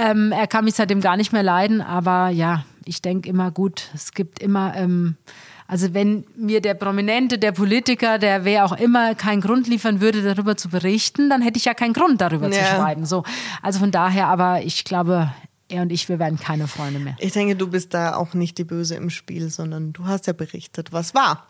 ähm, 0.00 0.32
er 0.32 0.46
kann 0.46 0.64
mich 0.64 0.74
seitdem 0.74 1.00
gar 1.00 1.16
nicht 1.16 1.32
mehr 1.32 1.42
leiden. 1.42 1.80
Aber 1.80 2.30
ja, 2.30 2.64
ich 2.84 3.02
denke 3.02 3.28
immer 3.28 3.50
gut, 3.50 3.90
es 3.94 4.12
gibt 4.12 4.40
immer... 4.40 4.74
Ähm, 4.76 5.16
also 5.68 5.94
wenn 5.94 6.24
mir 6.36 6.60
der 6.60 6.74
Prominente, 6.74 7.38
der 7.38 7.52
Politiker, 7.52 8.18
der 8.18 8.44
wer 8.44 8.64
auch 8.64 8.72
immer 8.72 9.14
keinen 9.14 9.40
Grund 9.40 9.66
liefern 9.66 10.00
würde, 10.00 10.22
darüber 10.22 10.56
zu 10.56 10.68
berichten, 10.68 11.28
dann 11.28 11.42
hätte 11.42 11.58
ich 11.58 11.64
ja 11.64 11.74
keinen 11.74 11.92
Grund, 11.92 12.20
darüber 12.20 12.48
ja. 12.48 12.52
zu 12.52 12.64
schreiben. 12.64 13.04
So, 13.04 13.24
also 13.62 13.80
von 13.80 13.90
daher, 13.90 14.28
aber 14.28 14.62
ich 14.62 14.84
glaube, 14.84 15.32
er 15.68 15.82
und 15.82 15.92
ich, 15.92 16.08
wir 16.08 16.18
werden 16.18 16.38
keine 16.38 16.68
Freunde 16.68 17.00
mehr. 17.00 17.16
Ich 17.18 17.32
denke, 17.32 17.56
du 17.56 17.68
bist 17.68 17.94
da 17.94 18.14
auch 18.16 18.34
nicht 18.34 18.58
die 18.58 18.64
Böse 18.64 18.94
im 18.94 19.10
Spiel, 19.10 19.50
sondern 19.50 19.92
du 19.92 20.06
hast 20.06 20.26
ja 20.26 20.32
berichtet, 20.32 20.92
was 20.92 21.14
war. 21.14 21.48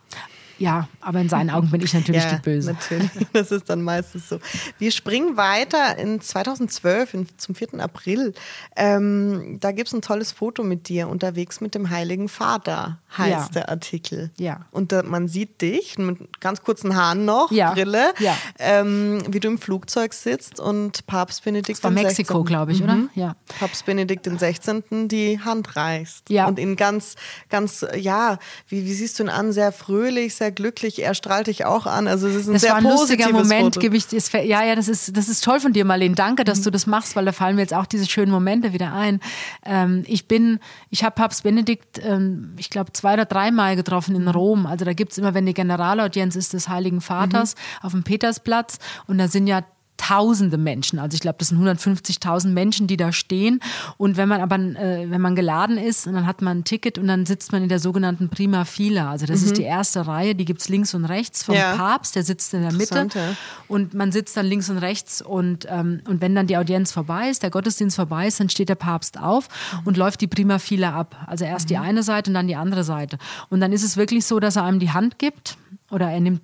Ja, 0.59 0.89
aber 1.01 1.21
in 1.21 1.29
seinen 1.29 1.51
Augen 1.51 1.71
bin 1.71 1.83
ich 1.83 1.93
natürlich 1.93 2.25
ja, 2.25 2.35
die 2.35 2.43
Böse. 2.43 2.73
Natürlich, 2.73 3.11
das 3.33 3.53
ist 3.53 3.69
dann 3.69 3.83
meistens 3.83 4.29
so. 4.29 4.39
Wir 4.79 4.91
springen 4.91 5.37
weiter 5.37 5.99
in 5.99 6.21
2012, 6.21 7.15
in, 7.15 7.27
zum 7.37 7.55
4. 7.55 7.75
April. 7.79 8.33
Ähm, 8.75 9.59
da 9.61 9.73
gibt 9.73 9.89
es 9.89 9.95
ein 9.95 10.03
tolles 10.03 10.33
Foto 10.33 10.63
mit 10.63 10.89
dir 10.89 11.09
unterwegs 11.09 11.61
mit 11.61 11.75
dem 11.75 11.91
Heiligen 11.91 12.29
Vater, 12.29 12.99
heißt 13.17 13.55
ja. 13.55 13.61
der 13.61 13.69
Artikel. 13.69 14.31
Ja. 14.39 14.67
Und 14.71 14.93
da, 14.93 15.03
man 15.03 15.29
sieht 15.29 15.61
dich 15.61 15.99
mit 15.99 16.41
ganz 16.41 16.63
kurzen 16.63 16.97
Haaren 16.97 17.25
noch, 17.25 17.51
ja. 17.53 17.73
Brille, 17.73 18.15
ja. 18.19 18.37
Ähm, 18.59 19.23
wie 19.29 19.41
du 19.41 19.49
im 19.49 19.59
Flugzeug 19.59 20.15
sitzt 20.15 20.59
und 20.59 21.07
Papst 21.07 21.45
Benedikt 21.45 21.79
das 21.79 21.85
war 21.85 21.91
Mexiko, 21.91 22.45
glaube 22.45 22.73
ich, 22.73 22.81
mhm. 22.81 22.85
oder? 22.85 22.99
Ja. 23.15 23.37
Papst 23.59 23.85
Benedikt 23.85 24.25
den 24.27 24.39
16. 24.39 25.09
die 25.09 25.39
Hand 25.41 25.77
reißt. 25.77 26.31
Ja. 26.31 26.47
Und 26.47 26.59
ihn 26.59 26.77
ganz, 26.77 27.17
ganz, 27.51 27.85
ja, 27.95 28.39
wie, 28.69 28.87
wie 28.87 28.95
siehst 28.95 29.19
du 29.19 29.25
ihn 29.25 29.29
an? 29.29 29.53
Sehr 29.53 29.73
fröhlich, 29.73 30.35
sehr 30.35 30.46
glücklich. 30.51 31.03
Er 31.03 31.15
strahlt 31.15 31.47
dich 31.47 31.65
auch 31.65 31.87
an. 31.87 32.09
Also 32.09 32.27
es 32.27 32.35
ist 32.35 32.47
ein 32.49 32.55
das 32.55 32.63
sehr 32.63 32.73
war 32.73 32.79
ein 32.79 32.85
lustiger 32.85 33.31
Moment, 33.33 33.79
gebe 33.79 33.97
ich 33.97 34.07
das, 34.09 34.33
Ja, 34.33 34.65
ja, 34.65 34.75
das 34.75 34.89
ist, 34.89 35.17
das 35.17 35.29
ist 35.29 35.45
toll 35.45 35.61
von 35.61 35.73
dir, 35.73 35.85
Marlene. 35.85 36.15
Danke, 36.15 36.45
dass 36.45 36.61
mhm. 36.61 36.65
du 36.65 36.71
das 36.73 36.87
machst, 36.87 37.17
weil 37.17 37.25
da 37.25 37.33
fallen 37.33 37.57
mir 37.57 37.63
jetzt 37.63 37.75
auch 37.75 37.87
diese 37.87 38.07
schönen 38.07 38.31
Momente 38.31 38.73
wieder 38.73 38.93
ein. 38.93 39.21
Ähm, 39.65 40.05
ich 40.07 40.29
bin, 40.29 40.59
ich 40.91 41.05
habe 41.05 41.15
Papst 41.15 41.43
Benedikt, 41.43 42.01
ähm, 42.05 42.55
ich 42.57 42.71
glaube, 42.71 42.93
zwei 42.93 43.15
oder 43.15 43.25
dreimal 43.25 43.77
getroffen 43.77 44.15
in 44.17 44.29
Rom. 44.29 44.67
Also 44.67 44.85
da 44.85 44.93
gibt 44.93 45.13
es 45.13 45.19
immer, 45.19 45.35
wenn 45.35 45.47
die 45.47 45.55
Generalaudienz 45.55 46.37
ist 46.37 46.53
des 46.53 46.69
Heiligen 46.69 47.01
Vaters 47.01 47.55
mhm. 47.55 47.87
auf 47.87 47.93
dem 47.93 48.03
Petersplatz 48.03 48.79
und 49.07 49.19
da 49.19 49.29
sind 49.29 49.47
ja 49.47 49.63
tausende 49.97 50.59
Menschen. 50.59 50.99
Also 50.99 51.15
ich 51.15 51.21
glaube, 51.21 51.37
das 51.39 51.49
sind 51.49 51.59
150.000 51.63 52.49
Menschen, 52.49 52.87
die 52.87 52.97
da 52.97 53.13
stehen. 53.13 53.61
Und 53.97 54.17
wenn 54.17 54.29
man 54.29 54.41
aber, 54.41 54.57
äh, 54.57 55.11
wenn 55.11 55.21
man 55.21 55.37
geladen 55.37 55.79
ist, 55.79 56.07
und 56.07 56.15
dann 56.15 56.27
hat 56.27 56.43
man 56.43 56.59
ein 56.59 56.65
Ticket 56.65 56.99
und 56.99 57.07
dann 57.07 57.27
sitzt 57.27 57.53
man 57.53 57.63
in 57.63 57.69
der 57.69 57.79
sogenannten 57.79 58.29
Prima 58.29 58.65
Fila. 58.65 59.11
Also 59.11 59.27
das 59.27 59.41
mhm. 59.41 59.47
ist 59.47 59.57
die 59.59 59.63
erste 59.63 60.07
Reihe, 60.07 60.35
die 60.35 60.45
gibt 60.45 60.61
es 60.61 60.69
links 60.69 60.95
und 60.95 61.05
rechts 61.05 61.45
vom 61.45 61.55
ja. 61.55 61.77
Papst, 61.77 62.15
der 62.17 62.23
sitzt 62.23 62.55
in 62.55 62.63
der 62.63 62.73
Mitte. 62.73 63.09
Ja. 63.15 63.35
Und 63.69 63.95
man 63.95 64.13
sitzt 64.13 64.37
dann 64.37 64.47
links 64.47 64.71
und 64.71 64.79
rechts 64.79 65.23
und, 65.23 65.67
ähm, 65.69 66.01
und 66.07 66.21
wenn 66.21 66.35
dann 66.35 66.47
die 66.47 66.57
Audienz 66.57 66.93
vorbei 66.93 67.29
ist, 67.31 67.43
der 67.43 67.51
Gottesdienst 67.51 67.97
vorbei 67.97 68.27
ist, 68.27 68.41
dann 68.41 68.49
steht 68.49 68.69
der 68.69 68.75
Papst 68.75 69.19
auf 69.19 69.49
und 69.85 69.97
läuft 69.97 70.21
die 70.21 70.27
Prima 70.27 70.59
Fila 70.59 70.93
ab. 70.93 71.17
Also 71.27 71.45
erst 71.45 71.67
mhm. 71.67 71.69
die 71.69 71.79
eine 71.79 72.03
Seite 72.03 72.31
und 72.31 72.35
dann 72.35 72.47
die 72.47 72.57
andere 72.57 72.85
Seite. 72.85 73.19
Und 73.49 73.61
dann 73.61 73.73
ist 73.73 73.83
es 73.83 73.97
wirklich 73.97 74.27
so, 74.27 74.41
dass 74.41 74.57
er 74.57 74.65
einem 74.65 74.79
die 74.79 74.91
Hand 74.91 75.19
gibt 75.19 75.57
oder 75.91 76.11
er 76.11 76.21
nimmt 76.21 76.41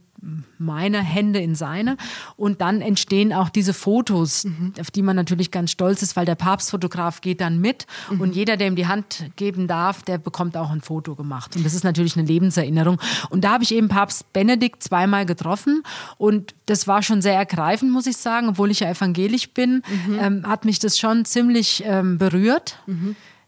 meine 0.58 1.00
Hände 1.00 1.40
in 1.40 1.54
seine. 1.54 1.96
Und 2.36 2.60
dann 2.60 2.80
entstehen 2.80 3.32
auch 3.32 3.48
diese 3.48 3.74
Fotos, 3.74 4.44
mhm. 4.44 4.72
auf 4.80 4.90
die 4.90 5.02
man 5.02 5.16
natürlich 5.16 5.50
ganz 5.50 5.70
stolz 5.70 6.02
ist, 6.02 6.16
weil 6.16 6.24
der 6.24 6.34
Papstfotograf 6.34 7.20
geht 7.20 7.40
dann 7.40 7.60
mit 7.60 7.86
mhm. 8.10 8.20
und 8.20 8.36
jeder, 8.36 8.56
der 8.56 8.68
ihm 8.68 8.76
die 8.76 8.86
Hand 8.86 9.30
geben 9.36 9.66
darf, 9.66 10.02
der 10.02 10.18
bekommt 10.18 10.56
auch 10.56 10.70
ein 10.70 10.80
Foto 10.80 11.14
gemacht. 11.14 11.56
Und 11.56 11.64
das 11.66 11.74
ist 11.74 11.84
natürlich 11.84 12.16
eine 12.16 12.26
Lebenserinnerung. 12.26 13.00
Und 13.30 13.44
da 13.44 13.52
habe 13.52 13.64
ich 13.64 13.74
eben 13.74 13.88
Papst 13.88 14.32
Benedikt 14.32 14.82
zweimal 14.82 15.26
getroffen 15.26 15.82
und 16.18 16.54
das 16.66 16.86
war 16.86 17.02
schon 17.02 17.22
sehr 17.22 17.34
ergreifend, 17.34 17.90
muss 17.90 18.06
ich 18.06 18.16
sagen, 18.16 18.48
obwohl 18.48 18.70
ich 18.70 18.80
ja 18.80 18.90
evangelisch 18.90 19.50
bin, 19.50 19.82
mhm. 20.06 20.18
ähm, 20.20 20.46
hat 20.46 20.64
mich 20.64 20.78
das 20.78 20.98
schon 20.98 21.24
ziemlich 21.24 21.82
ähm, 21.86 22.18
berührt. 22.18 22.78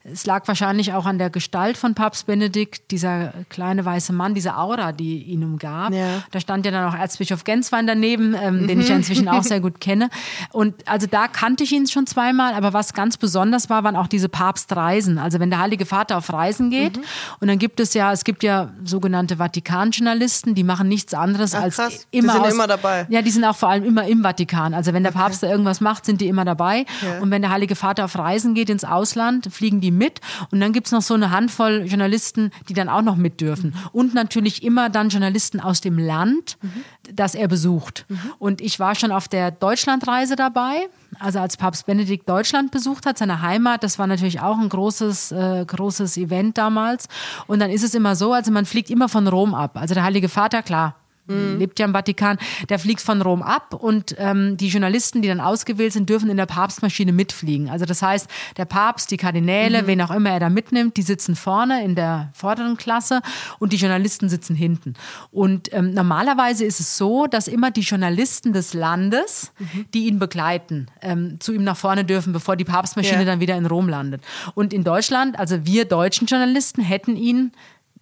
Mhm. 0.05 0.13
Es 0.13 0.27
lag 0.27 0.47
wahrscheinlich 0.47 0.93
auch 0.93 1.07
an 1.07 1.19
der 1.19 1.31
Gestalt 1.31 1.77
von 1.77 1.95
Papst 1.95 2.27
Benedikt, 2.27 2.91
dieser 2.91 3.33
kleine 3.49 3.85
weiße 3.85 4.13
Mann, 4.13 4.35
diese 4.35 4.57
Aura, 4.57 4.93
die 4.93 5.23
ihn 5.23 5.43
umgab. 5.43 5.93
Ja. 5.93 6.23
Da 6.31 6.41
stand 6.41 6.67
ja 6.67 6.73
dann 6.73 6.89
auch 6.89 6.99
Erzbischof 6.99 7.45
Genswein 7.45 7.87
daneben, 7.87 8.35
ähm, 8.35 8.63
mhm. 8.63 8.69
den 8.69 8.81
ich 8.81 8.89
ja 8.89 8.97
inzwischen 8.97 9.29
auch 9.29 9.43
sehr 9.43 9.61
gut 9.63 9.81
kenne. 9.81 10.11
Und 10.53 10.87
also 10.87 11.07
da 11.07 11.29
kannte 11.29 11.65
ich 11.65 11.73
ihn 11.73 11.87
schon 11.87 12.07
zweimal, 12.07 12.55
aber 12.55 12.73
was 12.73 12.93
ganz 12.93 13.17
besonders 13.17 13.71
war, 13.71 13.83
waren 13.85 13.97
auch 13.97 14.07
diese 14.07 14.29
Papstreisen. 14.29 15.19
Also 15.19 15.41
wenn 15.41 15.51
der 15.51 15.59
Heilige 15.59 15.87
Vater 15.87 16.19
auf 16.19 16.33
Reisen 16.33 16.71
geht 16.71 16.99
mhm. 16.99 17.05
und 17.41 17.49
dann 17.49 17.59
gibt 17.59 17.81
es 17.81 17.95
ja, 17.95 18.13
es 18.13 18.25
gibt 18.25 18.43
ja 18.43 18.71
sogenannte 18.85 19.39
Vatikanjournalisten, 19.39 20.55
die 20.55 20.65
machen 20.65 20.89
nichts 20.89 21.15
anderes 21.15 21.55
Ach, 21.55 21.63
als 21.63 21.77
krass. 21.77 22.07
immer. 22.11 22.33
Die 22.35 22.39
sind 22.39 22.47
aus, 22.47 22.53
immer 22.53 22.67
dabei. 22.67 23.07
Ja, 23.09 23.23
die 23.23 23.31
sind 23.31 23.45
auch 23.45 23.57
vor 23.57 23.71
allem 23.71 23.85
immer 23.85 24.07
im 24.07 24.23
Vatikan. 24.23 24.75
Also 24.75 24.93
wenn 24.93 25.03
der 25.03 25.13
Papst 25.13 25.43
okay. 25.43 25.47
da 25.47 25.53
irgendwas 25.53 25.81
macht, 25.81 26.05
sind 26.05 26.21
die 26.21 26.29
immer 26.29 26.45
dabei. 26.45 26.85
Ja. 27.01 27.21
Und 27.21 27.31
wenn 27.31 27.41
der 27.41 27.51
Heilige 27.51 27.75
Vater 27.75 28.05
auf 28.05 28.19
Reisen 28.19 28.55
geht 28.55 28.69
ins 28.69 28.85
Ausland, 28.85 29.49
fliegen 29.51 29.81
die 29.81 29.94
mit 29.97 30.21
und 30.51 30.61
dann 30.61 30.73
gibt 30.73 30.87
es 30.87 30.93
noch 30.93 31.03
so 31.03 31.15
eine 31.15 31.31
Handvoll 31.31 31.85
Journalisten, 31.87 32.51
die 32.69 32.75
dann 32.75 32.89
auch 32.89 33.03
noch 33.03 33.17
mit 33.17 33.41
dürfen. 33.41 33.71
Mhm. 33.71 33.91
Und 33.93 34.15
natürlich 34.15 34.63
immer 34.63 34.91
dann 34.91 35.09
Journalisten 35.09 35.61
aus 35.61 35.81
dem 35.81 35.99
Land, 35.99 36.57
mhm. 36.63 36.85
das 37.13 37.35
er 37.35 37.49
besucht. 37.49 38.07
Mhm. 38.09 38.19
Und 38.39 38.61
ich 38.61 38.81
war 38.81 38.95
schon 38.95 39.13
auf 39.13 39.29
der 39.29 39.51
Deutschlandreise 39.51 40.37
dabei, 40.37 40.89
also 41.19 41.39
als 41.39 41.57
Papst 41.57 41.87
Benedikt 41.87 42.29
Deutschland 42.29 42.71
besucht 42.71 43.07
hat, 43.07 43.19
seine 43.19 43.41
Heimat, 43.41 43.83
das 43.83 43.99
war 43.99 44.07
natürlich 44.07 44.41
auch 44.41 44.59
ein 44.59 44.69
großes, 44.69 45.33
äh, 45.33 45.65
großes 45.67 46.17
Event 46.17 46.59
damals. 46.59 47.09
Und 47.47 47.61
dann 47.61 47.71
ist 47.71 47.85
es 47.85 47.95
immer 47.95 48.16
so, 48.16 48.33
also 48.33 48.51
man 48.51 48.64
fliegt 48.64 48.90
immer 48.90 49.09
von 49.09 49.27
Rom 49.29 49.55
ab. 49.55 49.77
Also 49.77 49.95
der 49.95 50.05
Heilige 50.05 50.29
Vater, 50.29 50.62
klar, 50.62 50.97
mhm. 51.27 51.59
lebt 51.59 51.79
ja 51.79 51.87
im 51.87 51.93
Vatikan, 51.93 52.39
der 52.69 52.79
fliegt 52.79 53.01
von 53.01 53.23
Rom 53.23 53.43
ab 53.43 53.75
und 53.75 54.15
ähm, 54.19 54.57
die 54.57 54.69
Journalisten, 54.69 55.23
die 55.23 55.29
dann 55.29 55.41
ausgewählt 55.41 55.93
sind, 55.93 56.09
dürfen 56.09 56.31
in 56.31 56.37
der 56.37 56.47
Papstmaschine 56.47 57.13
mitfliegen. 57.13 57.69
Also 57.69 57.85
das 57.85 58.03
heißt, 58.03 58.29
der 58.57 58.65
Papst, 58.65 59.11
die 59.11 59.17
Kardinäle, 59.17 59.83
mhm. 59.83 59.87
wen 59.87 60.01
auch 60.03 60.11
immer 60.11 60.31
er 60.31 60.41
da 60.41 60.49
mitnimmt, 60.49 60.97
die 60.97 61.03
sitzen 61.03 61.37
vorne 61.37 61.85
in 61.85 61.95
der 61.95 62.31
vorderen 62.35 62.77
Klasse 62.77 63.21
und 63.59 63.73
die 63.73 63.77
Journalisten 63.77 64.29
sitzen 64.29 64.55
hinten. 64.55 64.95
Und 65.31 65.73
ähm, 65.73 65.93
normalerweise 65.93 66.65
ist 66.65 66.81
es 66.81 66.97
so, 66.97 67.27
dass 67.27 67.49
immer 67.49 67.71
die 67.71 67.83
Journalisten 67.83 68.53
des 68.53 68.75
Landes, 68.75 69.53
mhm. 69.59 69.87
die 69.95 70.07
ihn 70.07 70.19
begleiten, 70.19 70.87
ähm, 71.03 71.37
zu 71.41 71.53
ihm 71.53 71.65
nach 71.65 71.77
vorne 71.77 72.05
dürfen, 72.05 72.33
bevor 72.33 72.57
die 72.57 72.65
Papstmaschine 72.65 73.21
ja. 73.21 73.25
dann 73.25 73.41
wieder 73.41 73.57
in 73.57 73.67
Rom 73.67 73.89
landet. 73.89 74.23
Und 74.55 74.73
in 74.73 74.85
Deutschland, 74.85 75.39
also 75.39 75.65
wir 75.67 75.85
deutschen 75.85 76.27
Journalisten 76.27 76.83
hätten 76.83 77.17
ihn 77.17 77.53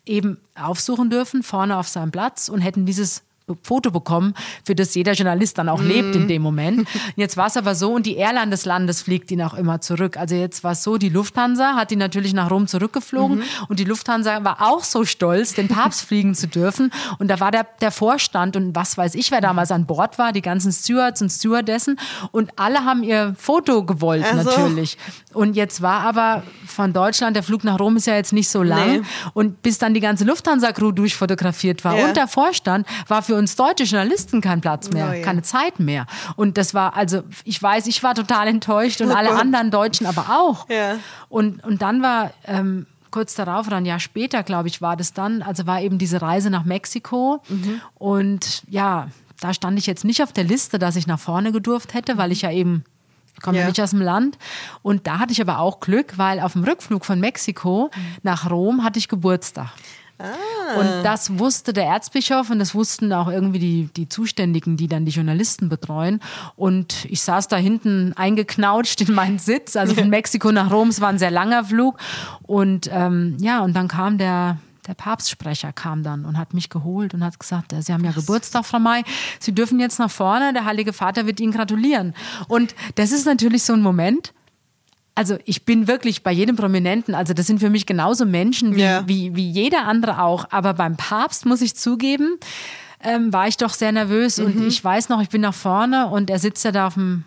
eben 0.07 0.39
aufsuchen 0.55 1.11
dürfen, 1.11 1.43
vorne 1.43 1.77
auf 1.77 1.89
seinem 1.89 2.11
Platz 2.11 2.49
und 2.49 2.61
hätten 2.61 2.87
dieses 2.87 3.23
Foto 3.63 3.91
bekommen, 3.91 4.35
für 4.65 4.75
das 4.75 4.95
jeder 4.95 5.13
Journalist 5.13 5.59
dann 5.59 5.69
auch 5.69 5.81
mhm. 5.81 5.89
lebt 5.89 6.17
in 6.17 6.29
dem 6.29 6.43
Moment. 6.43 6.89
Jetzt 7.17 7.37
war 7.37 7.47
es 7.47 7.57
aber 7.57 7.75
so 7.75 7.93
und 7.93 8.07
die 8.07 8.17
Airline 8.17 8.51
des 8.51 8.65
Landes 8.65 9.03
fliegt 9.03 9.31
ihn 9.31 9.43
auch 9.43 9.55
immer 9.55 9.81
zurück. 9.81 10.17
Also 10.17 10.35
jetzt 10.35 10.65
war 10.65 10.73
es 10.73 10.83
so, 10.83 10.97
die 10.97 11.09
Lufthansa 11.09 11.75
hat 11.75 11.93
ihn 11.93 11.99
natürlich 11.99 12.35
nach 12.35 12.51
Rom 12.51 12.67
zurückgeflogen 12.67 13.39
mhm. 13.39 13.45
und 13.69 13.79
die 13.79 13.85
Lufthansa 13.85 14.45
war 14.45 14.63
auch 14.63 14.85
so 14.85 15.05
stolz, 15.05 15.55
den 15.55 15.69
Papst 15.69 16.03
fliegen 16.03 16.35
zu 16.35 16.47
dürfen. 16.47 16.91
Und 17.19 17.29
da 17.29 17.41
war 17.41 17.51
der, 17.51 17.67
der 17.81 17.91
Vorstand 17.91 18.57
und 18.57 18.75
was 18.75 18.97
weiß 18.97 19.15
ich, 19.15 19.31
wer 19.31 19.41
damals 19.41 19.71
an 19.71 19.87
Bord 19.87 20.19
war, 20.19 20.33
die 20.33 20.43
ganzen 20.43 20.73
Stewards 20.73 21.23
und 21.23 21.31
Stewardessen 21.31 21.99
und 22.31 22.51
alle 22.59 22.85
haben 22.85 23.03
ihr 23.03 23.35
Foto 23.39 23.85
gewollt 23.85 24.25
also. 24.25 24.49
natürlich. 24.49 24.99
Und 25.33 25.55
jetzt 25.55 25.83
war 25.83 26.01
aber 26.01 26.43
von 26.67 26.93
Deutschland, 26.93 27.37
der 27.37 27.43
Flug 27.43 27.65
nach 27.65 27.79
Rom 27.79 27.97
ist 27.97 28.07
ja 28.07 28.15
jetzt 28.15 28.33
nicht 28.33 28.49
so 28.49 28.63
lang 28.63 29.01
nee. 29.01 29.03
und 29.35 29.63
bis 29.63 29.79
dann 29.79 29.95
die 29.95 30.01
ganze 30.01 30.25
Lufthansa-Crew 30.25 30.93
durchfotografiert 30.93 31.85
war 31.85 31.97
ja. 31.97 32.07
und 32.07 32.17
der 32.17 32.29
Vorstand 32.29 32.87
war 33.09 33.23
für 33.23 33.32
uns 33.37 33.53
uns 33.53 33.57
deutsche 33.57 33.85
Journalisten 33.85 34.41
keinen 34.41 34.61
Platz 34.61 34.91
mehr, 34.91 35.09
oh, 35.11 35.15
ja. 35.15 35.23
keine 35.23 35.43
Zeit 35.43 35.79
mehr. 35.79 36.07
Und 36.37 36.57
das 36.57 36.75
war, 36.75 36.97
also 36.97 37.23
ich 37.45 37.63
weiß, 37.63 37.87
ich 37.87 38.03
war 38.03 38.15
total 38.15 38.49
enttäuscht 38.49 39.01
und 39.01 39.11
oh 39.11 39.15
alle 39.15 39.31
Gott. 39.31 39.41
anderen 39.41 39.71
Deutschen 39.71 40.07
aber 40.07 40.27
auch. 40.31 40.69
Ja. 40.69 40.97
Und, 41.29 41.63
und 41.65 41.83
dann 41.83 42.03
war 42.03 42.33
ähm, 42.47 42.87
kurz 43.11 43.35
darauf 43.35 43.67
oder 43.67 43.77
ein 43.77 43.87
Jahr 43.87 44.01
später, 44.01 44.43
glaube 44.43 44.69
ich, 44.69 44.81
war 44.81 44.97
das 44.97 45.13
dann, 45.13 45.43
also 45.43 45.67
war 45.67 45.81
eben 45.81 45.99
diese 45.99 46.23
Reise 46.23 46.51
nach 46.51 46.65
Mexiko. 46.65 47.43
Mhm. 47.49 47.81
Und 47.95 48.63
ja, 48.69 49.09
da 49.41 49.53
stand 49.53 49.79
ich 49.79 49.87
jetzt 49.87 50.05
nicht 50.05 50.23
auf 50.23 50.33
der 50.33 50.45
Liste, 50.45 50.79
dass 50.79 50.97
ich 50.97 51.07
nach 51.07 51.21
vorne 51.21 51.53
gedurft 51.53 51.95
hätte, 51.95 52.17
weil 52.17 52.33
ich 52.33 52.43
ja 52.43 52.51
eben 52.51 52.85
komme 53.43 53.59
ja. 53.59 53.67
nicht 53.67 53.81
aus 53.81 53.91
dem 53.91 54.01
Land. 54.01 54.39
Und 54.83 55.07
da 55.07 55.19
hatte 55.19 55.33
ich 55.33 55.41
aber 55.41 55.59
auch 55.59 55.81
Glück, 55.81 56.17
weil 56.17 56.39
auf 56.41 56.53
dem 56.53 56.65
Rückflug 56.65 57.05
von 57.05 57.19
Mexiko 57.19 57.91
mhm. 57.95 58.01
nach 58.23 58.49
Rom 58.51 58.85
hatte 58.85 58.99
ich 58.99 59.09
Geburtstag. 59.09 59.71
Ah. 60.23 60.79
Und 60.79 61.03
das 61.03 61.39
wusste 61.39 61.73
der 61.73 61.87
Erzbischof 61.87 62.51
und 62.51 62.61
das 62.61 62.75
wussten 62.75 63.13
auch 63.13 63.29
irgendwie 63.29 63.59
die, 63.59 63.89
die 63.97 64.09
Zuständigen, 64.09 64.77
die 64.77 64.87
dann 64.87 65.05
die 65.05 65.11
Journalisten 65.11 65.69
betreuen. 65.69 66.21
Und 66.55 67.07
ich 67.07 67.23
saß 67.23 67.49
da 67.49 67.57
hinten 67.57 68.13
eingeknautscht 68.15 69.01
in 69.01 69.15
meinen 69.15 69.39
Sitz, 69.39 69.75
also 69.75 69.95
von 69.95 70.09
Mexiko 70.11 70.53
nach 70.53 70.71
Rom, 70.71 70.89
es 70.89 71.01
war 71.01 71.09
ein 71.09 71.19
sehr 71.19 71.33
langer 71.33 71.65
Flug. 71.65 71.99
Und 72.43 72.89
ähm, 72.93 73.37
ja, 73.41 73.63
und 73.63 73.75
dann 73.75 73.89
kam 73.89 74.17
der, 74.17 74.59
der 74.87 74.95
Papstsprecher 74.95 75.73
kam 75.73 76.05
dann 76.05 76.25
und 76.25 76.39
hat 76.39 76.55
mich 76.55 76.71
geholt 76.71 77.15
und 77.15 77.25
hat 77.25 77.41
gesagt, 77.41 77.75
Sie 77.81 77.93
haben 77.93 78.05
ja 78.05 78.13
Geburtstag, 78.13 78.65
Frau 78.65 78.79
May, 78.79 79.03
Sie 79.41 79.53
dürfen 79.53 79.81
jetzt 79.81 79.99
nach 79.99 80.11
vorne, 80.11 80.53
der 80.53 80.65
Heilige 80.65 80.93
Vater 80.93 81.27
wird 81.27 81.41
Ihnen 81.41 81.53
gratulieren. 81.53 82.15
Und 82.47 82.77
das 82.95 83.11
ist 83.11 83.27
natürlich 83.27 83.65
so 83.65 83.73
ein 83.73 83.83
Moment, 83.83 84.33
also 85.15 85.37
ich 85.45 85.65
bin 85.65 85.89
wirklich 85.89 86.23
bei 86.23 86.33
jedem 86.33 86.57
Prominenten, 86.57 87.15
also 87.15 87.35
das 87.35 87.47
sind 87.47 87.61
für 87.61 87.71
mich 87.71 87.87
genauso 87.87 88.25
Menschen 88.25 88.77
wie, 88.77 88.83
ja. 88.83 89.07
wie, 89.07 89.35
wie 89.37 89.51
jeder 89.51 89.85
andere 89.87 90.23
auch. 90.23 90.47
Aber 90.51 90.75
beim 90.75 90.97
Papst 90.97 91.45
muss 91.47 91.61
ich 91.61 91.77
zugeben, 91.77 92.39
ähm, 93.03 93.33
war 93.33 93.49
ich 93.49 93.57
doch 93.57 93.71
sehr 93.71 93.93
nervös 93.93 94.39
mhm. 94.39 94.47
und 94.47 94.67
ich 94.67 94.83
weiß 94.83 95.09
noch, 95.09 95.21
ich 95.21 95.29
bin 95.29 95.41
nach 95.41 95.55
vorne 95.55 96.09
und 96.09 96.31
er 96.31 96.39
sitzt 96.39 96.65
ja 96.65 96.73
da 96.73 96.87
auf 96.87 96.95
dem, 96.95 97.25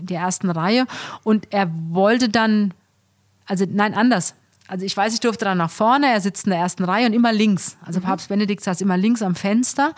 der 0.00 0.20
ersten 0.20 0.50
Reihe 0.50 0.86
und 1.22 1.46
er 1.50 1.70
wollte 1.90 2.28
dann, 2.28 2.74
also 3.46 3.64
nein, 3.68 3.94
anders. 3.94 4.34
Also 4.66 4.86
ich 4.86 4.96
weiß, 4.96 5.12
ich 5.14 5.20
durfte 5.20 5.44
dann 5.44 5.58
nach 5.58 5.70
vorne, 5.70 6.06
er 6.06 6.20
sitzt 6.20 6.46
in 6.46 6.50
der 6.50 6.60
ersten 6.60 6.84
Reihe 6.84 7.06
und 7.06 7.12
immer 7.12 7.32
links. 7.32 7.76
Also 7.84 8.00
mhm. 8.00 8.04
Papst 8.04 8.28
Benedikt 8.28 8.62
saß 8.62 8.80
immer 8.80 8.96
links 8.96 9.20
am 9.20 9.34
Fenster 9.34 9.94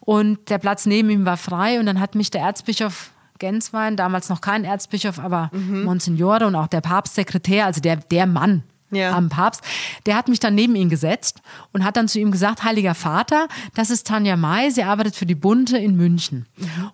und 0.00 0.48
der 0.48 0.58
Platz 0.58 0.86
neben 0.86 1.10
ihm 1.10 1.24
war 1.24 1.36
frei 1.36 1.78
und 1.78 1.86
dann 1.86 2.00
hat 2.00 2.14
mich 2.14 2.30
der 2.30 2.42
Erzbischof 2.42 3.10
Genswein, 3.42 3.96
damals 3.96 4.28
noch 4.28 4.40
kein 4.40 4.64
Erzbischof, 4.64 5.18
aber 5.18 5.50
mhm. 5.52 5.82
Monsignore 5.82 6.46
und 6.46 6.54
auch 6.54 6.68
der 6.68 6.80
Papstsekretär, 6.80 7.66
also 7.66 7.80
der, 7.80 7.96
der 7.96 8.26
Mann, 8.26 8.62
Ja. 8.92 9.12
am 9.16 9.28
Papst, 9.28 9.62
der 10.06 10.16
hat 10.16 10.28
mich 10.28 10.38
dann 10.38 10.54
neben 10.54 10.76
ihn 10.76 10.88
gesetzt 10.88 11.40
und 11.72 11.84
hat 11.84 11.96
dann 11.96 12.08
zu 12.08 12.20
ihm 12.20 12.30
gesagt, 12.30 12.62
Heiliger 12.62 12.94
Vater, 12.94 13.48
das 13.74 13.90
ist 13.90 14.06
Tanja 14.06 14.36
May, 14.36 14.70
sie 14.70 14.82
arbeitet 14.84 15.16
für 15.16 15.26
die 15.26 15.34
Bunte 15.34 15.78
in 15.78 15.96
München. 15.96 16.46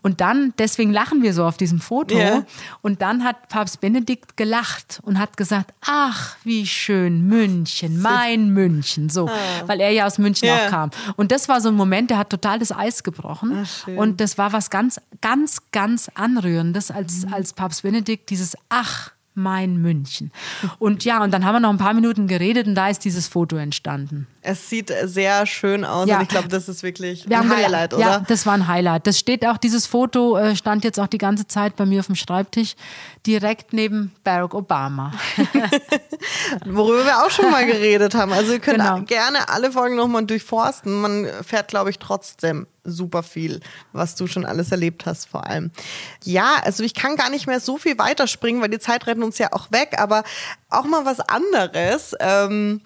Und 0.03 0.21
dann, 0.21 0.55
deswegen 0.59 0.93
lachen 0.93 1.23
wir 1.23 1.35
so 1.35 1.45
auf 1.45 1.57
diesem 1.57 1.81
Foto, 1.81 2.17
Ja. 2.19 2.45
und 2.83 3.03
dann 3.03 3.25
hat 3.25 3.49
Papst 3.49 3.81
Benedikt 3.81 4.37
gelacht 4.37 5.01
und 5.03 5.19
hat 5.19 5.37
gesagt, 5.37 5.75
ach, 5.85 6.37
wie 6.45 6.67
schön, 6.67 7.27
München, 7.27 8.01
mein 8.03 8.51
München, 8.51 9.09
so, 9.11 9.29
weil 9.67 9.81
er 9.81 9.91
ja 9.91 10.07
aus 10.07 10.19
München 10.19 10.49
Ja. 10.49 10.67
auch 10.67 10.71
kam. 10.71 10.91
Und 11.17 11.33
das 11.33 11.49
war 11.49 11.61
so 11.61 11.69
ein 11.69 11.75
Moment, 11.75 12.11
der 12.11 12.19
hat 12.19 12.31
total 12.31 12.59
das 12.59 12.73
Eis 12.73 13.03
gebrochen. 13.03 13.65
Ach, 13.67 13.89
und 13.89 14.21
das 14.21 14.39
war 14.39 14.53
was 14.53 14.71
ganz, 14.71 15.01
ganz, 15.21 15.59
ganz 15.73 16.11
Anrührendes, 16.15 16.91
als, 16.91 17.27
Mhm. 17.27 17.35
als 17.35 17.53
Papst 17.53 17.83
Benedikt 17.83 18.31
dieses 18.31 18.57
Ach, 18.69 19.11
mein 19.39 19.77
München. 19.81 20.31
Und 20.79 21.05
ja, 21.05 21.23
und 21.23 21.31
dann 21.33 21.45
haben 21.45 21.55
wir 21.55 21.61
noch 21.61 21.71
ein 21.71 21.79
paar 21.79 21.95
Minuten 21.95 22.27
geredet 22.27 22.67
und 22.67 22.75
da 22.75 22.89
ist 22.91 23.05
dieses 23.05 23.29
Foto 23.29 23.57
entstanden. 23.57 24.27
Es 24.43 24.69
sieht 24.69 24.93
sehr 25.05 25.47
schön 25.47 25.85
aus 25.85 26.09
Ja. 26.09 26.17
und 26.17 26.23
ich 26.23 26.29
glaube, 26.29 26.49
das 26.49 26.69
ist 26.69 26.83
wirklich 26.83 27.29
Wir 27.29 27.41
ein 27.41 27.49
Highlight, 27.49 27.95
oder? 27.95 28.03
Ja, 28.03 28.19
das 28.21 28.45
war 28.47 28.55
ein 28.55 28.67
Highlight. 28.69 29.07
Das 29.07 29.19
steht 29.19 29.47
auch, 29.47 29.57
dieses 29.57 29.87
Foto 29.87 30.37
äh, 30.37 30.57
stand 30.57 30.85
jetzt 30.85 30.99
auch 31.01 31.07
die 31.07 31.19
ganze 31.19 31.47
Zeit 31.47 31.77
bei 31.77 31.87
mir 31.87 32.01
auf 32.01 32.07
dem 32.07 32.15
Schreibtisch, 32.17 32.75
direkt 33.27 33.73
neben 33.73 34.13
Barack 34.25 34.55
Obama. 34.55 35.13
Worüber 36.67 37.05
wir 37.05 37.25
auch 37.25 37.31
schon 37.31 37.51
mal 37.51 37.67
geredet 37.67 38.15
haben. 38.15 38.33
Also 38.33 38.53
ihr 38.53 38.59
könnt 38.61 38.79
Genau. 38.79 39.01
gerne 39.03 39.49
alle 39.49 39.73
Folgen 39.73 39.97
nochmal 39.97 40.25
durchforsten. 40.25 41.01
Man 41.01 41.27
fährt, 41.47 41.69
glaube 41.69 41.91
ich, 41.91 41.99
trotzdem 41.99 42.67
super 42.85 43.23
viel, 43.23 43.61
was 43.93 44.15
du 44.15 44.27
schon 44.27 44.45
alles 44.45 44.71
erlebt 44.71 45.07
hast 45.07 45.29
vor 45.29 45.47
allem. 45.47 45.71
Ja, 46.25 46.57
also 46.63 46.83
ich 46.83 46.95
kann 46.95 47.17
gar 47.17 47.31
nicht 47.31 47.47
mehr 47.47 47.61
so 47.61 47.79
viel 47.79 47.99
weiterspringen, 47.99 48.63
weil 48.63 48.71
die 48.71 48.79
Zeit 48.79 49.07
rennt 49.07 49.23
uns 49.23 49.39
ja 49.39 49.53
auch 49.53 49.71
weg, 49.73 49.97
aber 49.99 50.25
auch 50.71 50.85
mal 50.85 51.05
was 51.05 51.21
anderes. 51.21 52.15
Ähm, 52.21 52.81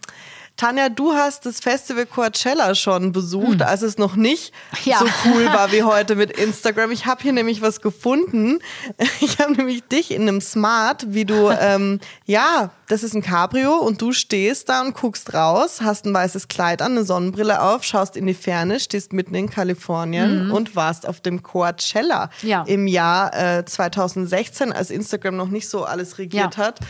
Tanja, 0.56 0.90
du 0.90 1.14
hast 1.14 1.44
das 1.46 1.60
Festival 1.60 2.06
Coachella 2.06 2.74
schon 2.74 3.10
besucht, 3.12 3.62
als 3.62 3.82
es 3.82 3.98
noch 3.98 4.14
nicht 4.16 4.52
Hm. 4.70 4.78
Ja. 4.92 4.98
so 4.98 5.06
cool 5.24 5.46
war 5.46 5.72
wie 5.72 5.82
heute 5.82 6.14
mit 6.14 6.30
Instagram. 6.32 6.90
Ich 6.92 7.06
habe 7.06 7.22
hier 7.22 7.32
nämlich 7.32 7.62
was 7.62 7.80
gefunden. 7.80 8.58
Ich 9.20 9.38
habe 9.40 9.52
nämlich 9.52 9.82
dich 9.88 10.10
in 10.10 10.22
einem 10.22 10.40
Smart, 10.40 11.06
wie 11.08 11.24
du, 11.24 11.48
ähm, 11.60 12.00
ja, 12.26 12.70
das 12.88 13.02
ist 13.02 13.14
ein 13.14 13.22
Cabrio 13.22 13.74
und 13.76 14.00
du 14.02 14.12
stehst 14.12 14.68
da 14.68 14.82
und 14.82 14.94
guckst 14.94 15.32
raus, 15.34 15.80
hast 15.82 16.04
ein 16.06 16.12
weißes 16.14 16.48
Kleid 16.48 16.82
an, 16.82 16.92
eine 16.92 17.04
Sonnenbrille 17.04 17.62
auf, 17.62 17.82
schaust 17.84 18.16
in 18.16 18.26
die 18.26 18.34
Ferne, 18.34 18.78
stehst 18.80 19.12
mitten 19.12 19.34
in 19.34 19.48
Kalifornien 19.50 20.50
und 20.50 20.76
warst 20.76 21.08
auf 21.08 21.20
dem 21.20 21.42
Coachella 21.42 22.30
Mhm. 22.42 22.48
Ja. 22.48 22.62
im 22.66 22.86
Jahr 22.86 23.34
äh, 23.58 23.64
2016, 23.64 24.72
als 24.72 24.90
Instagram 24.90 25.36
noch 25.36 25.48
nicht 25.48 25.68
so 25.68 25.84
alles 25.84 26.18
regiert 26.18 26.56
Ja. 26.56 26.64
hat. 26.64 26.80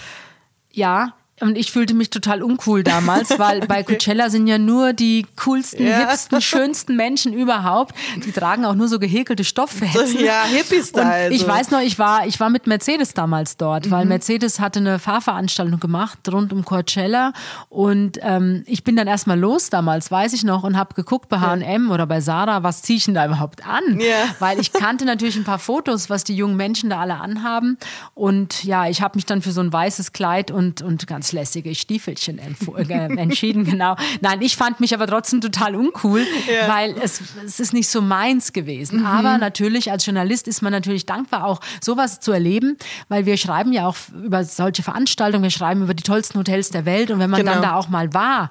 Ja, 0.73 1.15
und 1.41 1.57
ich 1.59 1.73
fühlte 1.73 1.95
mich 1.95 2.11
total 2.11 2.43
uncool 2.43 2.85
damals, 2.85 3.31
weil 3.39 3.61
bei 3.67 3.83
Coachella 3.83 4.31
sind 4.31 4.47
ja 4.47 4.59
nur 4.59 4.93
die 4.93 5.27
coolsten, 5.45 5.87
Ja. 5.87 6.09
hipsten, 6.09 6.41
schönsten 6.41 6.95
Menschen 6.95 7.33
überhaupt. 7.33 7.95
Die 8.25 8.31
tragen 8.31 8.65
auch 8.65 8.75
nur 8.75 8.87
so 8.87 8.99
gehäkelte 9.01 9.43
Stoffwesten. 9.43 10.25
Ja, 10.25 10.45
Hippie-Style, 10.45 11.27
Und 11.29 11.33
ich 11.33 11.43
so. 11.43 11.49
weiß 11.49 11.71
noch, 11.73 11.81
ich 11.81 11.99
war, 11.99 12.27
ich 12.27 12.39
war 12.39 12.49
mit 12.51 12.67
Mercedes 12.69 13.15
damals 13.15 13.57
dort, 13.57 13.87
Mhm. 13.87 13.91
weil 13.91 14.05
Mercedes 14.07 14.61
hatte 14.61 14.79
eine 14.79 14.99
Fahrveranstaltung 15.01 15.81
gemacht 15.81 16.19
rund 16.31 16.53
um 16.53 16.65
Coachella 16.65 17.33
und 17.69 18.19
ähm, 18.23 18.63
ich 18.67 18.85
bin 18.85 18.95
dann 18.95 19.09
erstmal 19.09 19.39
los 19.39 19.69
damals, 19.71 20.11
weiß 20.11 20.35
ich 20.35 20.45
noch, 20.45 20.63
und 20.63 20.77
habe 20.77 20.95
geguckt 20.95 21.29
bei 21.29 21.41
H&M 21.41 21.91
oder 21.91 22.07
bei 22.07 22.21
Sarah, 22.21 22.63
was 22.63 22.83
ziehe 22.83 22.99
ich 22.99 23.05
denn 23.07 23.15
da 23.15 23.27
überhaupt 23.27 23.67
an? 23.67 23.99
Ja. 23.99 24.27
Weil 24.39 24.61
ich 24.61 24.73
kannte 24.73 25.05
natürlich 25.05 25.37
ein 25.37 25.45
paar 25.45 25.59
Fotos, 25.59 26.09
was 26.09 26.23
die 26.25 26.37
jungen 26.37 26.57
Menschen 26.57 26.91
da 26.91 27.01
alle 27.01 27.17
anhaben 27.17 27.79
und 28.15 28.63
ja, 28.65 28.87
ich 28.89 29.03
habe 29.03 29.17
mich 29.17 29.27
dann 29.27 29.43
für 29.43 29.51
so 29.53 29.61
ein 29.61 29.73
weißes 29.73 30.13
Kleid 30.13 30.51
und, 30.53 30.83
und 30.83 31.07
ganz 31.07 31.22
lässige 31.31 31.73
Stiefelchen 31.77 32.41
äh, 32.41 32.93
entschieden, 33.17 33.65
genau. 33.65 33.95
Nein, 34.21 34.43
ich 34.43 34.57
fand 34.57 34.81
mich 34.81 34.93
aber 34.95 35.07
trotzdem 35.07 35.41
total 35.41 35.77
uncool, 35.77 36.27
Ja. 36.53 36.69
weil 36.75 36.97
es, 37.01 37.23
es 37.47 37.61
ist 37.61 37.73
nicht 37.73 37.89
so 37.89 38.03
meins 38.03 38.53
gewesen. 38.53 39.07
Aber 39.07 39.39
natürlich, 39.39 39.93
als 39.93 40.05
Journalist 40.05 40.49
ist 40.49 40.63
man 40.63 40.73
natürlich 40.73 41.07
dankbar, 41.07 41.45
auch 41.45 41.61
sowas 41.81 42.19
zu 42.19 42.33
erleben, 42.33 42.77
weil 43.09 43.27
wir 43.27 43.37
schreiben 43.37 43.73
ja 43.73 43.87
auch 43.87 43.95
über 44.25 44.43
solche 44.45 44.83
Veranstaltungen, 44.83 45.45
wir 45.45 45.51
schreiben 45.51 45.83
über 45.83 45.95
die 45.95 46.03
tollsten 46.03 46.39
Hotels 46.39 46.71
der 46.71 46.85
Welt 46.87 47.11
und 47.13 47.21
wenn 47.21 47.31
man 47.31 47.39
Genau. 47.41 47.53
dann 47.53 47.63
da 47.63 47.75
auch 47.77 47.89
mal 47.89 48.13
war, 48.15 48.49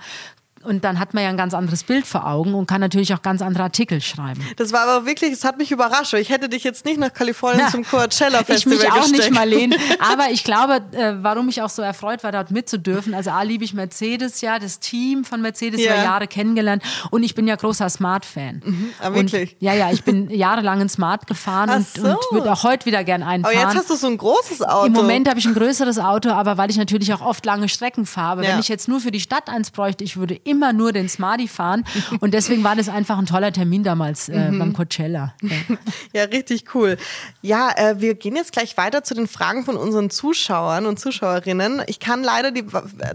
und 0.64 0.84
dann 0.84 1.00
hat 1.00 1.14
man 1.14 1.24
ja 1.24 1.30
ein 1.30 1.38
ganz 1.38 1.54
anderes 1.54 1.84
Bild 1.84 2.06
vor 2.08 2.28
Augen 2.28 2.54
und 2.54 2.68
kann 2.68 2.82
natürlich 2.82 3.14
auch 3.14 3.22
ganz 3.22 3.42
andere 3.42 3.64
Artikel 3.64 4.02
schreiben. 4.02 4.42
Das 4.58 4.72
war 4.74 4.88
aber 4.88 5.06
wirklich, 5.06 5.32
es 5.32 5.44
hat 5.44 5.58
mich 5.58 5.72
überrascht. 5.72 6.14
Ich 6.14 6.30
hätte 6.30 6.50
dich 6.50 6.64
jetzt 6.64 6.86
nicht 6.86 7.00
nach 7.00 7.14
Kalifornien 7.14 7.62
Ja. 7.62 7.70
zum 7.72 7.84
Coachella 7.84 8.40
Ich 8.42 8.46
Festival 8.48 8.78
mich 8.78 8.92
auch 8.92 8.96
gesteckt. 9.02 9.18
nicht, 9.20 9.32
Marlene. 9.32 9.76
Aber 10.00 10.30
ich 10.32 10.44
glaube, 10.44 10.82
äh, 10.92 11.14
warum 11.22 11.50
ich 11.50 11.62
auch 11.62 11.70
so 11.70 11.82
erfreut 11.82 12.24
war, 12.24 12.32
dort 12.32 12.52
mitzudürfen. 12.52 13.14
Also 13.14 13.32
A, 13.32 13.42
liebe 13.44 13.64
ich 13.64 13.74
Mercedes, 13.74 14.42
ja, 14.42 14.60
das 14.60 14.80
Team 14.80 15.24
von 15.24 15.42
Mercedes 15.42 15.82
Ja. 15.82 15.94
über 15.94 16.04
Jahre 16.04 16.28
kennengelernt. 16.28 16.84
Und 17.12 17.24
ich 17.24 17.36
bin 17.36 17.48
ja 17.48 17.56
großer 17.56 17.90
Smart-Fan. 17.90 18.62
ah, 19.02 19.14
wirklich? 19.14 19.54
Und, 19.54 19.62
ja, 19.62 19.74
ja, 19.74 19.92
ich 19.92 20.04
bin 20.04 20.30
jahrelang 20.32 20.82
in 20.82 20.90
Smart 20.90 21.28
gefahren 21.28 21.70
und, 21.70 21.88
so. 21.88 22.08
und 22.08 22.18
würde 22.32 22.52
auch 22.52 22.64
heute 22.64 22.86
wieder 22.86 23.04
gern 23.04 23.24
einen 23.24 23.44
Aber 23.46 23.54
jetzt 23.54 23.76
hast 23.76 23.90
du 23.90 23.96
so 23.96 24.08
ein 24.08 24.18
großes 24.18 24.62
Auto. 24.62 24.88
Im 24.88 24.94
Moment 24.94 25.28
habe 25.30 25.40
ich 25.40 25.46
ein 25.46 25.54
größeres 25.54 26.00
Auto, 26.00 26.30
aber 26.30 26.58
weil 26.58 26.70
ich 26.70 26.78
natürlich 26.78 27.14
auch 27.14 27.22
oft 27.22 27.46
lange 27.46 27.70
Strecken 27.70 28.06
fahre. 28.06 28.44
Ja. 28.44 28.52
Wenn 28.54 28.60
ich 28.60 28.68
jetzt 28.68 28.88
nur 28.88 29.00
für 29.00 29.12
die 29.12 29.20
Stadt 29.20 29.50
eins 29.50 29.72
bräuchte, 29.72 30.04
ich 30.04 30.18
würde 30.18 30.36
immer 30.52 30.74
nur 30.74 30.92
den 30.92 31.10
Smarty 31.10 31.48
fahren. 31.48 31.84
Und 32.20 32.34
deswegen 32.34 32.64
war 32.64 32.76
das 32.76 32.90
einfach 32.90 33.18
ein 33.18 33.26
toller 33.26 33.52
Termin 33.52 33.84
damals 33.84 34.30
äh, 34.30 34.52
Mhm. 34.52 34.60
beim 34.60 34.74
Coachella. 34.74 35.34
Ja. 35.42 35.50
Ja, 36.14 36.24
richtig 36.26 36.76
cool. 36.76 36.98
Ja, 37.42 37.70
äh, 37.76 38.02
wir 38.02 38.16
gehen 38.16 38.36
jetzt 38.36 38.52
gleich 38.52 38.76
weiter 38.76 39.04
zu 39.04 39.14
den 39.14 39.28
Fragen 39.28 39.64
von 39.64 39.78
unseren 39.78 40.10
Zuschauern 40.10 40.86
und 40.86 41.00
Zuschauerinnen. 41.00 41.82
Ich 41.88 42.00
kann 42.00 42.22
leider 42.24 42.52
die 42.52 42.66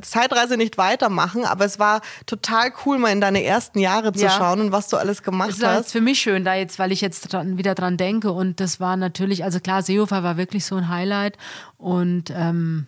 Zeitreise 0.00 0.56
nicht 0.56 0.78
weitermachen, 0.78 1.44
aber 1.44 1.64
es 1.66 1.78
war 1.78 2.00
total 2.24 2.72
cool, 2.84 2.98
mal 2.98 3.10
in 3.12 3.20
deine 3.20 3.44
ersten 3.44 3.78
Jahre 3.78 4.12
zu 4.12 4.24
Ja. 4.24 4.30
schauen 4.30 4.60
und 4.60 4.72
was 4.72 4.88
du 4.88 4.96
alles 4.96 5.22
gemacht 5.22 5.50
Das 5.50 5.56
ist 5.56 5.62
jetzt 5.62 5.70
hast. 5.76 5.92
für 5.92 6.00
mich 6.00 6.18
schön, 6.20 6.44
da 6.44 6.54
jetzt, 6.54 6.78
weil 6.78 6.90
ich 6.90 7.00
jetzt 7.02 7.32
dran, 7.32 7.58
wieder 7.58 7.74
dran 7.74 7.96
denke. 7.98 8.32
Und 8.32 8.60
das 8.60 8.80
war 8.80 8.96
natürlich, 8.96 9.44
also 9.44 9.60
klar, 9.60 9.82
Seehofer 9.82 10.22
war 10.22 10.36
wirklich 10.38 10.64
so 10.64 10.76
ein 10.76 10.88
Highlight. 10.88 11.36
Und 11.76 12.30
ähm, 12.34 12.86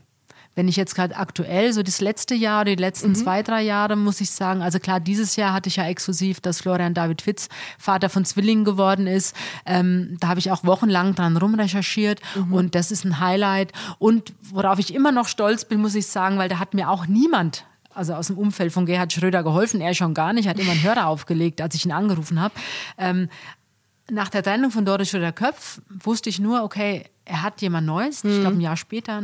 wenn 0.58 0.66
ich 0.66 0.74
jetzt 0.74 0.96
gerade 0.96 1.14
aktuell, 1.16 1.72
so 1.72 1.84
das 1.84 2.00
letzte 2.00 2.34
Jahr, 2.34 2.64
die 2.64 2.74
letzten 2.74 3.14
zwei, 3.14 3.44
drei 3.44 3.62
Jahre, 3.62 3.94
muss 3.94 4.20
ich 4.20 4.32
sagen, 4.32 4.60
also 4.60 4.80
klar, 4.80 4.98
dieses 4.98 5.36
Jahr 5.36 5.52
hatte 5.52 5.68
ich 5.68 5.76
ja 5.76 5.86
exklusiv, 5.86 6.40
dass 6.40 6.62
Florian 6.62 6.94
David 6.94 7.22
Fitz 7.22 7.48
Vater 7.78 8.08
von 8.08 8.24
Zwillingen 8.24 8.64
geworden 8.64 9.06
ist. 9.06 9.36
Ähm, 9.64 10.16
da 10.18 10.26
habe 10.26 10.40
ich 10.40 10.50
auch 10.50 10.64
wochenlang 10.64 11.14
dran 11.14 11.36
rumrecherchiert 11.36 12.20
und 12.50 12.74
das 12.74 12.90
ist 12.90 13.04
ein 13.04 13.20
Highlight. 13.20 13.70
Und 14.00 14.32
worauf 14.42 14.80
ich 14.80 14.92
immer 14.92 15.12
noch 15.12 15.28
stolz 15.28 15.64
bin, 15.64 15.80
muss 15.80 15.94
ich 15.94 16.08
sagen, 16.08 16.38
weil 16.38 16.48
da 16.48 16.58
hat 16.58 16.74
mir 16.74 16.90
auch 16.90 17.06
niemand 17.06 17.64
also 17.94 18.14
aus 18.14 18.26
dem 18.26 18.36
Umfeld 18.36 18.72
von 18.72 18.84
Gerhard 18.84 19.12
Schröder 19.12 19.44
geholfen, 19.44 19.80
er 19.80 19.94
schon 19.94 20.12
gar 20.12 20.32
nicht, 20.32 20.48
hat 20.48 20.58
immer 20.58 20.72
einen 20.72 20.82
Hörer 20.82 21.06
aufgelegt, 21.08 21.60
als 21.60 21.76
ich 21.76 21.84
ihn 21.84 21.92
angerufen 21.92 22.40
habe. 22.40 22.54
Ähm, 22.96 23.28
nach 24.10 24.28
der 24.28 24.42
Trennung 24.42 24.72
von 24.72 24.84
Doris 24.84 25.10
Schröder-Köpf 25.10 25.82
wusste 26.02 26.30
ich 26.30 26.40
nur, 26.40 26.64
okay, 26.64 27.04
er 27.28 27.42
hat 27.42 27.60
jemand 27.60 27.86
Neues, 27.86 28.24
ich 28.24 28.40
glaube 28.40 28.56
ein 28.56 28.60
Jahr 28.60 28.76
später. 28.76 29.22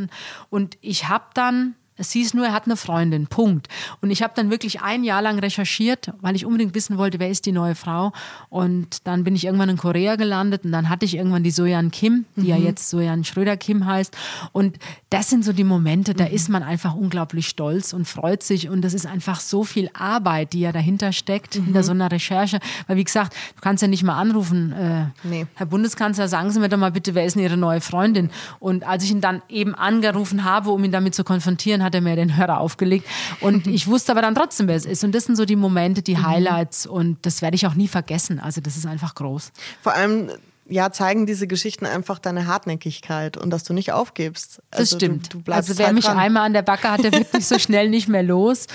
Und 0.49 0.77
ich 0.81 1.09
habe 1.09 1.25
dann, 1.33 1.75
es 1.97 2.11
hieß 2.11 2.33
nur, 2.33 2.45
er 2.45 2.53
hat 2.53 2.65
eine 2.65 2.77
Freundin, 2.77 3.27
Punkt. 3.27 3.67
Und 4.01 4.11
ich 4.11 4.21
habe 4.21 4.33
dann 4.35 4.49
wirklich 4.49 4.81
ein 4.81 5.03
Jahr 5.03 5.21
lang 5.21 5.39
recherchiert, 5.39 6.11
weil 6.21 6.35
ich 6.35 6.45
unbedingt 6.45 6.75
wissen 6.75 6.97
wollte, 6.97 7.19
wer 7.19 7.29
ist 7.29 7.45
die 7.45 7.51
neue 7.51 7.75
Frau. 7.75 8.11
Und 8.49 9.07
dann 9.07 9.23
bin 9.23 9.35
ich 9.35 9.45
irgendwann 9.45 9.69
in 9.69 9.77
Korea 9.77 10.15
gelandet 10.15 10.65
und 10.65 10.71
dann 10.71 10.89
hatte 10.89 11.05
ich 11.05 11.15
irgendwann 11.15 11.43
die 11.43 11.51
Sojan 11.51 11.91
Kim, 11.91 12.25
die 12.35 12.47
ja 12.47 12.57
jetzt 12.57 12.89
Sojan 12.89 13.23
Schröder-Kim 13.23 13.85
heißt. 13.85 14.15
Und 14.51 14.77
das 15.09 15.29
sind 15.29 15.45
so 15.45 15.53
die 15.53 15.63
Momente, 15.63 16.13
da 16.13 16.25
ist 16.25 16.49
man 16.49 16.63
einfach 16.63 16.95
unglaublich 16.95 17.47
stolz 17.47 17.93
und 17.93 18.05
freut 18.05 18.43
sich. 18.43 18.69
Und 18.69 18.81
das 18.81 18.93
ist 18.93 19.05
einfach 19.05 19.39
so 19.39 19.63
viel 19.63 19.89
Arbeit, 19.93 20.53
die 20.53 20.61
ja 20.61 20.71
dahinter 20.71 21.13
steckt, 21.13 21.55
hinter 21.55 21.83
so 21.83 21.91
einer 21.91 22.11
Recherche. 22.11 22.59
Weil 22.87 22.97
wie 22.97 23.03
gesagt, 23.03 23.33
du 23.55 23.61
kannst 23.61 23.81
ja 23.81 23.87
nicht 23.87 24.03
mal 24.03 24.17
anrufen, 24.17 24.71
äh, 24.73 25.05
Nee. 25.23 25.47
Herr 25.55 25.65
Bundeskanzler, 25.65 26.27
sagen 26.27 26.51
Sie 26.51 26.59
mir 26.59 26.69
doch 26.69 26.77
mal 26.77 26.91
bitte, 26.91 27.15
wer 27.15 27.25
ist 27.25 27.35
denn 27.35 27.43
Ihre 27.43 27.57
neue 27.57 27.81
Freundin? 27.81 28.29
Und 28.59 28.85
als 28.85 29.03
ich 29.03 29.11
ihn 29.11 29.21
dann 29.21 29.41
eben 29.49 29.75
angerufen 29.75 30.43
habe, 30.43 30.71
um 30.71 30.83
ihn 30.83 30.91
damit 30.91 31.15
zu 31.15 31.23
konfrontieren, 31.23 31.83
hat 31.85 31.95
er 31.95 32.01
mir 32.01 32.15
den 32.17 32.35
Hörer 32.35 32.59
aufgelegt. 32.59 33.07
Und 33.39 33.67
ich 33.77 33.87
wusste 33.87 34.11
aber 34.11 34.21
dann 34.21 34.35
trotzdem, 34.35 34.67
wer 34.67 34.75
es 34.75 34.85
ist. 34.85 35.03
Und 35.03 35.13
das 35.15 35.25
sind 35.25 35.37
so 35.37 35.45
die 35.45 35.55
Momente, 35.55 36.01
die 36.01 36.17
Highlights. 36.17 36.85
Und 36.85 37.25
das 37.25 37.41
werde 37.41 37.55
ich 37.55 37.65
auch 37.67 37.75
nie 37.75 37.87
vergessen. 37.87 38.39
Also 38.39 38.59
das 38.59 38.75
ist 38.75 38.85
einfach 38.85 39.15
groß. 39.15 39.51
Vor 39.81 39.93
allem 39.93 40.29
ja, 40.67 40.91
zeigen 40.91 41.25
diese 41.25 41.47
Geschichten 41.47 41.85
einfach 41.85 42.17
deine 42.19 42.47
Hartnäckigkeit 42.47 43.37
und 43.37 43.51
dass 43.51 43.63
du 43.63 43.73
nicht 43.73 43.91
aufgibst. 43.91 44.61
Das 44.71 44.79
Also 44.79 44.95
stimmt. 44.97 45.33
Du, 45.33 45.41
du 45.41 45.51
also 45.51 45.77
wer 45.77 45.87
halt 45.87 45.95
mich 45.95 46.05
dran. 46.05 46.17
einmal 46.17 46.43
an 46.43 46.53
der 46.53 46.63
Backe 46.63 46.89
hat, 46.89 47.03
der 47.03 47.11
wird 47.11 47.31
mich 47.33 47.45
so 47.45 47.59
schnell 47.59 47.89
nicht 47.89 48.07
mehr 48.07 48.23
los. 48.23 48.65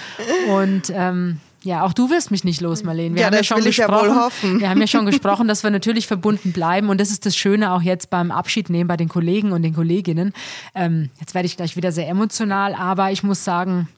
Und 0.48 0.84
ähm, 0.94 1.40
ja, 1.62 1.84
auch 1.84 1.92
du 1.92 2.08
wirst 2.10 2.30
mich 2.30 2.44
nicht 2.44 2.60
los, 2.60 2.82
Marlene. 2.84 3.14
Wir 3.14 3.20
Ja, 3.22 3.26
haben 3.26 3.34
ja 3.34 3.40
das 3.40 3.46
schon 3.46 3.58
will 3.58 3.66
ich 3.68 3.76
ja 3.76 3.86
gesprochen. 3.86 4.10
wohl 4.10 4.16
hoffen. 4.16 4.60
Wir 4.60 4.70
haben 4.70 4.80
ja 4.80 4.86
schon 4.86 5.06
gesprochen, 5.06 5.46
dass 5.48 5.62
wir 5.62 5.70
natürlich 5.70 6.06
verbunden 6.06 6.52
bleiben. 6.52 6.88
Und 6.88 6.98
das 7.00 7.10
ist 7.10 7.26
das 7.26 7.36
Schöne 7.36 7.72
auch 7.72 7.82
jetzt 7.82 8.08
beim 8.10 8.30
Abschied 8.30 8.70
nehmen 8.70 8.88
bei 8.88 8.96
den 8.96 9.08
Kollegen 9.08 9.52
und 9.52 9.62
den 9.62 9.74
Kolleginnen. 9.74 10.32
Ähm, 10.74 11.10
jetzt 11.20 11.34
werde 11.34 11.46
ich 11.46 11.56
gleich 11.56 11.76
wieder 11.76 11.92
sehr 11.92 12.08
emotional, 12.08 12.74
aber 12.74 13.10
ich 13.12 13.22
muss 13.22 13.44
sagen, 13.44 13.88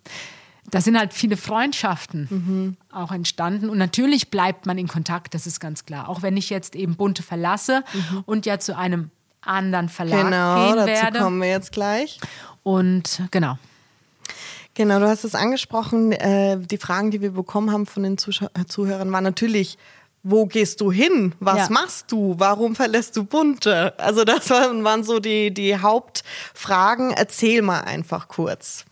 da 0.70 0.80
sind 0.80 0.98
halt 0.98 1.12
viele 1.12 1.36
Freundschaften 1.36 2.28
Mhm. 2.30 2.76
auch 2.92 3.12
entstanden. 3.12 3.68
Und 3.68 3.78
natürlich 3.78 4.30
bleibt 4.30 4.66
man 4.66 4.78
in 4.78 4.88
Kontakt, 4.88 5.34
das 5.34 5.46
ist 5.46 5.60
ganz 5.60 5.84
klar. 5.84 6.08
Auch 6.08 6.22
wenn 6.22 6.36
ich 6.36 6.50
jetzt 6.50 6.74
eben 6.74 6.96
Bunte 6.96 7.22
verlasse 7.22 7.84
und 8.26 8.46
ja 8.46 8.58
zu 8.58 8.76
einem 8.76 9.10
anderen 9.40 9.88
Verlag 9.88 10.24
Mhm. 10.24 10.30
Genau, 10.30 10.66
gehen 10.66 10.76
dazu 10.76 10.86
werde. 11.02 11.18
kommen 11.18 11.40
wir 11.40 11.48
jetzt 11.48 11.72
gleich. 11.72 12.18
Und 12.62 13.22
genau. 13.30 13.58
Genau, 14.74 15.00
du 15.00 15.08
hast 15.08 15.24
es 15.24 15.34
angesprochen. 15.34 16.12
Äh, 16.12 16.58
die 16.58 16.78
Fragen, 16.78 17.10
die 17.10 17.20
wir 17.20 17.32
bekommen 17.32 17.70
haben 17.70 17.86
von 17.86 18.02
den 18.02 18.16
Zuschau 18.16 18.46
äh, 18.54 18.64
Zuhörern, 18.64 19.12
waren 19.12 19.24
natürlich, 19.24 19.76
wo 20.22 20.46
gehst 20.46 20.80
du 20.80 20.90
hin? 20.90 21.34
Was 21.40 21.58
ja. 21.58 21.66
machst 21.70 22.10
du? 22.10 22.34
Warum 22.38 22.74
verlässt 22.74 23.16
du 23.16 23.24
Bunte? 23.24 23.98
Also 23.98 24.24
das 24.24 24.48
waren, 24.48 24.82
waren 24.84 25.04
so 25.04 25.20
die, 25.20 25.52
die 25.52 25.76
Hauptfragen. 25.76 27.10
Erzähl 27.10 27.60
mal 27.60 27.80
einfach 27.80 28.28
kurz. 28.28 28.86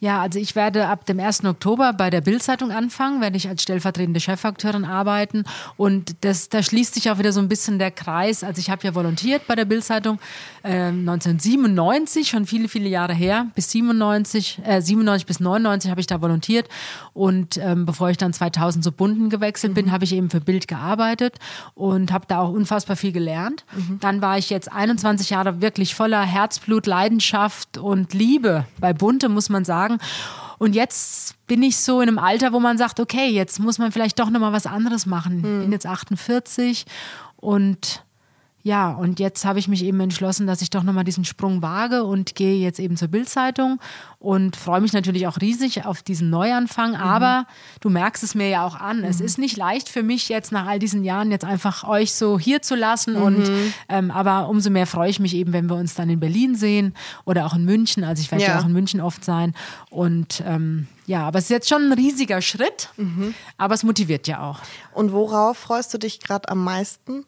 Ja, 0.00 0.20
also 0.20 0.38
ich 0.38 0.54
werde 0.54 0.86
ab 0.86 1.06
dem 1.06 1.18
1. 1.18 1.44
Oktober 1.44 1.92
bei 1.92 2.08
der 2.08 2.20
Bildzeitung 2.20 2.70
anfangen, 2.70 3.20
werde 3.20 3.36
ich 3.36 3.48
als 3.48 3.62
stellvertretende 3.62 4.20
Chefakteurin 4.20 4.84
arbeiten 4.84 5.44
und 5.76 6.16
das, 6.20 6.48
da 6.48 6.62
schließt 6.62 6.94
sich 6.94 7.10
auch 7.10 7.18
wieder 7.18 7.32
so 7.32 7.40
ein 7.40 7.48
bisschen 7.48 7.80
der 7.80 7.90
Kreis. 7.90 8.44
Also 8.44 8.60
ich 8.60 8.70
habe 8.70 8.86
ja 8.86 8.94
volontiert 8.94 9.48
bei 9.48 9.56
der 9.56 9.64
Bildzeitung 9.64 10.20
äh, 10.62 10.88
1997, 10.88 12.28
schon 12.28 12.46
viele, 12.46 12.68
viele 12.68 12.88
Jahre 12.88 13.12
her, 13.12 13.48
bis 13.56 13.72
97, 13.72 14.60
äh, 14.64 14.80
97 14.80 15.26
bis 15.26 15.40
99 15.40 15.90
habe 15.90 16.00
ich 16.00 16.06
da 16.06 16.20
volontiert 16.20 16.68
und 17.12 17.56
ähm, 17.56 17.84
bevor 17.84 18.10
ich 18.10 18.16
dann 18.16 18.32
2000 18.32 18.84
zu 18.84 18.92
Bunden 18.92 19.30
gewechselt 19.30 19.72
mhm. 19.72 19.74
bin, 19.74 19.92
habe 19.92 20.04
ich 20.04 20.14
eben 20.14 20.30
für 20.30 20.40
Bild 20.40 20.68
gearbeitet 20.68 21.38
und 21.74 22.12
habe 22.12 22.26
da 22.28 22.38
auch 22.38 22.50
unfassbar 22.50 22.94
viel 22.94 23.12
gelernt. 23.12 23.64
Mhm. 23.74 23.98
Dann 23.98 24.22
war 24.22 24.38
ich 24.38 24.48
jetzt 24.48 24.70
21 24.70 25.30
Jahre 25.30 25.60
wirklich 25.60 25.96
voller 25.96 26.22
Herzblut, 26.22 26.86
Leidenschaft 26.86 27.78
und 27.78 28.14
Liebe 28.14 28.64
bei 28.78 28.92
Bunte, 28.92 29.28
muss 29.28 29.48
man 29.48 29.64
sagen 29.64 29.87
sagen. 29.88 30.00
Und 30.58 30.74
jetzt 30.74 31.34
bin 31.46 31.62
ich 31.62 31.76
so 31.76 32.00
in 32.00 32.08
einem 32.08 32.18
Alter, 32.18 32.52
wo 32.52 32.60
man 32.60 32.78
sagt, 32.78 33.00
okay, 33.00 33.28
jetzt 33.28 33.58
muss 33.60 33.78
man 33.78 33.92
vielleicht 33.92 34.18
doch 34.18 34.30
nochmal 34.30 34.52
was 34.52 34.66
anderes 34.66 35.06
machen. 35.06 35.36
Ich 35.36 35.42
bin 35.42 35.64
hm. 35.64 35.72
jetzt 35.72 35.86
48 35.86 36.84
und 37.36 38.04
ja, 38.62 38.90
und 38.90 39.20
jetzt 39.20 39.44
habe 39.44 39.60
ich 39.60 39.68
mich 39.68 39.84
eben 39.84 40.00
entschlossen, 40.00 40.46
dass 40.46 40.62
ich 40.62 40.70
doch 40.70 40.82
nochmal 40.82 41.04
diesen 41.04 41.24
Sprung 41.24 41.62
wage 41.62 42.02
und 42.02 42.34
gehe 42.34 42.56
jetzt 42.56 42.80
eben 42.80 42.96
zur 42.96 43.08
Bildzeitung 43.08 43.80
und 44.18 44.56
freue 44.56 44.80
mich 44.80 44.92
natürlich 44.92 45.28
auch 45.28 45.40
riesig 45.40 45.86
auf 45.86 46.02
diesen 46.02 46.28
Neuanfang. 46.28 46.90
Mhm. 46.90 46.96
Aber 46.96 47.46
du 47.80 47.88
merkst 47.88 48.24
es 48.24 48.34
mir 48.34 48.48
ja 48.48 48.66
auch 48.66 48.74
an. 48.74 48.98
Mhm. 48.98 49.04
Es 49.04 49.20
ist 49.20 49.38
nicht 49.38 49.56
leicht 49.56 49.88
für 49.88 50.02
mich 50.02 50.28
jetzt 50.28 50.50
nach 50.50 50.66
all 50.66 50.80
diesen 50.80 51.04
Jahren 51.04 51.30
jetzt 51.30 51.44
einfach 51.44 51.84
euch 51.84 52.12
so 52.12 52.38
hier 52.38 52.60
zu 52.60 52.74
lassen. 52.74 53.14
Mhm. 53.14 53.22
Und 53.22 53.50
ähm, 53.88 54.10
aber 54.10 54.48
umso 54.48 54.70
mehr 54.70 54.86
freue 54.86 55.08
ich 55.08 55.20
mich 55.20 55.34
eben, 55.34 55.52
wenn 55.52 55.70
wir 55.70 55.76
uns 55.76 55.94
dann 55.94 56.10
in 56.10 56.18
Berlin 56.18 56.56
sehen 56.56 56.94
oder 57.24 57.46
auch 57.46 57.54
in 57.54 57.64
München. 57.64 58.02
Also 58.02 58.20
ich 58.22 58.30
werde 58.32 58.44
ja, 58.44 58.50
ja 58.50 58.60
auch 58.60 58.66
in 58.66 58.72
München 58.72 59.00
oft 59.00 59.24
sein. 59.24 59.54
Und 59.88 60.42
ähm, 60.44 60.88
ja, 61.06 61.26
aber 61.26 61.38
es 61.38 61.44
ist 61.44 61.50
jetzt 61.50 61.68
schon 61.68 61.86
ein 61.86 61.92
riesiger 61.92 62.42
Schritt, 62.42 62.90
mhm. 62.96 63.34
aber 63.56 63.74
es 63.74 63.84
motiviert 63.84 64.26
ja 64.26 64.42
auch. 64.42 64.58
Und 64.92 65.12
worauf 65.12 65.56
freust 65.56 65.94
du 65.94 65.98
dich 65.98 66.20
gerade 66.20 66.48
am 66.48 66.62
meisten? 66.64 67.24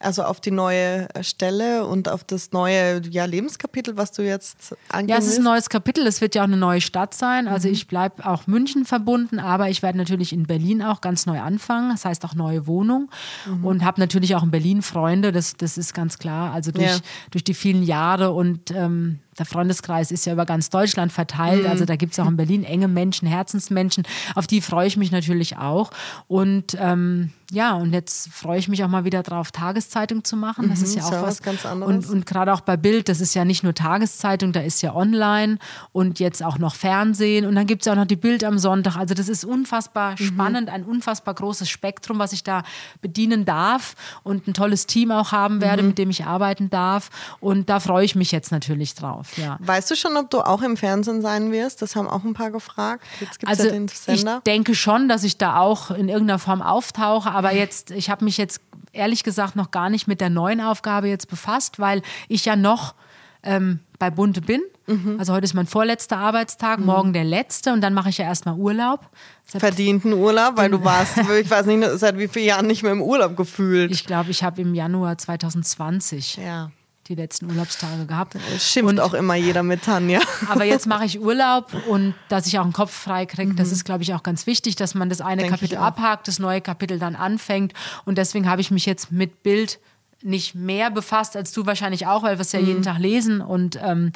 Also 0.00 0.22
auf 0.22 0.40
die 0.40 0.52
neue 0.52 1.08
Stelle 1.22 1.84
und 1.84 2.08
auf 2.08 2.22
das 2.22 2.52
neue 2.52 3.02
ja, 3.10 3.24
Lebenskapitel, 3.24 3.96
was 3.96 4.12
du 4.12 4.22
jetzt 4.22 4.76
angehst? 4.90 5.10
Ja, 5.10 5.18
es 5.18 5.26
ist 5.26 5.38
ein 5.38 5.44
neues 5.44 5.68
Kapitel. 5.68 6.06
Es 6.06 6.20
wird 6.20 6.36
ja 6.36 6.42
auch 6.42 6.46
eine 6.46 6.56
neue 6.56 6.80
Stadt 6.80 7.14
sein. 7.14 7.48
Also 7.48 7.66
mhm. 7.66 7.74
ich 7.74 7.88
bleibe 7.88 8.24
auch 8.24 8.46
München 8.46 8.84
verbunden, 8.84 9.40
aber 9.40 9.70
ich 9.70 9.82
werde 9.82 9.98
natürlich 9.98 10.32
in 10.32 10.46
Berlin 10.46 10.82
auch 10.82 11.00
ganz 11.00 11.26
neu 11.26 11.40
anfangen. 11.40 11.90
Das 11.90 12.04
heißt 12.04 12.24
auch 12.24 12.34
neue 12.34 12.68
Wohnung 12.68 13.10
mhm. 13.46 13.64
und 13.64 13.84
habe 13.84 14.00
natürlich 14.00 14.36
auch 14.36 14.44
in 14.44 14.52
Berlin 14.52 14.82
Freunde. 14.82 15.32
Das, 15.32 15.56
das 15.56 15.76
ist 15.76 15.94
ganz 15.94 16.18
klar. 16.18 16.52
Also 16.52 16.70
durch, 16.70 16.86
ja. 16.86 16.98
durch 17.32 17.42
die 17.42 17.54
vielen 17.54 17.82
Jahre 17.82 18.30
und 18.30 18.70
ähm, 18.70 19.18
der 19.38 19.46
Freundeskreis 19.46 20.10
ist 20.10 20.26
ja 20.26 20.32
über 20.32 20.46
ganz 20.46 20.70
Deutschland 20.70 21.12
verteilt. 21.12 21.64
Mhm. 21.64 21.70
Also 21.70 21.84
da 21.84 21.96
gibt 21.96 22.12
es 22.12 22.18
auch 22.18 22.28
in 22.28 22.36
Berlin 22.36 22.64
enge 22.64 22.88
Menschen, 22.88 23.28
Herzensmenschen. 23.28 24.04
Auf 24.34 24.46
die 24.46 24.60
freue 24.60 24.86
ich 24.86 24.96
mich 24.96 25.10
natürlich 25.10 25.56
auch. 25.56 25.90
Und 26.26 26.76
ähm, 26.80 27.32
ja, 27.50 27.74
und 27.74 27.94
jetzt 27.94 28.28
freue 28.30 28.58
ich 28.58 28.68
mich 28.68 28.84
auch 28.84 28.88
mal 28.88 29.06
wieder 29.06 29.22
drauf, 29.22 29.52
Tageszeitung 29.52 30.22
zu 30.22 30.36
machen. 30.36 30.68
Das 30.68 30.80
mhm, 30.80 30.84
ist 30.84 30.96
ja 30.96 31.04
auch 31.04 31.12
was, 31.12 31.22
was 31.22 31.42
ganz 31.42 31.64
anderes. 31.64 32.06
Und, 32.06 32.12
und 32.12 32.26
gerade 32.26 32.52
auch 32.52 32.60
bei 32.60 32.76
Bild, 32.76 33.08
das 33.08 33.22
ist 33.22 33.32
ja 33.32 33.46
nicht 33.46 33.62
nur 33.62 33.72
Tageszeitung, 33.72 34.52
da 34.52 34.60
ist 34.60 34.82
ja 34.82 34.94
online 34.94 35.58
und 35.92 36.20
jetzt 36.20 36.42
auch 36.42 36.58
noch 36.58 36.74
Fernsehen. 36.74 37.46
Und 37.46 37.54
dann 37.54 37.66
gibt 37.66 37.82
es 37.82 37.86
ja 37.86 37.92
auch 37.92 37.96
noch 37.96 38.04
die 38.04 38.16
Bild 38.16 38.44
am 38.44 38.58
Sonntag. 38.58 38.96
Also 38.96 39.14
das 39.14 39.30
ist 39.30 39.46
unfassbar 39.46 40.12
mhm. 40.12 40.16
spannend, 40.16 40.68
ein 40.68 40.84
unfassbar 40.84 41.32
großes 41.32 41.70
Spektrum, 41.70 42.18
was 42.18 42.34
ich 42.34 42.44
da 42.44 42.64
bedienen 43.00 43.46
darf 43.46 43.94
und 44.24 44.46
ein 44.46 44.52
tolles 44.52 44.86
Team 44.86 45.10
auch 45.10 45.32
haben 45.32 45.62
werde, 45.62 45.82
mhm. 45.82 45.88
mit 45.88 45.98
dem 45.98 46.10
ich 46.10 46.26
arbeiten 46.26 46.68
darf. 46.68 47.08
Und 47.40 47.70
da 47.70 47.80
freue 47.80 48.04
ich 48.04 48.14
mich 48.14 48.30
jetzt 48.30 48.52
natürlich 48.52 48.94
drauf 48.94 49.27
auf, 49.28 49.38
ja. 49.38 49.56
Weißt 49.60 49.90
du 49.90 49.96
schon, 49.96 50.16
ob 50.16 50.30
du 50.30 50.40
auch 50.40 50.62
im 50.62 50.76
Fernsehen 50.76 51.22
sein 51.22 51.52
wirst? 51.52 51.82
Das 51.82 51.96
haben 51.96 52.08
auch 52.08 52.24
ein 52.24 52.34
paar 52.34 52.50
gefragt. 52.50 53.04
Jetzt 53.20 53.38
gibt's 53.38 53.58
also 53.58 53.68
ja 53.68 53.72
den 53.72 53.88
Sender. 53.88 54.36
ich 54.38 54.42
denke 54.44 54.74
schon, 54.74 55.08
dass 55.08 55.24
ich 55.24 55.38
da 55.38 55.58
auch 55.58 55.90
in 55.90 56.08
irgendeiner 56.08 56.38
Form 56.38 56.62
auftauche, 56.62 57.30
aber 57.30 57.52
jetzt, 57.52 57.90
ich 57.90 58.10
habe 58.10 58.24
mich 58.24 58.36
jetzt 58.36 58.60
ehrlich 58.92 59.24
gesagt 59.24 59.56
noch 59.56 59.70
gar 59.70 59.90
nicht 59.90 60.08
mit 60.08 60.20
der 60.20 60.30
neuen 60.30 60.60
Aufgabe 60.60 61.08
jetzt 61.08 61.28
befasst, 61.28 61.78
weil 61.78 62.02
ich 62.28 62.44
ja 62.44 62.56
noch 62.56 62.94
ähm, 63.42 63.80
bei 63.98 64.10
Bunte 64.10 64.40
bin. 64.40 64.60
Mhm. 64.86 65.16
Also 65.18 65.32
heute 65.34 65.44
ist 65.44 65.54
mein 65.54 65.66
vorletzter 65.66 66.16
Arbeitstag, 66.16 66.80
mhm. 66.80 66.86
morgen 66.86 67.12
der 67.12 67.24
letzte 67.24 67.72
und 67.72 67.80
dann 67.80 67.94
mache 67.94 68.08
ich 68.08 68.18
ja 68.18 68.24
erstmal 68.24 68.56
Urlaub. 68.56 69.08
Verdienten 69.44 70.12
Urlaub, 70.12 70.56
weil 70.56 70.70
du 70.70 70.82
warst, 70.82 71.18
ich 71.40 71.50
weiß 71.50 71.66
nicht, 71.66 71.86
seit 71.98 72.18
wie 72.18 72.28
vielen 72.28 72.46
Jahren 72.46 72.66
nicht 72.66 72.82
mehr 72.82 72.92
im 72.92 73.02
Urlaub 73.02 73.36
gefühlt. 73.36 73.90
Ich 73.90 74.04
glaube, 74.04 74.30
ich 74.30 74.42
habe 74.42 74.60
im 74.62 74.74
Januar 74.74 75.18
2020 75.18 76.36
ja 76.36 76.70
die 77.08 77.14
letzten 77.14 77.46
Urlaubstage 77.46 78.06
gehabt. 78.06 78.36
Schimpft 78.58 78.92
und, 78.92 79.00
auch 79.00 79.14
immer 79.14 79.34
jeder 79.34 79.62
mit 79.62 79.82
Tanja. 79.82 80.20
Aber 80.48 80.64
jetzt 80.64 80.86
mache 80.86 81.04
ich 81.06 81.20
Urlaub 81.20 81.72
und 81.88 82.14
dass 82.28 82.46
ich 82.46 82.58
auch 82.58 82.64
einen 82.64 82.72
Kopf 82.72 82.92
frei 82.92 83.24
kriege, 83.26 83.52
mhm. 83.52 83.56
das 83.56 83.72
ist, 83.72 83.84
glaube 83.84 84.02
ich, 84.02 84.14
auch 84.14 84.22
ganz 84.22 84.46
wichtig, 84.46 84.76
dass 84.76 84.94
man 84.94 85.08
das 85.08 85.20
eine 85.20 85.42
Denk 85.42 85.54
Kapitel 85.54 85.78
abhakt, 85.78 86.28
das 86.28 86.38
neue 86.38 86.60
Kapitel 86.60 86.98
dann 86.98 87.16
anfängt. 87.16 87.72
Und 88.04 88.18
deswegen 88.18 88.48
habe 88.48 88.60
ich 88.60 88.70
mich 88.70 88.86
jetzt 88.86 89.10
mit 89.10 89.42
Bild 89.42 89.78
nicht 90.22 90.54
mehr 90.54 90.90
befasst 90.90 91.36
als 91.36 91.52
du 91.52 91.64
wahrscheinlich 91.64 92.06
auch, 92.06 92.24
weil 92.24 92.38
wir 92.38 92.42
es 92.42 92.52
ja 92.52 92.60
mhm. 92.60 92.66
jeden 92.66 92.82
Tag 92.82 92.98
lesen. 92.98 93.40
Und 93.40 93.78
ähm, 93.82 94.12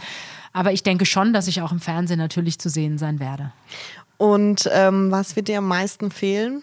aber 0.53 0.73
ich 0.73 0.83
denke 0.83 1.07
schon, 1.07 1.33
dass 1.33 1.49
ich 1.49 1.63
auch 1.63 1.73
im 1.73 1.81
Fernsehen 1.81 2.19
natürlich 2.19 2.59
zu 2.59 2.69
sehen 2.69 2.99
sein 2.99 3.21
werde. 3.21 3.53
Und 4.19 4.69
ähm, 4.73 5.11
was 5.11 5.35
wird 5.35 5.49
dir 5.49 5.59
am 5.59 5.69
meisten 5.69 6.11
fehlen? 6.11 6.63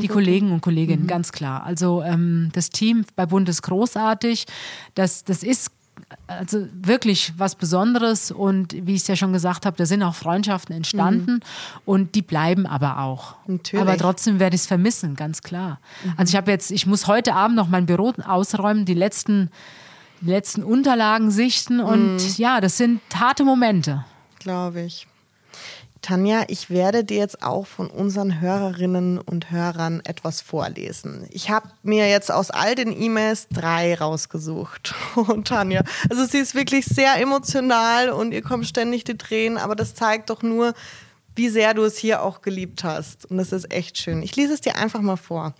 Die 0.00 0.08
Kollegen 0.08 0.52
und 0.52 0.60
Kolleginnen, 0.60 1.04
mhm. 1.04 1.08
ganz 1.08 1.32
klar. 1.32 1.64
Also 1.64 2.02
ähm, 2.02 2.50
das 2.52 2.70
Team 2.70 3.04
bei 3.14 3.26
Bund 3.26 3.48
ist 3.48 3.62
großartig. 3.62 4.46
Das, 4.94 5.24
das 5.24 5.42
ist 5.42 5.70
also 6.26 6.66
wirklich 6.72 7.32
was 7.36 7.54
Besonderes 7.54 8.30
und 8.30 8.74
wie 8.86 8.94
ich 8.94 9.02
es 9.02 9.08
ja 9.08 9.16
schon 9.16 9.32
gesagt 9.32 9.66
habe, 9.66 9.76
da 9.76 9.86
sind 9.86 10.02
auch 10.02 10.14
Freundschaften 10.14 10.74
entstanden 10.74 11.34
mhm. 11.34 11.40
und 11.84 12.14
die 12.14 12.22
bleiben 12.22 12.66
aber 12.66 13.00
auch. 13.00 13.34
Natürlich. 13.46 13.82
Aber 13.82 13.96
trotzdem 13.96 14.38
werde 14.38 14.54
ich 14.54 14.62
es 14.62 14.66
vermissen, 14.66 15.16
ganz 15.16 15.42
klar. 15.42 15.80
Mhm. 16.04 16.14
Also 16.16 16.30
ich 16.30 16.36
habe 16.36 16.50
jetzt, 16.50 16.70
ich 16.70 16.86
muss 16.86 17.06
heute 17.06 17.34
Abend 17.34 17.56
noch 17.56 17.68
mein 17.68 17.86
Büro 17.86 18.12
ausräumen, 18.24 18.84
die 18.84 18.94
letzten, 18.94 19.50
die 20.20 20.30
letzten 20.30 20.62
Unterlagen 20.62 21.30
sichten 21.30 21.80
und 21.80 22.16
mhm. 22.16 22.34
ja, 22.36 22.60
das 22.60 22.76
sind 22.76 23.00
harte 23.14 23.44
Momente. 23.44 24.04
Glaube 24.38 24.82
ich. 24.82 25.06
Tanja, 26.06 26.44
ich 26.46 26.70
werde 26.70 27.02
dir 27.02 27.16
jetzt 27.16 27.42
auch 27.42 27.66
von 27.66 27.90
unseren 27.90 28.40
Hörerinnen 28.40 29.18
und 29.18 29.50
Hörern 29.50 30.00
etwas 30.04 30.40
vorlesen. 30.40 31.26
Ich 31.30 31.50
habe 31.50 31.68
mir 31.82 32.08
jetzt 32.08 32.30
aus 32.30 32.52
all 32.52 32.76
den 32.76 32.92
E-Mails 32.92 33.48
drei 33.48 33.92
rausgesucht. 33.92 34.94
Und 35.16 35.48
Tanja, 35.48 35.82
also 36.08 36.24
sie 36.24 36.38
ist 36.38 36.54
wirklich 36.54 36.84
sehr 36.84 37.20
emotional 37.20 38.10
und 38.10 38.30
ihr 38.30 38.42
kommt 38.42 38.68
ständig 38.68 39.02
die 39.02 39.18
Tränen, 39.18 39.58
aber 39.58 39.74
das 39.74 39.96
zeigt 39.96 40.30
doch 40.30 40.44
nur, 40.44 40.74
wie 41.34 41.48
sehr 41.48 41.74
du 41.74 41.82
es 41.82 41.98
hier 41.98 42.22
auch 42.22 42.40
geliebt 42.40 42.84
hast. 42.84 43.28
Und 43.28 43.38
das 43.38 43.50
ist 43.50 43.72
echt 43.72 43.98
schön. 43.98 44.22
Ich 44.22 44.36
lese 44.36 44.54
es 44.54 44.60
dir 44.60 44.76
einfach 44.76 45.00
mal 45.00 45.16
vor. 45.16 45.54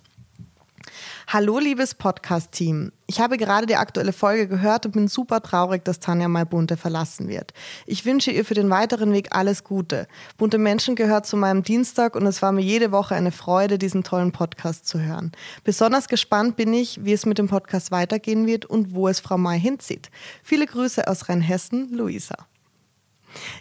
Hallo, 1.28 1.58
liebes 1.58 1.96
Podcast-Team. 1.96 2.92
Ich 3.08 3.18
habe 3.18 3.36
gerade 3.36 3.66
die 3.66 3.74
aktuelle 3.74 4.12
Folge 4.12 4.46
gehört 4.46 4.86
und 4.86 4.92
bin 4.92 5.08
super 5.08 5.42
traurig, 5.42 5.84
dass 5.84 5.98
Tanja 5.98 6.28
mal 6.28 6.46
Bunte 6.46 6.76
verlassen 6.76 7.26
wird. 7.26 7.52
Ich 7.84 8.04
wünsche 8.04 8.30
ihr 8.30 8.44
für 8.44 8.54
den 8.54 8.70
weiteren 8.70 9.12
Weg 9.12 9.34
alles 9.34 9.64
Gute. 9.64 10.06
Bunte 10.38 10.58
Menschen 10.58 10.94
gehört 10.94 11.26
zu 11.26 11.36
meinem 11.36 11.64
Dienstag 11.64 12.14
und 12.14 12.24
es 12.26 12.42
war 12.42 12.52
mir 12.52 12.62
jede 12.62 12.92
Woche 12.92 13.16
eine 13.16 13.32
Freude, 13.32 13.76
diesen 13.76 14.04
tollen 14.04 14.30
Podcast 14.30 14.86
zu 14.86 15.00
hören. 15.00 15.32
Besonders 15.64 16.06
gespannt 16.06 16.54
bin 16.54 16.72
ich, 16.72 17.04
wie 17.04 17.12
es 17.12 17.26
mit 17.26 17.38
dem 17.38 17.48
Podcast 17.48 17.90
weitergehen 17.90 18.46
wird 18.46 18.64
und 18.64 18.94
wo 18.94 19.08
es 19.08 19.18
Frau 19.18 19.36
May 19.36 19.58
hinzieht. 19.58 20.10
Viele 20.44 20.66
Grüße 20.66 21.08
aus 21.08 21.28
Rheinhessen, 21.28 21.92
Luisa. 21.92 22.36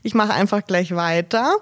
Ich 0.04 0.13
mache 0.13 0.36
einfach 0.36 0.63
gleich 0.67 0.95
weiter. 0.95 1.56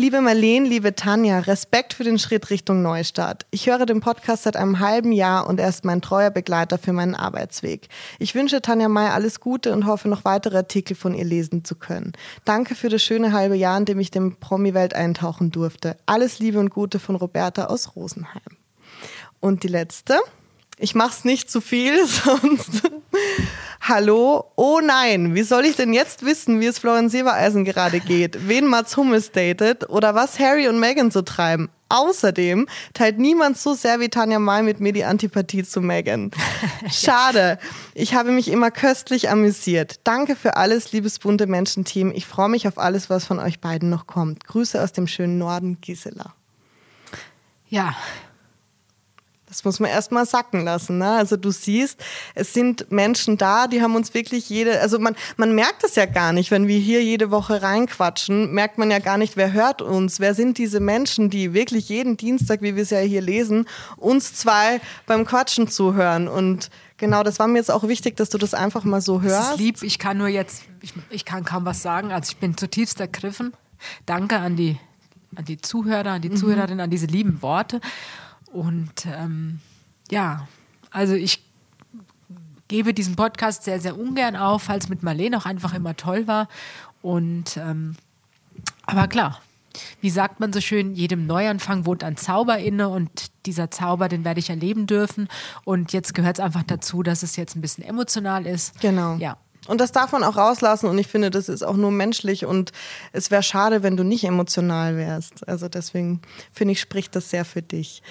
Liebe 0.00 0.22
Marlene, 0.22 0.66
liebe 0.66 0.94
Tanja, 0.94 1.40
Respekt 1.40 1.92
für 1.92 2.04
den 2.04 2.18
Schritt 2.18 2.48
Richtung 2.48 2.80
Neustart. 2.80 3.44
Ich 3.50 3.66
höre 3.66 3.84
den 3.84 4.00
Podcast 4.00 4.44
seit 4.44 4.56
einem 4.56 4.78
halben 4.78 5.12
Jahr 5.12 5.46
und 5.46 5.60
er 5.60 5.68
ist 5.68 5.84
mein 5.84 6.00
treuer 6.00 6.30
Begleiter 6.30 6.78
für 6.78 6.94
meinen 6.94 7.14
Arbeitsweg. 7.14 7.86
Ich 8.18 8.34
wünsche 8.34 8.62
Tanja 8.62 8.88
May 8.88 9.08
alles 9.08 9.40
Gute 9.40 9.74
und 9.74 9.84
hoffe, 9.84 10.08
noch 10.08 10.24
weitere 10.24 10.56
Artikel 10.56 10.96
von 10.96 11.12
ihr 11.12 11.26
lesen 11.26 11.66
zu 11.66 11.74
können. 11.74 12.12
Danke 12.46 12.74
für 12.76 12.88
das 12.88 13.02
schöne 13.02 13.32
halbe 13.34 13.56
Jahr, 13.56 13.76
in 13.76 13.84
dem 13.84 14.00
ich 14.00 14.10
dem 14.10 14.36
Promi-Welt 14.36 14.94
eintauchen 14.94 15.50
durfte. 15.50 15.98
Alles 16.06 16.38
Liebe 16.38 16.60
und 16.60 16.70
Gute 16.70 16.98
von 16.98 17.14
Roberta 17.16 17.66
aus 17.66 17.94
Rosenheim. 17.94 18.56
Und 19.38 19.64
die 19.64 19.68
letzte. 19.68 20.18
Ich 20.80 20.94
mach's 20.94 21.24
nicht 21.24 21.50
zu 21.50 21.60
viel, 21.60 22.06
sonst 22.06 22.82
Hallo? 23.80 24.50
Oh 24.56 24.80
nein, 24.82 25.34
wie 25.34 25.42
soll 25.42 25.64
ich 25.64 25.76
denn 25.76 25.92
jetzt 25.92 26.24
wissen, 26.24 26.60
wie 26.60 26.66
es 26.66 26.78
Florian 26.78 27.08
Silbereisen 27.08 27.64
gerade 27.64 28.00
geht? 28.00 28.48
Wen 28.48 28.66
Mats 28.66 28.96
Hummels 28.96 29.30
datet 29.30 29.88
oder 29.88 30.14
was 30.14 30.38
Harry 30.38 30.68
und 30.68 30.80
Meghan 30.80 31.10
so 31.10 31.22
treiben? 31.22 31.70
außerdem 31.90 32.66
teilt 32.94 33.18
niemand 33.18 33.58
so 33.58 33.74
sehr 33.74 34.00
wie 34.00 34.08
Tanja 34.08 34.38
May 34.38 34.62
mit 34.62 34.80
mir 34.80 34.92
die 34.92 35.04
Antipathie 35.04 35.64
zu 35.64 35.80
Megan. 35.80 36.30
Schade. 36.90 37.58
Ich 37.94 38.14
habe 38.14 38.30
mich 38.30 38.48
immer 38.48 38.70
köstlich 38.70 39.28
amüsiert. 39.28 40.00
Danke 40.04 40.36
für 40.36 40.56
alles, 40.56 40.92
liebes 40.92 41.18
bunte 41.18 41.46
Menschenteam. 41.46 42.12
Ich 42.14 42.26
freue 42.26 42.48
mich 42.48 42.66
auf 42.66 42.78
alles, 42.78 43.10
was 43.10 43.24
von 43.24 43.38
euch 43.38 43.60
beiden 43.60 43.90
noch 43.90 44.06
kommt. 44.06 44.46
Grüße 44.46 44.80
aus 44.80 44.92
dem 44.92 45.06
schönen 45.06 45.36
Norden, 45.36 45.80
Gisela. 45.80 46.34
Ja, 47.68 47.94
das 49.50 49.64
muss 49.64 49.80
man 49.80 49.90
erst 49.90 50.12
mal 50.12 50.24
sacken 50.24 50.64
lassen. 50.64 50.98
Ne? 50.98 51.10
Also 51.10 51.36
du 51.36 51.50
siehst, 51.50 52.02
es 52.36 52.54
sind 52.54 52.90
Menschen 52.92 53.36
da, 53.36 53.66
die 53.66 53.82
haben 53.82 53.96
uns 53.96 54.14
wirklich 54.14 54.48
jede, 54.48 54.80
also 54.80 55.00
man, 55.00 55.16
man 55.36 55.54
merkt 55.56 55.82
es 55.82 55.96
ja 55.96 56.06
gar 56.06 56.32
nicht, 56.32 56.52
wenn 56.52 56.68
wir 56.68 56.78
hier 56.78 57.02
jede 57.02 57.32
Woche 57.32 57.60
reinquatschen, 57.60 58.52
merkt 58.54 58.78
man 58.78 58.92
ja 58.92 59.00
gar 59.00 59.18
nicht, 59.18 59.36
wer 59.36 59.52
hört 59.52 59.82
uns, 59.82 60.20
wer 60.20 60.34
sind 60.34 60.56
diese 60.56 60.78
Menschen, 60.78 61.30
die 61.30 61.52
wirklich 61.52 61.88
jeden 61.88 62.16
Dienstag, 62.16 62.62
wie 62.62 62.76
wir 62.76 62.84
es 62.84 62.90
ja 62.90 63.00
hier 63.00 63.20
lesen, 63.20 63.66
uns 63.96 64.34
zwei 64.34 64.80
beim 65.06 65.26
Quatschen 65.26 65.66
zuhören. 65.66 66.28
Und 66.28 66.70
genau, 66.96 67.24
das 67.24 67.40
war 67.40 67.48
mir 67.48 67.58
jetzt 67.58 67.72
auch 67.72 67.88
wichtig, 67.88 68.16
dass 68.16 68.30
du 68.30 68.38
das 68.38 68.54
einfach 68.54 68.84
mal 68.84 69.00
so 69.00 69.20
hörst. 69.20 69.36
Das 69.36 69.50
ist 69.54 69.58
lieb, 69.58 69.82
ich 69.82 69.98
kann 69.98 70.16
nur 70.16 70.28
jetzt, 70.28 70.62
ich, 70.80 70.94
ich 71.10 71.24
kann 71.24 71.44
kaum 71.44 71.64
was 71.64 71.82
sagen, 71.82 72.12
also 72.12 72.30
ich 72.30 72.36
bin 72.36 72.56
zutiefst 72.56 73.00
ergriffen. 73.00 73.52
Danke 74.06 74.38
an 74.38 74.54
die, 74.54 74.78
an 75.34 75.44
die 75.44 75.60
Zuhörer, 75.60 76.12
an 76.12 76.22
die 76.22 76.30
mhm. 76.30 76.36
Zuhörerinnen, 76.36 76.80
an 76.80 76.90
diese 76.90 77.06
lieben 77.06 77.42
Worte. 77.42 77.80
Und 78.52 79.06
ähm, 79.06 79.60
ja, 80.10 80.48
also 80.90 81.14
ich 81.14 81.42
gebe 82.68 82.94
diesen 82.94 83.16
Podcast 83.16 83.64
sehr, 83.64 83.80
sehr 83.80 83.98
ungern 83.98 84.36
auf, 84.36 84.62
falls 84.62 84.88
mit 84.88 85.02
Marlene 85.02 85.36
auch 85.36 85.46
einfach 85.46 85.74
immer 85.74 85.96
toll 85.96 86.26
war. 86.26 86.48
Und 87.02 87.56
ähm, 87.56 87.96
aber 88.84 89.08
klar, 89.08 89.40
wie 90.00 90.10
sagt 90.10 90.40
man 90.40 90.52
so 90.52 90.60
schön, 90.60 90.94
jedem 90.94 91.26
Neuanfang 91.26 91.86
wohnt 91.86 92.04
ein 92.04 92.16
Zauber 92.16 92.58
inne 92.58 92.88
und 92.88 93.30
dieser 93.46 93.70
Zauber, 93.70 94.08
den 94.08 94.24
werde 94.24 94.40
ich 94.40 94.50
erleben 94.50 94.86
dürfen. 94.86 95.28
Und 95.64 95.92
jetzt 95.92 96.14
gehört 96.14 96.38
es 96.38 96.44
einfach 96.44 96.62
dazu, 96.62 97.02
dass 97.02 97.22
es 97.22 97.36
jetzt 97.36 97.56
ein 97.56 97.60
bisschen 97.60 97.84
emotional 97.84 98.46
ist. 98.46 98.80
Genau. 98.80 99.14
Ja. 99.16 99.36
Und 99.68 99.80
das 99.80 99.92
darf 99.92 100.12
man 100.12 100.24
auch 100.24 100.36
rauslassen 100.36 100.88
und 100.88 100.98
ich 100.98 101.06
finde, 101.06 101.30
das 101.30 101.48
ist 101.48 101.62
auch 101.62 101.76
nur 101.76 101.90
menschlich 101.90 102.46
und 102.46 102.72
es 103.12 103.30
wäre 103.30 103.42
schade, 103.42 103.82
wenn 103.82 103.96
du 103.96 104.04
nicht 104.04 104.24
emotional 104.24 104.96
wärst. 104.96 105.46
Also 105.46 105.68
deswegen 105.68 106.22
finde 106.52 106.72
ich, 106.72 106.80
spricht 106.80 107.14
das 107.14 107.30
sehr 107.30 107.44
für 107.44 107.62
dich. 107.62 108.02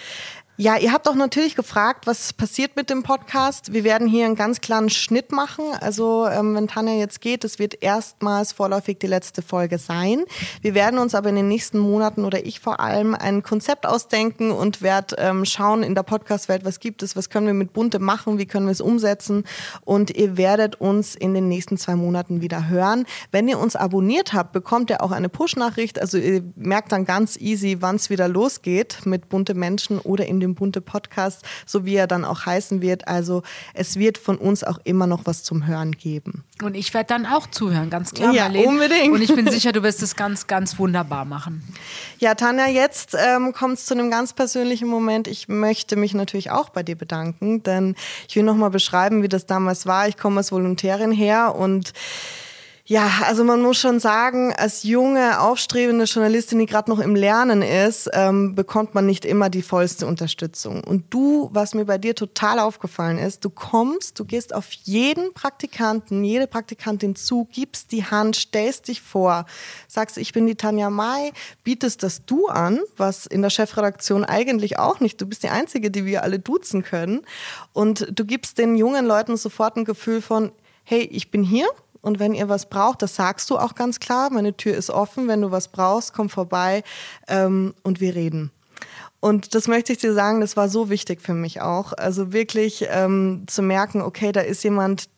Ja, 0.62 0.76
ihr 0.76 0.92
habt 0.92 1.08
auch 1.08 1.16
natürlich 1.16 1.56
gefragt, 1.56 2.06
was 2.06 2.34
passiert 2.34 2.76
mit 2.76 2.90
dem 2.90 3.02
Podcast. 3.02 3.72
Wir 3.72 3.86
werden 3.86 4.10
hier 4.10 4.26
einen 4.26 4.36
ganz 4.36 4.60
klaren 4.60 4.90
Schnitt 4.90 5.32
machen. 5.32 5.64
Also 5.80 6.28
ähm, 6.28 6.54
wenn 6.54 6.68
Tanja 6.68 6.96
jetzt 6.96 7.22
geht, 7.22 7.46
es 7.46 7.60
wird 7.60 7.82
erstmals 7.82 8.52
vorläufig 8.52 9.00
die 9.00 9.08
letzte 9.08 9.42
Folge 9.42 9.78
sein. 9.78 10.26
Wir 10.62 10.74
werden 10.74 11.00
uns 11.00 11.16
aber 11.16 11.30
in 11.30 11.38
den 11.38 11.48
nächsten 11.48 11.80
Monaten 11.80 12.26
oder 12.26 12.46
ich 12.46 12.60
vor 12.60 12.82
allem 12.82 13.16
ein 13.16 13.42
Konzept 13.42 13.86
ausdenken 13.86 14.52
und 14.52 14.82
werde 14.82 15.16
ähm, 15.18 15.46
schauen 15.46 15.82
in 15.82 15.96
der 15.96 16.04
Podcast-Welt, 16.04 16.66
was 16.66 16.82
gibt 16.82 17.04
es, 17.04 17.16
was 17.16 17.30
können 17.30 17.48
wir 17.48 17.54
mit 17.54 17.72
Bunte 17.72 18.00
machen, 18.00 18.38
wie 18.38 18.46
können 18.46 18.66
wir 18.66 18.74
es 18.74 18.82
umsetzen. 18.82 19.46
Und 19.86 20.12
ihr 20.12 20.36
werdet 20.36 20.76
uns 20.76 21.16
in 21.16 21.34
den 21.34 21.48
nächsten 21.48 21.78
zwei 21.78 21.96
Monaten 21.96 22.42
wieder 22.42 22.68
hören. 22.68 23.06
Wenn 23.32 23.48
ihr 23.48 23.60
uns 23.60 23.78
abonniert 23.78 24.34
habt, 24.34 24.52
bekommt 24.52 24.90
ihr 24.90 25.02
auch 25.04 25.12
eine 25.12 25.30
Push-Nachricht. 25.30 26.02
Also 26.02 26.18
ihr 26.18 26.44
merkt 26.58 26.92
dann 26.92 27.06
ganz 27.06 27.38
easy, 27.38 27.78
wann 27.80 27.96
es 27.96 28.10
wieder 28.10 28.28
losgeht 28.28 29.06
mit 29.06 29.30
bunte 29.30 29.54
Menschen 29.54 30.00
oder 30.00 30.26
in 30.26 30.42
dem 30.42 30.49
dem 30.50 30.56
Bunte 30.56 30.82
Podcast, 30.82 31.44
so 31.66 31.86
wie 31.86 31.96
er 31.96 32.08
dann 32.08 32.26
auch 32.26 32.46
heißen 32.46 32.82
wird. 32.82 33.08
Also 33.08 33.44
es 33.74 33.98
wird 33.98 34.18
von 34.18 34.38
uns 34.38 34.64
auch 34.64 34.80
immer 34.84 35.08
noch 35.08 35.26
was 35.26 35.44
zum 35.44 35.68
Hören 35.68 35.94
geben. 35.94 36.44
Und 36.62 36.76
ich 36.76 36.94
werde 36.94 37.08
dann 37.08 37.26
auch 37.26 37.48
zuhören, 37.48 37.90
ganz 37.90 38.14
klar. 38.14 38.34
Ja, 38.34 38.44
Marlene. 38.44 38.68
unbedingt. 38.68 39.14
Und 39.14 39.22
ich 39.22 39.34
bin 39.34 39.48
sicher, 39.52 39.72
du 39.72 39.84
wirst 39.84 40.02
es 40.02 40.16
ganz, 40.16 40.48
ganz 40.48 40.78
wunderbar 40.78 41.26
machen. 41.26 41.64
Ja, 42.18 42.36
Tanja, 42.36 42.68
jetzt 42.68 43.16
ähm, 43.18 43.54
kommt 43.54 43.76
es 43.76 43.86
zu 43.86 43.94
einem 43.94 44.10
ganz 44.12 44.34
persönlichen 44.34 44.88
Moment. 44.88 45.28
Ich 45.28 45.48
möchte 45.48 45.96
mich 45.96 46.14
natürlich 46.14 46.52
auch 46.52 46.70
bei 46.70 46.84
dir 46.84 46.96
bedanken, 46.96 47.64
denn 47.64 47.96
ich 48.28 48.36
will 48.36 48.44
noch 48.44 48.56
mal 48.56 48.70
beschreiben, 48.70 49.24
wie 49.24 49.30
das 49.30 49.46
damals 49.46 49.86
war. 49.86 50.08
Ich 50.08 50.18
komme 50.18 50.38
als 50.38 50.52
Volontärin 50.52 51.12
her 51.12 51.56
und 51.56 51.94
ja, 52.90 53.08
also 53.28 53.44
man 53.44 53.62
muss 53.62 53.78
schon 53.78 54.00
sagen, 54.00 54.52
als 54.52 54.82
junge, 54.82 55.40
aufstrebende 55.40 56.06
Journalistin, 56.06 56.58
die 56.58 56.66
gerade 56.66 56.90
noch 56.90 56.98
im 56.98 57.16
Lernen 57.16 57.62
ist, 57.62 58.10
ähm, 58.14 58.56
bekommt 58.56 58.96
man 58.96 59.06
nicht 59.06 59.26
immer 59.26 59.52
die 59.52 59.62
vollste 59.62 60.08
Unterstützung. 60.08 60.84
Und 60.84 61.06
du, 61.12 61.52
was 61.54 61.76
mir 61.76 61.86
bei 61.86 62.00
dir 62.00 62.16
total 62.16 62.58
aufgefallen 62.58 63.20
ist, 63.20 63.46
du 63.46 63.52
kommst, 63.52 64.20
du 64.20 64.26
gehst 64.26 64.56
auf 64.56 64.72
jeden 64.72 65.36
Praktikanten, 65.36 66.24
jede 66.24 66.48
Praktikantin 66.48 67.16
zu, 67.16 67.48
gibst 67.52 67.92
die 67.92 68.06
Hand, 68.06 68.36
stellst 68.36 68.88
dich 68.88 69.04
vor, 69.04 69.46
sagst, 69.88 70.18
ich 70.18 70.34
bin 70.34 70.48
die 70.48 70.56
Tanja 70.56 70.90
Mai, 70.90 71.32
bietest 71.64 72.02
das 72.02 72.26
Du 72.26 72.48
an, 72.48 72.80
was 72.98 73.28
in 73.28 73.44
der 73.44 73.52
Chefredaktion 73.52 74.26
eigentlich 74.26 74.80
auch 74.80 75.00
nicht. 75.00 75.22
Du 75.22 75.28
bist 75.28 75.44
die 75.44 75.50
Einzige, 75.50 75.92
die 75.92 76.06
wir 76.06 76.24
alle 76.24 76.40
duzen 76.40 76.82
können. 76.82 77.22
Und 77.72 78.08
du 78.10 78.26
gibst 78.26 78.58
den 78.58 78.76
jungen 78.76 79.06
Leuten 79.06 79.38
sofort 79.38 79.78
ein 79.78 79.86
Gefühl 79.86 80.24
von, 80.24 80.52
hey, 80.86 81.02
ich 81.04 81.30
bin 81.30 81.44
hier, 81.44 81.68
und 82.02 82.20
wenn 82.20 82.34
ihr 82.34 82.50
was 82.50 82.70
braucht, 82.70 83.02
das 83.02 83.16
sagst 83.16 83.50
du 83.50 83.58
auch 83.58 83.76
ganz 83.76 84.00
klar. 84.00 84.30
Meine 84.32 84.56
Tür 84.56 84.76
ist 84.76 84.90
offen. 84.90 85.28
Wenn 85.28 85.42
du 85.42 85.52
was 85.52 85.68
brauchst, 85.68 86.14
komm 86.14 86.30
vorbei 86.30 86.84
ähm, 87.28 87.74
und 87.84 88.00
wir 88.00 88.16
reden. 88.16 88.52
Und 89.20 89.54
das 89.54 89.68
möchte 89.68 89.92
ich 89.92 90.00
dir 90.00 90.14
sagen, 90.14 90.40
das 90.40 90.56
war 90.56 90.70
so 90.70 90.90
wichtig 90.90 91.22
für 91.22 91.34
mich 91.34 91.62
auch. 91.62 91.92
Also 91.94 92.32
wirklich 92.32 92.86
ähm, 92.90 93.44
zu 93.48 93.62
merken, 93.62 94.02
okay, 94.02 94.32
da 94.32 94.42
ist 94.42 94.64
jemand, 94.64 95.10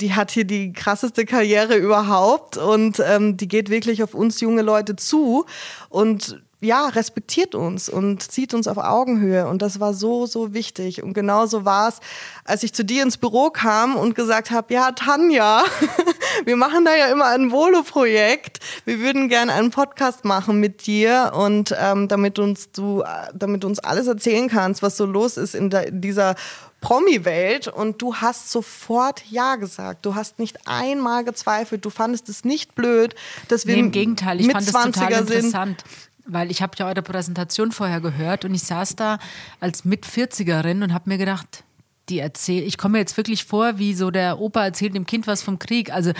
die 0.00 0.14
hat 0.14 0.30
hier 0.30 0.44
die 0.44 0.72
krasseste 0.72 1.24
Karriere 1.24 1.76
überhaupt 1.76 2.56
und 2.58 3.00
ähm, 3.00 3.36
die 3.36 3.48
geht 3.48 3.70
wirklich 3.70 4.02
auf 4.02 4.12
uns 4.12 4.40
junge 4.40 4.62
Leute 4.62 4.96
zu. 4.96 5.46
Und 5.88 6.42
ja, 6.60 6.88
respektiert 6.88 7.54
uns 7.54 7.88
und 7.88 8.22
zieht 8.22 8.52
uns 8.52 8.66
auf 8.66 8.78
Augenhöhe. 8.78 9.46
Und 9.46 9.62
das 9.62 9.78
war 9.78 9.94
so, 9.94 10.26
so 10.26 10.54
wichtig. 10.54 11.04
Und 11.04 11.14
genauso 11.14 11.64
war 11.64 11.88
es, 11.88 12.00
als 12.44 12.64
ich 12.64 12.74
zu 12.74 12.84
dir 12.84 13.04
ins 13.04 13.16
Büro 13.16 13.50
kam 13.50 13.94
und 13.94 14.16
gesagt 14.16 14.50
habe, 14.50 14.74
ja, 14.74 14.90
Tanja, 14.90 15.62
wir 16.44 16.56
machen 16.56 16.84
da 16.84 16.96
ja 16.96 17.06
immer 17.06 17.26
ein 17.26 17.52
Volo-Projekt. 17.52 18.58
Wir 18.84 18.98
würden 18.98 19.28
gerne 19.28 19.52
einen 19.52 19.70
Podcast 19.70 20.24
machen 20.24 20.58
mit 20.58 20.86
dir 20.86 21.32
und 21.36 21.72
ähm, 21.78 22.08
damit 22.08 22.40
uns 22.40 22.72
du, 22.72 23.04
damit 23.32 23.62
du 23.62 23.68
uns 23.68 23.78
alles 23.78 24.08
erzählen 24.08 24.48
kannst, 24.48 24.82
was 24.82 24.96
so 24.96 25.06
los 25.06 25.36
ist 25.36 25.54
in, 25.54 25.70
der, 25.70 25.86
in 25.86 26.00
dieser 26.00 26.34
Promi-Welt 26.80 27.68
und 27.68 28.00
du 28.02 28.16
hast 28.16 28.50
sofort 28.50 29.24
Ja 29.30 29.56
gesagt. 29.56 30.06
Du 30.06 30.14
hast 30.14 30.38
nicht 30.38 30.58
einmal 30.66 31.24
gezweifelt. 31.24 31.84
Du 31.84 31.90
fandest 31.90 32.28
es 32.28 32.44
nicht 32.44 32.74
blöd, 32.74 33.16
dass 33.48 33.66
wir 33.66 33.74
nee, 33.74 33.80
im 33.80 33.90
Gegenteil, 33.90 34.40
ich 34.40 34.50
fand 34.50 34.66
es 34.66 34.72
total 34.72 35.12
interessant. 35.12 35.80
Sind 35.80 36.07
weil 36.28 36.50
ich 36.50 36.62
habe 36.62 36.72
ja 36.76 36.86
eure 36.86 37.02
Präsentation 37.02 37.72
vorher 37.72 38.00
gehört 38.00 38.44
und 38.44 38.54
ich 38.54 38.62
saß 38.62 38.96
da 38.96 39.18
als 39.60 39.84
Mit-40erin 39.84 40.84
und 40.84 40.94
habe 40.94 41.10
mir 41.10 41.18
gedacht, 41.18 41.64
die 42.08 42.18
erzählt, 42.18 42.66
ich 42.66 42.78
komme 42.78 42.92
mir 42.92 42.98
jetzt 42.98 43.16
wirklich 43.16 43.44
vor, 43.44 43.78
wie 43.78 43.94
so 43.94 44.10
der 44.10 44.40
Opa 44.40 44.64
erzählt 44.64 44.94
dem 44.94 45.06
Kind 45.06 45.26
was 45.26 45.42
vom 45.42 45.58
Krieg. 45.58 45.92
Also 45.92 46.12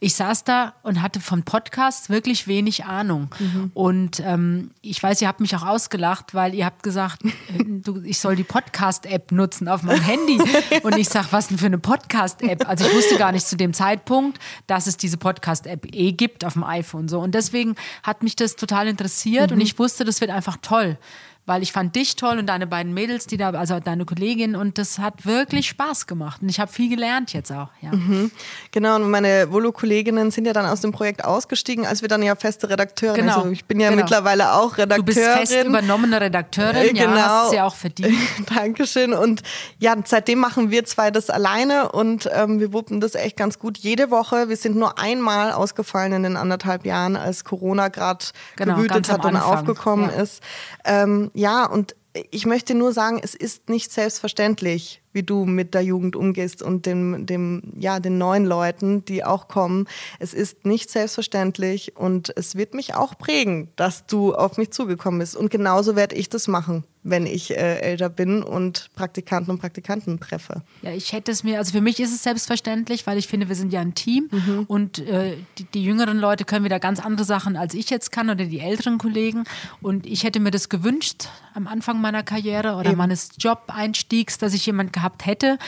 ich 0.00 0.14
saß 0.14 0.44
da 0.44 0.74
und 0.82 1.02
hatte 1.02 1.20
vom 1.20 1.42
Podcast 1.42 2.10
wirklich 2.10 2.46
wenig 2.46 2.84
Ahnung. 2.84 3.28
Mhm. 3.38 3.70
Und 3.74 4.20
ähm, 4.20 4.70
ich 4.82 5.02
weiß, 5.02 5.20
ihr 5.22 5.28
habt 5.28 5.40
mich 5.40 5.54
auch 5.56 5.64
ausgelacht, 5.64 6.34
weil 6.34 6.54
ihr 6.54 6.64
habt 6.64 6.82
gesagt, 6.82 7.24
äh, 7.24 7.30
du, 7.64 8.02
ich 8.02 8.18
soll 8.18 8.36
die 8.36 8.44
Podcast-App 8.44 9.32
nutzen 9.32 9.68
auf 9.68 9.82
meinem 9.82 10.02
Handy. 10.02 10.38
Und 10.82 10.96
ich 10.96 11.08
sag, 11.08 11.32
was 11.32 11.48
denn 11.48 11.58
für 11.58 11.66
eine 11.66 11.78
Podcast-App? 11.78 12.68
Also 12.68 12.86
ich 12.86 12.94
wusste 12.94 13.16
gar 13.16 13.32
nicht 13.32 13.46
zu 13.46 13.56
dem 13.56 13.72
Zeitpunkt, 13.72 14.38
dass 14.66 14.86
es 14.86 14.96
diese 14.96 15.16
Podcast-App 15.16 15.86
eh 15.94 16.12
gibt 16.12 16.44
auf 16.44 16.54
dem 16.54 16.64
iPhone. 16.64 17.08
So. 17.08 17.20
Und 17.20 17.34
deswegen 17.34 17.74
hat 18.02 18.22
mich 18.22 18.36
das 18.36 18.56
total 18.56 18.88
interessiert 18.88 19.50
mhm. 19.50 19.56
und 19.56 19.60
ich 19.62 19.78
wusste, 19.78 20.04
das 20.04 20.20
wird 20.20 20.30
einfach 20.30 20.56
toll 20.60 20.98
weil 21.46 21.62
ich 21.62 21.72
fand 21.72 21.94
dich 21.94 22.16
toll 22.16 22.38
und 22.38 22.46
deine 22.46 22.66
beiden 22.66 22.94
Mädels, 22.94 23.26
die 23.26 23.36
da, 23.36 23.50
also 23.50 23.78
deine 23.78 24.06
Kollegin 24.06 24.56
und 24.56 24.78
das 24.78 24.98
hat 24.98 25.26
wirklich 25.26 25.68
Spaß 25.68 26.06
gemacht 26.06 26.40
und 26.40 26.48
ich 26.48 26.58
habe 26.58 26.72
viel 26.72 26.88
gelernt 26.88 27.34
jetzt 27.34 27.52
auch. 27.52 27.68
Ja. 27.82 27.92
Mhm. 27.92 28.30
Genau 28.70 28.96
und 28.96 29.10
meine 29.10 29.52
Volo-Kolleginnen 29.52 30.30
sind 30.30 30.46
ja 30.46 30.54
dann 30.54 30.64
aus 30.64 30.80
dem 30.80 30.92
Projekt 30.92 31.24
ausgestiegen, 31.24 31.84
als 31.84 32.00
wir 32.00 32.08
dann 32.08 32.22
ja 32.22 32.34
feste 32.34 32.70
Redakteurin. 32.70 33.22
Genau. 33.22 33.38
Also 33.38 33.50
ich 33.50 33.66
bin 33.66 33.78
ja 33.78 33.90
genau. 33.90 34.02
mittlerweile 34.02 34.54
auch 34.54 34.78
Redakteurin. 34.78 35.04
Du 35.04 35.42
bist 35.42 35.52
fest 35.52 35.66
übernommene 35.66 36.20
Redakteurin, 36.20 36.76
äh, 36.76 36.92
genau. 36.92 37.16
ja, 37.16 37.42
hast 37.44 37.52
ja 37.52 37.66
auch 37.66 37.74
verdient. 37.74 38.16
Dankeschön 38.54 39.12
und 39.12 39.42
ja, 39.78 39.94
seitdem 40.04 40.38
machen 40.38 40.70
wir 40.70 40.86
zwei 40.86 41.10
das 41.10 41.28
alleine 41.28 41.92
und 41.92 42.28
ähm, 42.32 42.58
wir 42.58 42.72
wuppen 42.72 43.00
das 43.00 43.14
echt 43.14 43.36
ganz 43.36 43.58
gut 43.58 43.76
jede 43.76 44.10
Woche. 44.10 44.48
Wir 44.48 44.56
sind 44.56 44.76
nur 44.76 44.98
einmal 44.98 45.52
ausgefallen 45.52 46.14
in 46.14 46.22
den 46.22 46.36
anderthalb 46.38 46.86
Jahren, 46.86 47.16
als 47.16 47.44
Corona 47.44 47.88
gerade 47.88 48.24
genau, 48.56 48.76
gewütet 48.76 49.12
hat 49.12 49.26
und 49.26 49.36
aufgekommen 49.36 50.08
ja. 50.08 50.22
ist. 50.22 50.42
Ähm, 50.86 51.30
ja, 51.34 51.66
und 51.66 51.94
ich 52.30 52.46
möchte 52.46 52.74
nur 52.74 52.92
sagen, 52.92 53.20
es 53.22 53.34
ist 53.34 53.68
nicht 53.68 53.90
selbstverständlich, 53.90 55.02
wie 55.12 55.24
du 55.24 55.44
mit 55.44 55.74
der 55.74 55.82
Jugend 55.82 56.14
umgehst 56.14 56.62
und 56.62 56.86
dem, 56.86 57.26
dem, 57.26 57.72
ja, 57.76 57.98
den 57.98 58.18
neuen 58.18 58.44
Leuten, 58.44 59.04
die 59.04 59.24
auch 59.24 59.48
kommen. 59.48 59.88
Es 60.20 60.32
ist 60.32 60.64
nicht 60.64 60.90
selbstverständlich 60.90 61.96
und 61.96 62.32
es 62.36 62.54
wird 62.54 62.72
mich 62.72 62.94
auch 62.94 63.18
prägen, 63.18 63.68
dass 63.74 64.06
du 64.06 64.32
auf 64.32 64.58
mich 64.58 64.70
zugekommen 64.70 65.18
bist. 65.18 65.36
Und 65.36 65.50
genauso 65.50 65.96
werde 65.96 66.14
ich 66.14 66.28
das 66.28 66.46
machen 66.46 66.84
wenn 67.04 67.26
ich 67.26 67.50
äh, 67.50 67.80
älter 67.80 68.08
bin 68.08 68.42
und 68.42 68.90
Praktikanten 68.96 69.50
und 69.52 69.60
Praktikanten 69.60 70.18
treffe. 70.18 70.62
Ja, 70.80 70.90
ich 70.90 71.12
hätte 71.12 71.30
es 71.30 71.44
mir, 71.44 71.58
also 71.58 71.72
für 71.72 71.82
mich 71.82 72.00
ist 72.00 72.12
es 72.12 72.22
selbstverständlich, 72.22 73.06
weil 73.06 73.18
ich 73.18 73.28
finde, 73.28 73.48
wir 73.48 73.54
sind 73.56 73.72
ja 73.74 73.80
ein 73.80 73.94
Team 73.94 74.28
mhm. 74.30 74.64
und 74.66 74.98
äh, 75.00 75.36
die, 75.58 75.64
die, 75.64 75.84
jüngeren 75.84 76.18
Leute 76.18 76.46
können 76.46 76.64
wieder 76.64 76.80
ganz 76.80 77.00
andere 77.00 77.26
Sachen, 77.26 77.56
als 77.56 77.74
ich 77.74 77.90
jetzt 77.90 78.10
kann 78.10 78.30
oder 78.30 78.46
die 78.46 78.58
älteren 78.58 78.96
Kollegen. 78.96 79.44
Und 79.82 80.06
ich 80.06 80.24
hätte 80.24 80.40
mir 80.40 80.50
das 80.50 80.70
gewünscht 80.70 81.28
am 81.52 81.68
Anfang 81.68 82.00
meiner 82.00 82.22
Karriere 82.22 82.76
oder 82.76 82.90
Eben. 82.90 82.98
meines 82.98 83.32
Job-Einstiegs, 83.38 84.38
dass 84.38 84.54
ich 84.54 84.64
jemand 84.64 84.92
gehabt 84.92 85.26
hätte. 85.26 85.58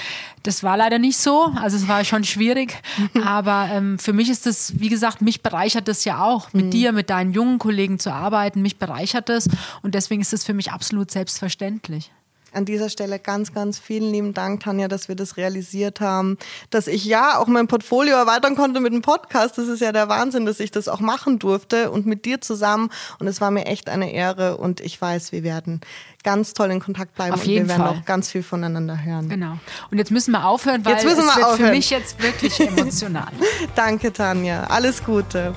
Das 0.43 0.62
war 0.62 0.76
leider 0.76 0.99
nicht 0.99 1.18
so, 1.18 1.53
also 1.55 1.76
es 1.76 1.87
war 1.87 2.03
schon 2.05 2.24
schwierig. 2.24 2.82
Aber 3.24 3.68
ähm, 3.70 3.99
für 3.99 4.14
mich 4.14 4.30
ist 4.30 4.47
das, 4.47 4.80
wie 4.80 4.89
gesagt, 4.89 5.20
mich 5.20 5.43
bereichert 5.43 5.87
das 5.87 6.05
ja 6.05 6.24
auch, 6.24 6.53
mit 6.55 6.66
mhm. 6.66 6.70
dir, 6.70 6.93
mit 6.93 7.11
deinen 7.11 7.32
jungen 7.32 7.59
Kollegen 7.59 7.99
zu 7.99 8.11
arbeiten. 8.11 8.62
Mich 8.62 8.78
bereichert 8.78 9.28
das 9.28 9.49
und 9.82 9.95
deswegen 9.95 10.22
ist 10.22 10.32
es 10.32 10.43
für 10.43 10.55
mich 10.55 10.72
absolut 10.72 11.11
selbstverständlich 11.11 11.26
selbstverständlich. 11.27 12.12
An 12.53 12.64
dieser 12.64 12.89
Stelle 12.89 13.18
ganz, 13.18 13.53
ganz 13.53 13.79
vielen 13.79 14.11
lieben 14.12 14.33
Dank, 14.33 14.62
Tanja, 14.62 14.89
dass 14.89 15.09
wir 15.09 15.16
das 15.16 15.37
realisiert 15.37 16.01
haben, 16.01 16.39
dass 16.70 16.87
ich 16.87 17.05
ja 17.05 17.37
auch 17.39 17.49
mein 17.49 17.66
Portfolio 17.66 18.16
erweitern 18.16 18.55
konnte 18.57 18.81
mit 18.81 18.95
dem 18.95 19.03
Podcast. 19.03 19.59
Das 19.59 19.68
ist 19.68 19.81
ja 19.81 19.93
der 19.93 20.09
Wahnsinn, 20.09 20.47
dass 20.47 20.59
ich 20.59 20.70
das 20.70 20.89
auch 20.89 21.01
machen 21.01 21.39
durfte 21.39 21.91
und 21.91 22.07
mit 22.07 22.24
dir 22.24 22.41
zusammen. 22.41 22.89
Und 23.18 23.27
es 23.27 23.43
war 23.43 23.51
mir 23.51 23.66
echt 23.66 23.91
eine 23.91 24.11
Ehre 24.11 24.57
und 24.57 24.81
ich 24.81 24.99
weiß, 24.99 25.33
wir 25.33 25.43
werden 25.43 25.83
ganz 26.22 26.55
toll 26.55 26.70
in 26.70 26.81
Kontakt 26.81 27.14
bleiben 27.14 27.35
Auf 27.35 27.45
jeden 27.45 27.64
und 27.64 27.68
wir 27.68 27.79
werden 27.79 27.89
Fall. 27.95 28.01
auch 28.01 28.05
ganz 28.07 28.31
viel 28.31 28.43
voneinander 28.45 29.05
hören. 29.05 29.29
Genau. 29.29 29.59
Und 29.91 29.99
jetzt 29.99 30.11
müssen 30.12 30.31
wir 30.31 30.47
aufhören, 30.47 30.83
weil 30.85 30.95
jetzt 30.95 31.05
müssen 31.05 31.24
wir 31.24 31.31
es 31.31 31.37
wird 31.37 31.47
aufhören. 31.47 31.66
für 31.70 31.74
mich 31.74 31.91
jetzt 31.91 32.22
wirklich 32.22 32.59
emotional. 32.66 33.33
Danke, 33.74 34.12
Tanja. 34.14 34.64
Alles 34.64 35.05
Gute. 35.05 35.53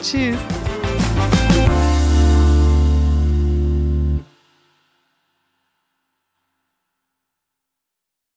Tschüss. 0.00 0.36